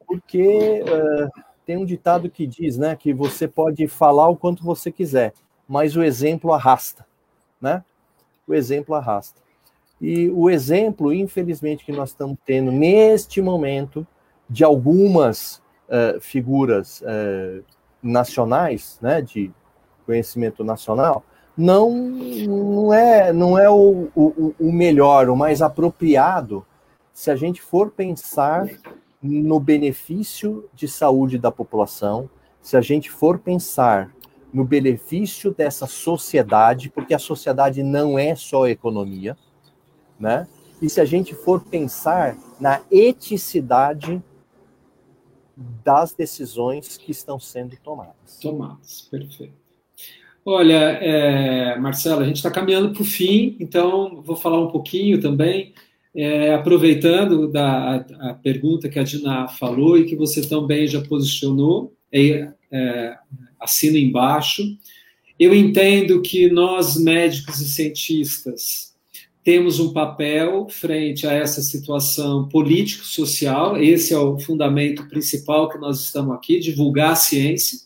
[0.08, 1.28] Porque é,
[1.66, 5.34] tem um ditado que diz né, que você pode falar o quanto você quiser,
[5.68, 7.06] mas o exemplo arrasta.
[7.62, 7.84] Né?
[8.48, 9.40] O exemplo arrasta.
[10.02, 14.08] E o exemplo, infelizmente, que nós estamos tendo neste momento
[14.50, 17.64] de algumas uh, figuras uh,
[18.02, 19.52] nacionais, né, de
[20.06, 21.24] conhecimento nacional,
[21.56, 26.66] não, não é, não é o, o, o melhor, o mais apropriado,
[27.20, 28.66] se a gente for pensar
[29.22, 32.30] no benefício de saúde da população,
[32.62, 34.16] se a gente for pensar
[34.54, 39.38] no benefício dessa sociedade, porque a sociedade não é só economia,
[40.18, 40.48] né?
[40.82, 44.24] E se a gente for pensar na eticidade
[45.84, 48.40] das decisões que estão sendo tomadas.
[48.42, 49.60] Tomadas, perfeito.
[50.46, 55.20] Olha, é, Marcelo, a gente está caminhando para o fim, então vou falar um pouquinho
[55.20, 55.74] também,
[56.16, 61.02] é, aproveitando da a, a, pergunta que a Dina falou e que você também já
[61.02, 63.16] posicionou, é, é,
[63.60, 64.64] assina embaixo.
[65.40, 68.90] Eu entendo que nós, médicos e cientistas,
[69.44, 76.02] temos um papel frente a essa situação político-social, esse é o fundamento principal que nós
[76.02, 77.80] estamos aqui, divulgar a ciência,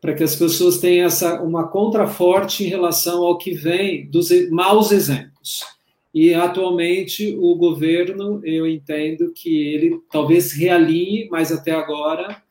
[0.00, 4.92] para que as pessoas tenham essa, uma contraforte em relação ao que vem dos maus
[4.92, 5.64] exemplos.
[6.12, 12.42] E atualmente o governo, eu entendo que ele talvez realinhe, mas até agora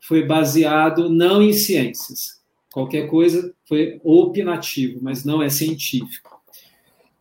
[0.00, 2.40] foi baseado não em ciências.
[2.72, 6.40] Qualquer coisa foi opinativo, mas não é científico.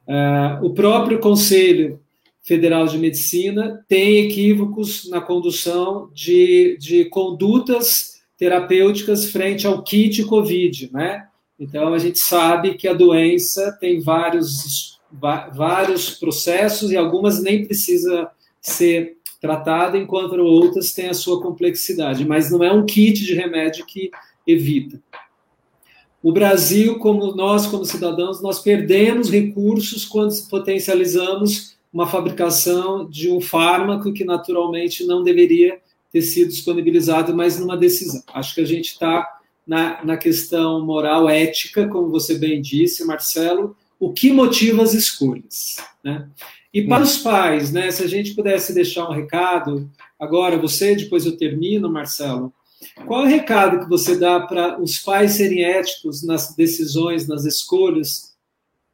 [0.07, 1.99] Uh, o próprio Conselho
[2.43, 10.91] Federal de Medicina tem equívocos na condução de, de condutas terapêuticas frente ao kit COVID,
[10.91, 11.27] né?
[11.59, 18.29] Então, a gente sabe que a doença tem vários, vários processos e algumas nem precisa
[18.61, 23.85] ser tratada, enquanto outras têm a sua complexidade, mas não é um kit de remédio
[23.85, 24.11] que
[24.45, 25.01] evita.
[26.21, 33.39] O Brasil, como nós, como cidadãos, nós perdemos recursos quando potencializamos uma fabricação de um
[33.39, 35.79] fármaco que naturalmente não deveria
[36.11, 38.21] ter sido disponibilizado, mas numa decisão.
[38.33, 39.27] Acho que a gente está
[39.65, 45.77] na, na questão moral, ética, como você bem disse, Marcelo, o que motiva as escolhas.
[46.03, 46.27] Né?
[46.73, 49.89] E para os pais, né, se a gente pudesse deixar um recado,
[50.19, 52.53] agora você, depois eu termino, Marcelo,
[53.05, 57.43] qual é o recado que você dá para os pais serem éticos nas decisões, nas
[57.43, 58.29] escolhas,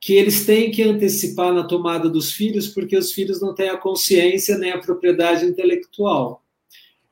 [0.02, 3.77] que eles têm que antecipar na tomada dos filhos, porque os filhos não têm a
[3.77, 6.44] consciência nem a propriedade intelectual?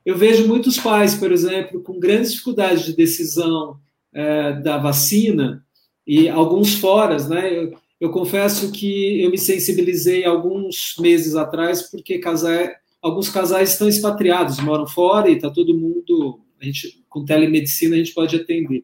[0.06, 3.78] Eu vejo muitos pais, por exemplo, com grandes dificuldades de decisão
[4.14, 5.64] é, da vacina,
[6.06, 7.58] e alguns foras, né?
[7.58, 12.72] Eu, eu confesso que eu me sensibilizei alguns meses atrás, porque casais,
[13.02, 17.98] alguns casais estão expatriados, moram fora e está todo mundo, a gente, com telemedicina a
[17.98, 18.84] gente pode atender.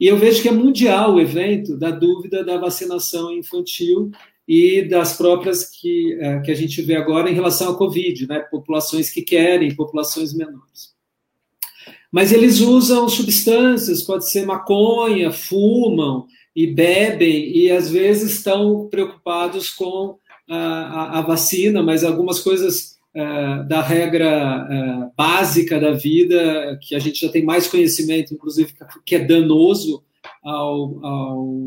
[0.00, 4.10] E eu vejo que é mundial o evento da dúvida da vacinação infantil
[4.48, 8.38] e das próprias que, é, que a gente vê agora em relação à Covid, né?
[8.50, 10.96] Populações que querem, populações menores.
[12.10, 16.26] Mas eles usam substâncias, pode ser maconha, fumam,
[16.58, 20.18] e bebem e às vezes estão preocupados com
[20.50, 26.96] a, a, a vacina, mas algumas coisas uh, da regra uh, básica da vida, que
[26.96, 28.74] a gente já tem mais conhecimento, inclusive,
[29.06, 30.02] que é danoso
[30.42, 31.58] ao, ao,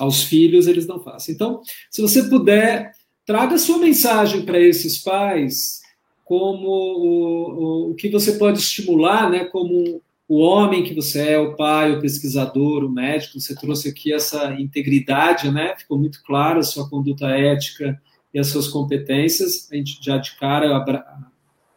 [0.00, 1.32] aos filhos, eles não fazem.
[1.32, 2.90] Então, se você puder,
[3.24, 5.82] traga sua mensagem para esses pais
[6.24, 10.02] como o, o, o que você pode estimular, né, como
[10.34, 14.52] o homem que você é, o pai, o pesquisador, o médico, você trouxe aqui essa
[14.54, 15.76] integridade, né?
[15.76, 18.02] Ficou muito claro a sua conduta ética
[18.32, 19.68] e as suas competências.
[19.70, 20.84] A gente já de cara,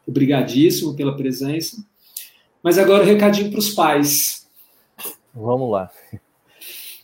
[0.07, 1.85] obrigadíssimo pela presença.
[2.63, 4.49] Mas agora o recadinho para os pais.
[5.35, 5.91] Vamos lá.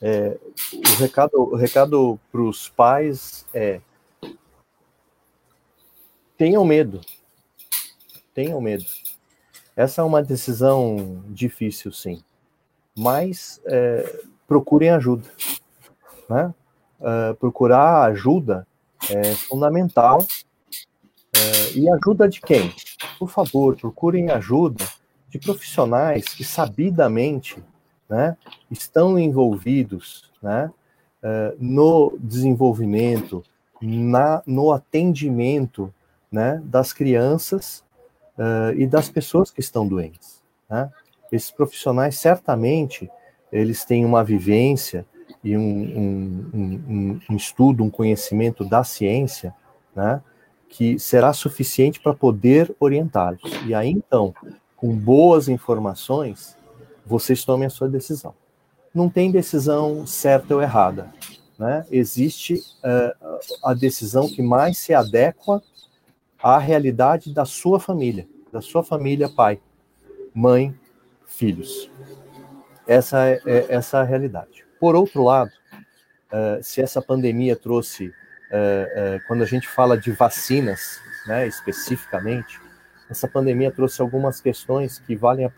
[0.02, 0.36] É,
[0.74, 3.80] o recado, o recado para os pais é:
[6.36, 7.00] tenham medo.
[8.34, 9.03] Tenham medo
[9.76, 12.24] essa é uma decisão difícil, sim,
[12.96, 15.28] mas é, procurem ajuda.
[16.30, 16.54] Né?
[17.02, 18.68] É, procurar ajuda
[19.10, 20.26] é fundamental.
[21.36, 22.72] É, e ajuda de quem?
[23.18, 24.86] Por favor, procurem ajuda
[25.30, 27.62] de profissionais que sabidamente
[28.08, 28.38] né,
[28.70, 30.72] estão envolvidos né,
[31.24, 33.44] é, no desenvolvimento,
[33.82, 35.92] na, no atendimento
[36.32, 37.84] né, das crianças
[38.38, 40.42] uh, e das pessoas que estão doentes.
[40.70, 40.90] Né?
[41.32, 43.10] Esses profissionais, certamente,
[43.52, 45.06] eles têm uma vivência
[45.44, 49.54] e um, um, um, um estudo, um conhecimento da ciência,
[49.96, 50.22] né,
[50.70, 53.42] que será suficiente para poder orientá-los.
[53.66, 54.34] E aí, então,
[54.76, 56.58] com boas informações,
[57.06, 58.34] vocês tomem a sua decisão.
[58.94, 61.14] Não tem decisão certa ou errada.
[61.60, 61.86] Né?
[61.92, 65.62] Existe uh, a decisão que mais se adequa
[66.44, 69.62] à realidade da sua família, da sua família, pai,
[70.36, 70.78] mãe,
[71.26, 71.90] filhos.
[72.86, 74.66] Essa é, é essa é a realidade.
[74.78, 80.12] Por outro lado, uh, se essa pandemia trouxe, uh, uh, quando a gente fala de
[80.12, 82.60] vacinas, né, especificamente,
[83.10, 85.52] essa pandemia trouxe algumas questões que valem a,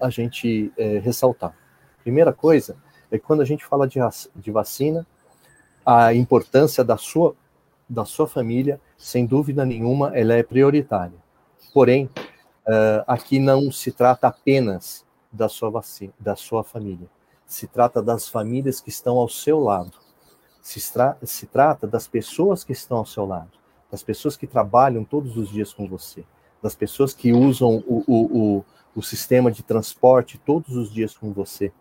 [0.00, 0.72] a gente
[1.02, 1.54] ressaltar.
[2.02, 2.76] Primeira coisa
[3.10, 3.98] é que quando a gente fala de,
[4.36, 5.06] de vacina,
[5.84, 7.36] a importância da sua,
[7.90, 11.18] da sua família, sem dúvida nenhuma, ela é prioritária.
[11.74, 12.08] Porém,
[13.06, 17.08] aqui não se trata apenas da sua vacina, da sua família
[17.50, 19.98] se trata das famílias que estão ao seu lado,
[20.62, 20.80] se,
[21.24, 23.50] se trata das pessoas que estão ao seu lado,
[23.90, 26.24] das pessoas que trabalham todos os dias com você,
[26.62, 28.64] das pessoas que usam o, o, o,
[28.94, 31.72] o sistema de transporte todos os dias com você,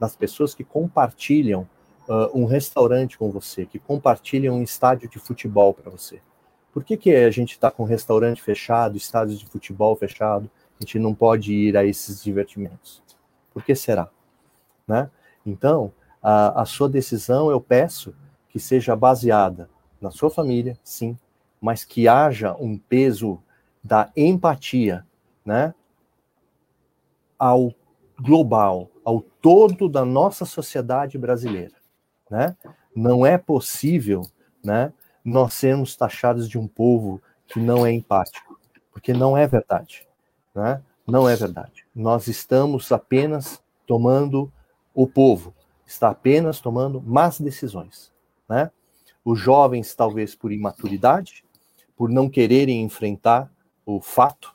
[0.00, 1.68] das pessoas que compartilham
[2.08, 6.20] uh, um restaurante com você, que compartilham um estádio de futebol para você.
[6.72, 10.98] Por que, que a gente está com restaurante fechado, estádio de futebol fechado, a gente
[10.98, 13.02] não pode ir a esses divertimentos?
[13.52, 14.08] Por que será?
[14.86, 15.10] Né?
[15.44, 18.14] Então, a, a sua decisão eu peço
[18.48, 19.68] que seja baseada
[20.00, 21.16] na sua família, sim,
[21.60, 23.42] mas que haja um peso
[23.82, 25.06] da empatia,
[25.44, 25.74] né,
[27.38, 27.72] ao
[28.20, 31.74] global, ao todo da nossa sociedade brasileira,
[32.30, 32.56] né?
[32.94, 34.22] Não é possível,
[34.62, 34.92] né,
[35.24, 38.58] nós sermos taxados de um povo que não é empático,
[38.92, 40.06] porque não é verdade,
[40.54, 40.82] né?
[41.06, 41.86] Não é verdade.
[41.94, 44.52] Nós estamos apenas tomando
[44.94, 45.54] o povo
[45.88, 48.12] está apenas tomando más decisões,
[48.48, 48.70] né?
[49.24, 51.44] Os jovens, talvez por imaturidade,
[51.96, 53.50] por não quererem enfrentar
[53.86, 54.54] o fato,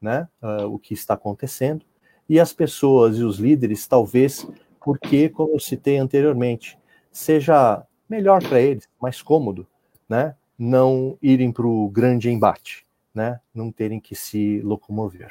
[0.00, 0.28] né?
[0.42, 1.84] Uh, o que está acontecendo,
[2.28, 4.46] e as pessoas e os líderes, talvez
[4.80, 6.78] porque, como eu citei anteriormente,
[7.16, 9.66] seja melhor para eles, mais cômodo,
[10.06, 10.34] né?
[10.58, 12.84] Não irem para o grande embate,
[13.14, 13.40] né?
[13.54, 15.28] Não terem que se locomover.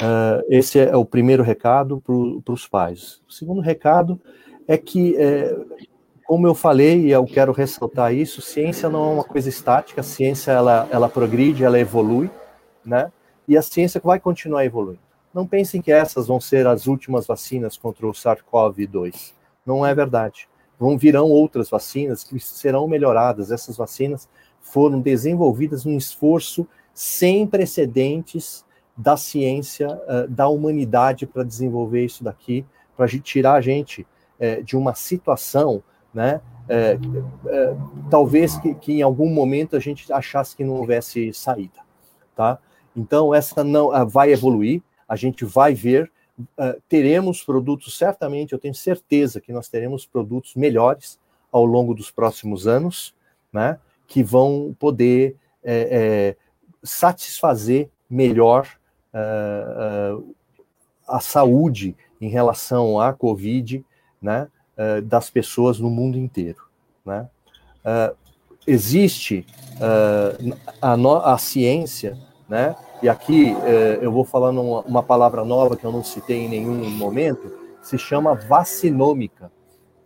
[0.00, 3.20] Uh, esse é o primeiro recado para os pais.
[3.28, 4.20] O segundo recado
[4.68, 5.56] é que, é,
[6.24, 10.04] como eu falei, e eu quero ressaltar isso, ciência não é uma coisa estática, a
[10.04, 12.30] ciência ela, ela progride, ela evolui,
[12.84, 13.10] né?
[13.48, 15.02] E a ciência vai continuar evoluindo.
[15.34, 19.32] Não pensem que essas vão ser as últimas vacinas contra o SARS-CoV-2.
[19.66, 20.48] Não é verdade.
[20.78, 23.50] Vão virão outras vacinas que serão melhoradas.
[23.50, 24.28] Essas vacinas
[24.60, 28.64] foram desenvolvidas num esforço sem precedentes
[28.96, 32.64] da ciência, uh, da humanidade para desenvolver isso daqui,
[32.96, 34.06] para tirar a gente
[34.38, 35.82] é, de uma situação,
[36.12, 36.40] né?
[36.66, 36.98] É,
[38.10, 41.80] talvez que, que, em algum momento a gente achasse que não houvesse saída,
[42.34, 42.58] tá?
[42.96, 48.74] Então essa não vai evoluir, a gente vai ver, uh, teremos produtos certamente, eu tenho
[48.74, 51.18] certeza que nós teremos produtos melhores
[51.50, 53.14] ao longo dos próximos anos,
[53.52, 53.78] né?
[54.06, 56.36] Que vão poder é, é,
[56.82, 58.68] satisfazer melhor
[59.14, 60.34] uh, uh,
[61.06, 63.84] a saúde em relação à Covid,
[64.20, 64.48] né?
[65.04, 66.60] das pessoas no mundo inteiro,
[67.06, 67.28] né?
[68.66, 69.46] existe
[70.82, 72.74] a, no, a, ciência, né?
[73.04, 73.54] E aqui
[74.00, 77.52] eu vou falando uma, uma palavra nova que eu não citei em nenhum momento,
[77.82, 79.52] se chama vacinômica,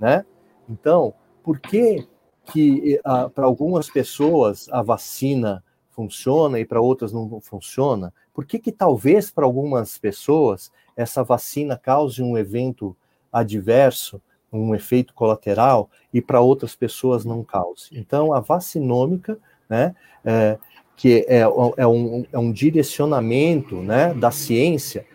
[0.00, 0.26] né?
[0.68, 2.08] Então, por que
[2.46, 3.00] que
[3.36, 8.12] para algumas pessoas a vacina funciona e para outras não funciona?
[8.34, 12.96] Por que, que talvez para algumas pessoas essa vacina cause um evento
[13.32, 14.20] adverso,
[14.52, 17.90] um efeito colateral, e para outras pessoas não cause?
[17.92, 19.38] Então, a vacinômica,
[19.68, 19.94] né,
[20.24, 20.58] é,
[20.98, 25.06] que é, é, um, é um direcionamento né, da ciência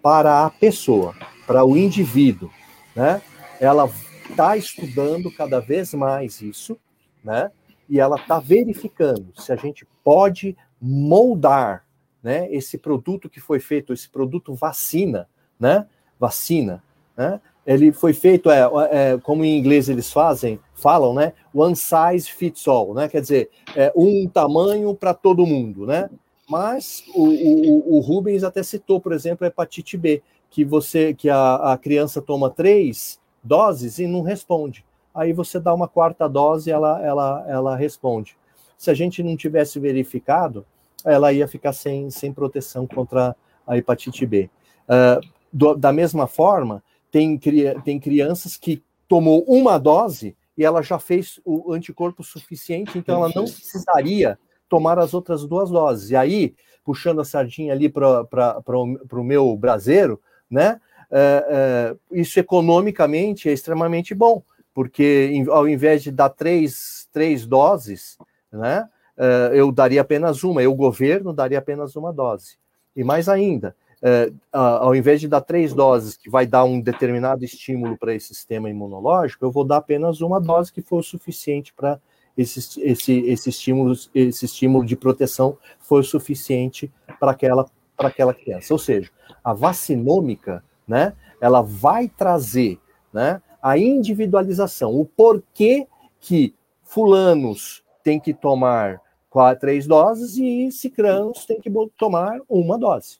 [0.00, 1.14] para a pessoa,
[1.46, 2.48] para o indivíduo,
[2.94, 3.20] né?
[3.60, 3.90] Ela
[4.30, 6.78] está estudando cada vez mais isso,
[7.22, 7.50] né?
[7.88, 11.84] E ela está verificando se a gente pode moldar
[12.22, 15.28] né, esse produto que foi feito, esse produto vacina,
[15.58, 15.86] né,
[16.18, 16.82] vacina,
[17.16, 22.28] né, ele foi feito, é, é, como em inglês eles fazem, falam, né, one size
[22.28, 26.10] fits all, né, quer dizer, é um tamanho para todo mundo, né,
[26.48, 31.30] mas o, o, o, Rubens até citou, por exemplo, a hepatite B, que você, que
[31.30, 34.84] a, a criança toma três doses e não responde,
[35.14, 38.36] aí você dá uma quarta dose e ela, ela, ela responde.
[38.76, 40.66] Se a gente não tivesse verificado,
[41.04, 43.36] ela ia ficar sem, sem proteção contra
[43.66, 44.50] a hepatite B.
[44.88, 47.38] Uh, do, da mesma forma, tem,
[47.84, 53.32] tem crianças que tomou uma dose e ela já fez o anticorpo suficiente, então ela
[53.34, 54.38] não precisaria
[54.68, 56.10] tomar as outras duas doses.
[56.10, 56.54] E aí,
[56.84, 58.26] puxando a sardinha ali para
[58.66, 60.20] o meu braseiro,
[60.50, 60.80] né?
[61.10, 64.42] Uh, uh, isso economicamente é extremamente bom,
[64.72, 68.16] porque ao invés de dar três, três doses,
[68.50, 68.88] né?
[69.16, 72.56] uh, eu daria apenas uma, eu, governo, daria apenas uma dose.
[72.94, 77.44] E mais ainda, é, ao invés de dar três doses, que vai dar um determinado
[77.44, 82.00] estímulo para esse sistema imunológico, eu vou dar apenas uma dose que for suficiente para
[82.36, 87.66] esse, esse, esse, estímulo, esse estímulo de proteção for suficiente para aquela,
[87.96, 88.74] aquela criança.
[88.74, 89.10] Ou seja,
[89.44, 92.80] a vacinômica, né, ela vai trazer
[93.12, 95.86] né, a individualização, o porquê
[96.20, 99.00] que fulanos têm que tomar
[99.30, 103.18] quatro, três doses e cicranos têm que tomar uma dose,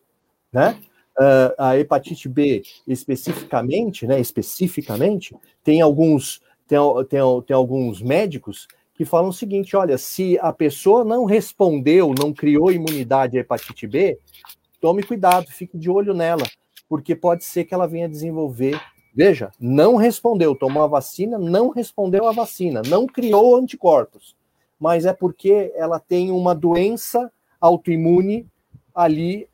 [0.53, 0.79] né?
[1.19, 9.05] Uh, a hepatite B especificamente, né, especificamente, tem alguns, tem, tem, tem alguns médicos que
[9.05, 14.19] falam o seguinte: olha, se a pessoa não respondeu, não criou imunidade à hepatite B,
[14.81, 16.45] tome cuidado, fique de olho nela,
[16.89, 18.81] porque pode ser que ela venha desenvolver.
[19.15, 24.35] Veja, não respondeu, tomou a vacina, não respondeu a vacina, não criou anticorpos
[24.83, 27.31] mas é porque ela tem uma doença
[27.61, 28.45] autoimune
[28.93, 29.49] ali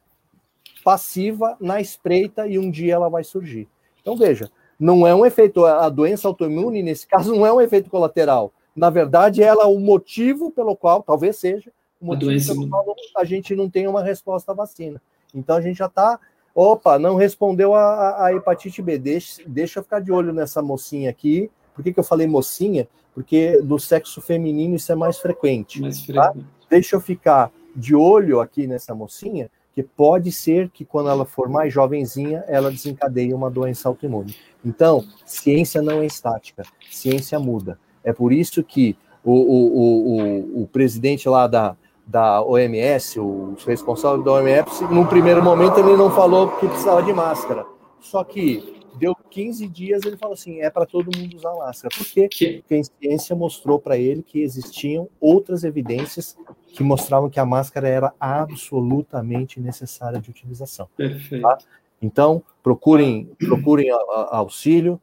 [0.89, 3.69] passiva na espreita e um dia ela vai surgir.
[4.01, 4.51] Então veja,
[4.81, 8.55] não é um efeito, a doença autoimune nesse caso não é um efeito colateral.
[8.74, 11.70] Na verdade, ela é o motivo pelo qual, talvez seja,
[12.01, 15.02] o motivo pelo qual a gente não tem uma resposta à vacina.
[15.35, 16.19] Então a gente já está,
[16.55, 21.10] opa, não respondeu a, a, hepatite B, deixa, deixa eu ficar de olho nessa mocinha
[21.10, 21.51] aqui.
[21.74, 22.89] Por que, que eu falei mocinha?
[23.19, 25.81] porque do sexo feminino isso é mais frequente.
[25.81, 26.32] Mais tá?
[26.70, 31.48] Deixa eu ficar de olho aqui nessa mocinha, que pode ser que quando ela for
[31.48, 34.34] mais jovenzinha, ela desencadeie uma doença autoimune.
[34.64, 37.78] Então, ciência não é estática, ciência muda.
[38.02, 44.20] É por isso que o, o, o, o presidente lá da, da OMS, o responsável
[44.20, 47.64] da OMS, no primeiro momento ele não falou que precisava de máscara.
[48.00, 51.94] Só que deu 15 dias, ele falou assim: é para todo mundo usar máscara.
[51.96, 52.22] Por quê?
[52.22, 56.36] Porque a ciência mostrou para ele que existiam outras evidências
[56.74, 60.89] que mostravam que a máscara era absolutamente necessária de utilização.
[60.97, 61.43] Perfeito.
[61.43, 61.59] Tá?
[62.01, 63.90] Então, procurem, procurem
[64.31, 65.01] auxílio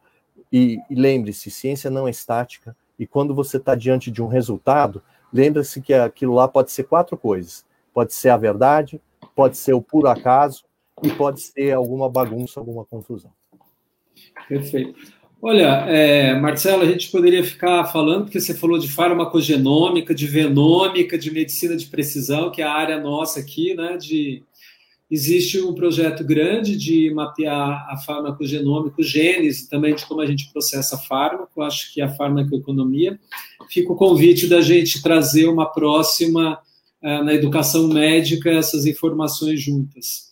[0.51, 2.75] e, e lembre-se: ciência não é estática.
[2.97, 5.01] E quando você está diante de um resultado,
[5.31, 9.01] lembre-se que aquilo lá pode ser quatro coisas: pode ser a verdade,
[9.35, 10.63] pode ser o puro acaso
[11.03, 13.31] e pode ser alguma bagunça, alguma confusão.
[14.47, 15.13] Perfeito.
[15.47, 21.19] Olha, é, Marcelo, a gente poderia ficar falando, porque você falou de farmacogenômica, de venômica,
[21.19, 23.95] de medicina de precisão, que é a área nossa aqui, né?
[23.95, 24.41] De,
[25.07, 30.97] existe um projeto grande de mapear a farmacogenômica, genes, também de como a gente processa
[30.97, 33.19] fármaco, acho que é a farmacoeconomia.
[33.69, 36.57] Fica o convite da gente trazer uma próxima
[37.03, 40.24] uh, na educação médica essas informações juntas.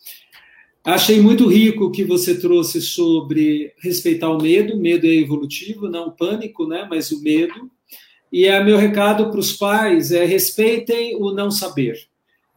[0.83, 4.77] Achei muito rico o que você trouxe sobre respeitar o medo.
[4.77, 6.85] Medo é evolutivo, não o pânico, né?
[6.89, 7.71] Mas o medo.
[8.31, 12.07] E é meu recado para os pais é respeitem o não saber.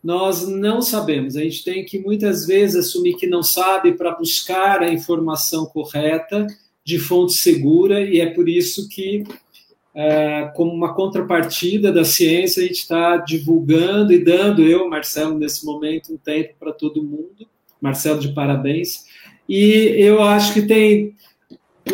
[0.03, 1.36] Nós não sabemos.
[1.36, 6.47] A gente tem que muitas vezes assumir que não sabe para buscar a informação correta
[6.85, 9.23] de fonte segura e é por isso que
[9.94, 15.65] é, como uma contrapartida da ciência, a gente está divulgando e dando, eu, Marcelo, nesse
[15.65, 17.48] momento, um tempo para todo mundo,
[17.86, 19.04] Marcelo, de parabéns.
[19.48, 21.14] E eu acho que tem.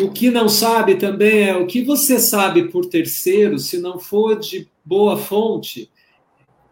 [0.01, 4.39] O que não sabe também é o que você sabe por terceiro, se não for
[4.39, 5.87] de boa fonte,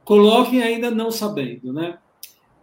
[0.03, 1.99] coloquem ainda não sabendo, né?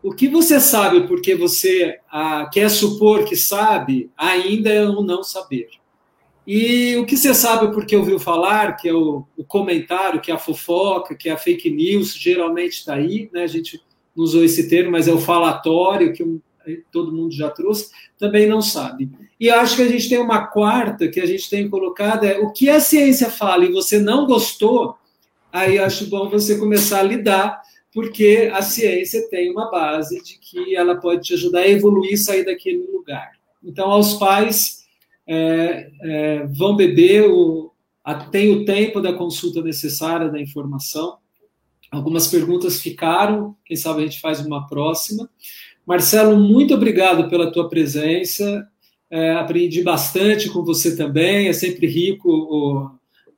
[0.03, 5.23] O que você sabe porque você ah, quer supor que sabe, ainda é o não
[5.23, 5.69] saber.
[6.45, 10.35] E o que você sabe porque ouviu falar, que é o, o comentário, que é
[10.35, 13.45] a fofoca, que é a fake news, geralmente está aí, né?
[13.45, 13.81] A gente
[14.17, 16.25] não usou esse termo, mas é o falatório que
[16.77, 19.11] todo mundo já trouxe, também não sabe.
[19.39, 22.53] E acho que a gente tem uma quarta que a gente tem colocado, é o
[22.53, 24.97] que a ciência fala e você não gostou,
[25.53, 27.61] aí acho bom você começar a lidar,
[27.93, 32.19] porque a ciência tem uma base de que ela pode te ajudar a evoluir e
[32.19, 33.33] sair daquele lugar.
[33.65, 34.85] Então, aos pais,
[35.27, 37.73] é, é, vão beber, o,
[38.05, 41.19] a, tem o tempo da consulta necessária da informação,
[41.91, 45.29] Algumas perguntas ficaram, quem sabe a gente faz uma próxima.
[45.89, 48.69] Marcelo, muito obrigado pela tua presença.
[49.11, 52.91] É, aprendi bastante com você também, é sempre rico o,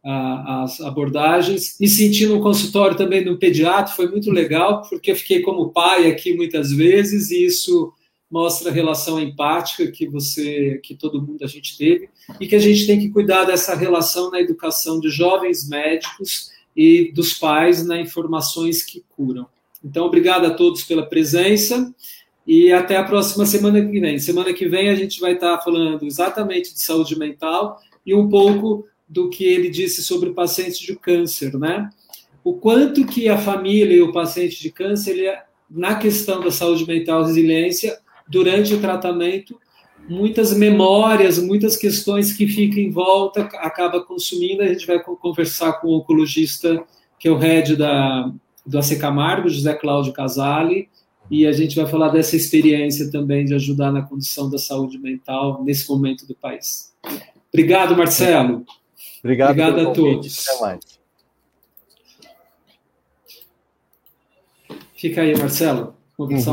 [0.05, 1.77] a, as abordagens.
[1.79, 6.11] Me senti no consultório também do pediatra, foi muito legal, porque eu fiquei como pai
[6.11, 7.93] aqui muitas vezes, e isso
[8.29, 12.09] mostra a relação empática que você, que todo mundo a gente teve,
[12.41, 17.13] e que a gente tem que cuidar dessa relação na educação de jovens médicos e
[17.13, 19.47] dos pais na informações que curam.
[19.85, 21.95] Então, obrigado a todos pela presença
[22.53, 24.19] e até a próxima semana que vem.
[24.19, 28.89] Semana que vem a gente vai estar falando exatamente de saúde mental e um pouco
[29.09, 31.89] do que ele disse sobre pacientes de câncer, né?
[32.43, 36.51] O quanto que a família e o paciente de câncer, ele, é, na questão da
[36.51, 37.97] saúde mental resiliência,
[38.27, 39.57] durante o tratamento,
[40.09, 44.63] muitas memórias, muitas questões que ficam em volta, acaba consumindo.
[44.63, 46.83] A gente vai conversar com o oncologista,
[47.17, 48.29] que é o head da,
[48.67, 50.89] do AC Camargo, José Cláudio Casale,
[51.31, 55.63] e a gente vai falar dessa experiência também de ajudar na condição da saúde mental
[55.63, 56.93] nesse momento do país.
[57.53, 58.65] Obrigado, Marcelo.
[59.23, 60.49] Obrigado, Obrigado a todos.
[60.49, 61.01] Até mais.
[64.97, 65.95] Fica aí, Marcelo.
[66.17, 66.45] Conversar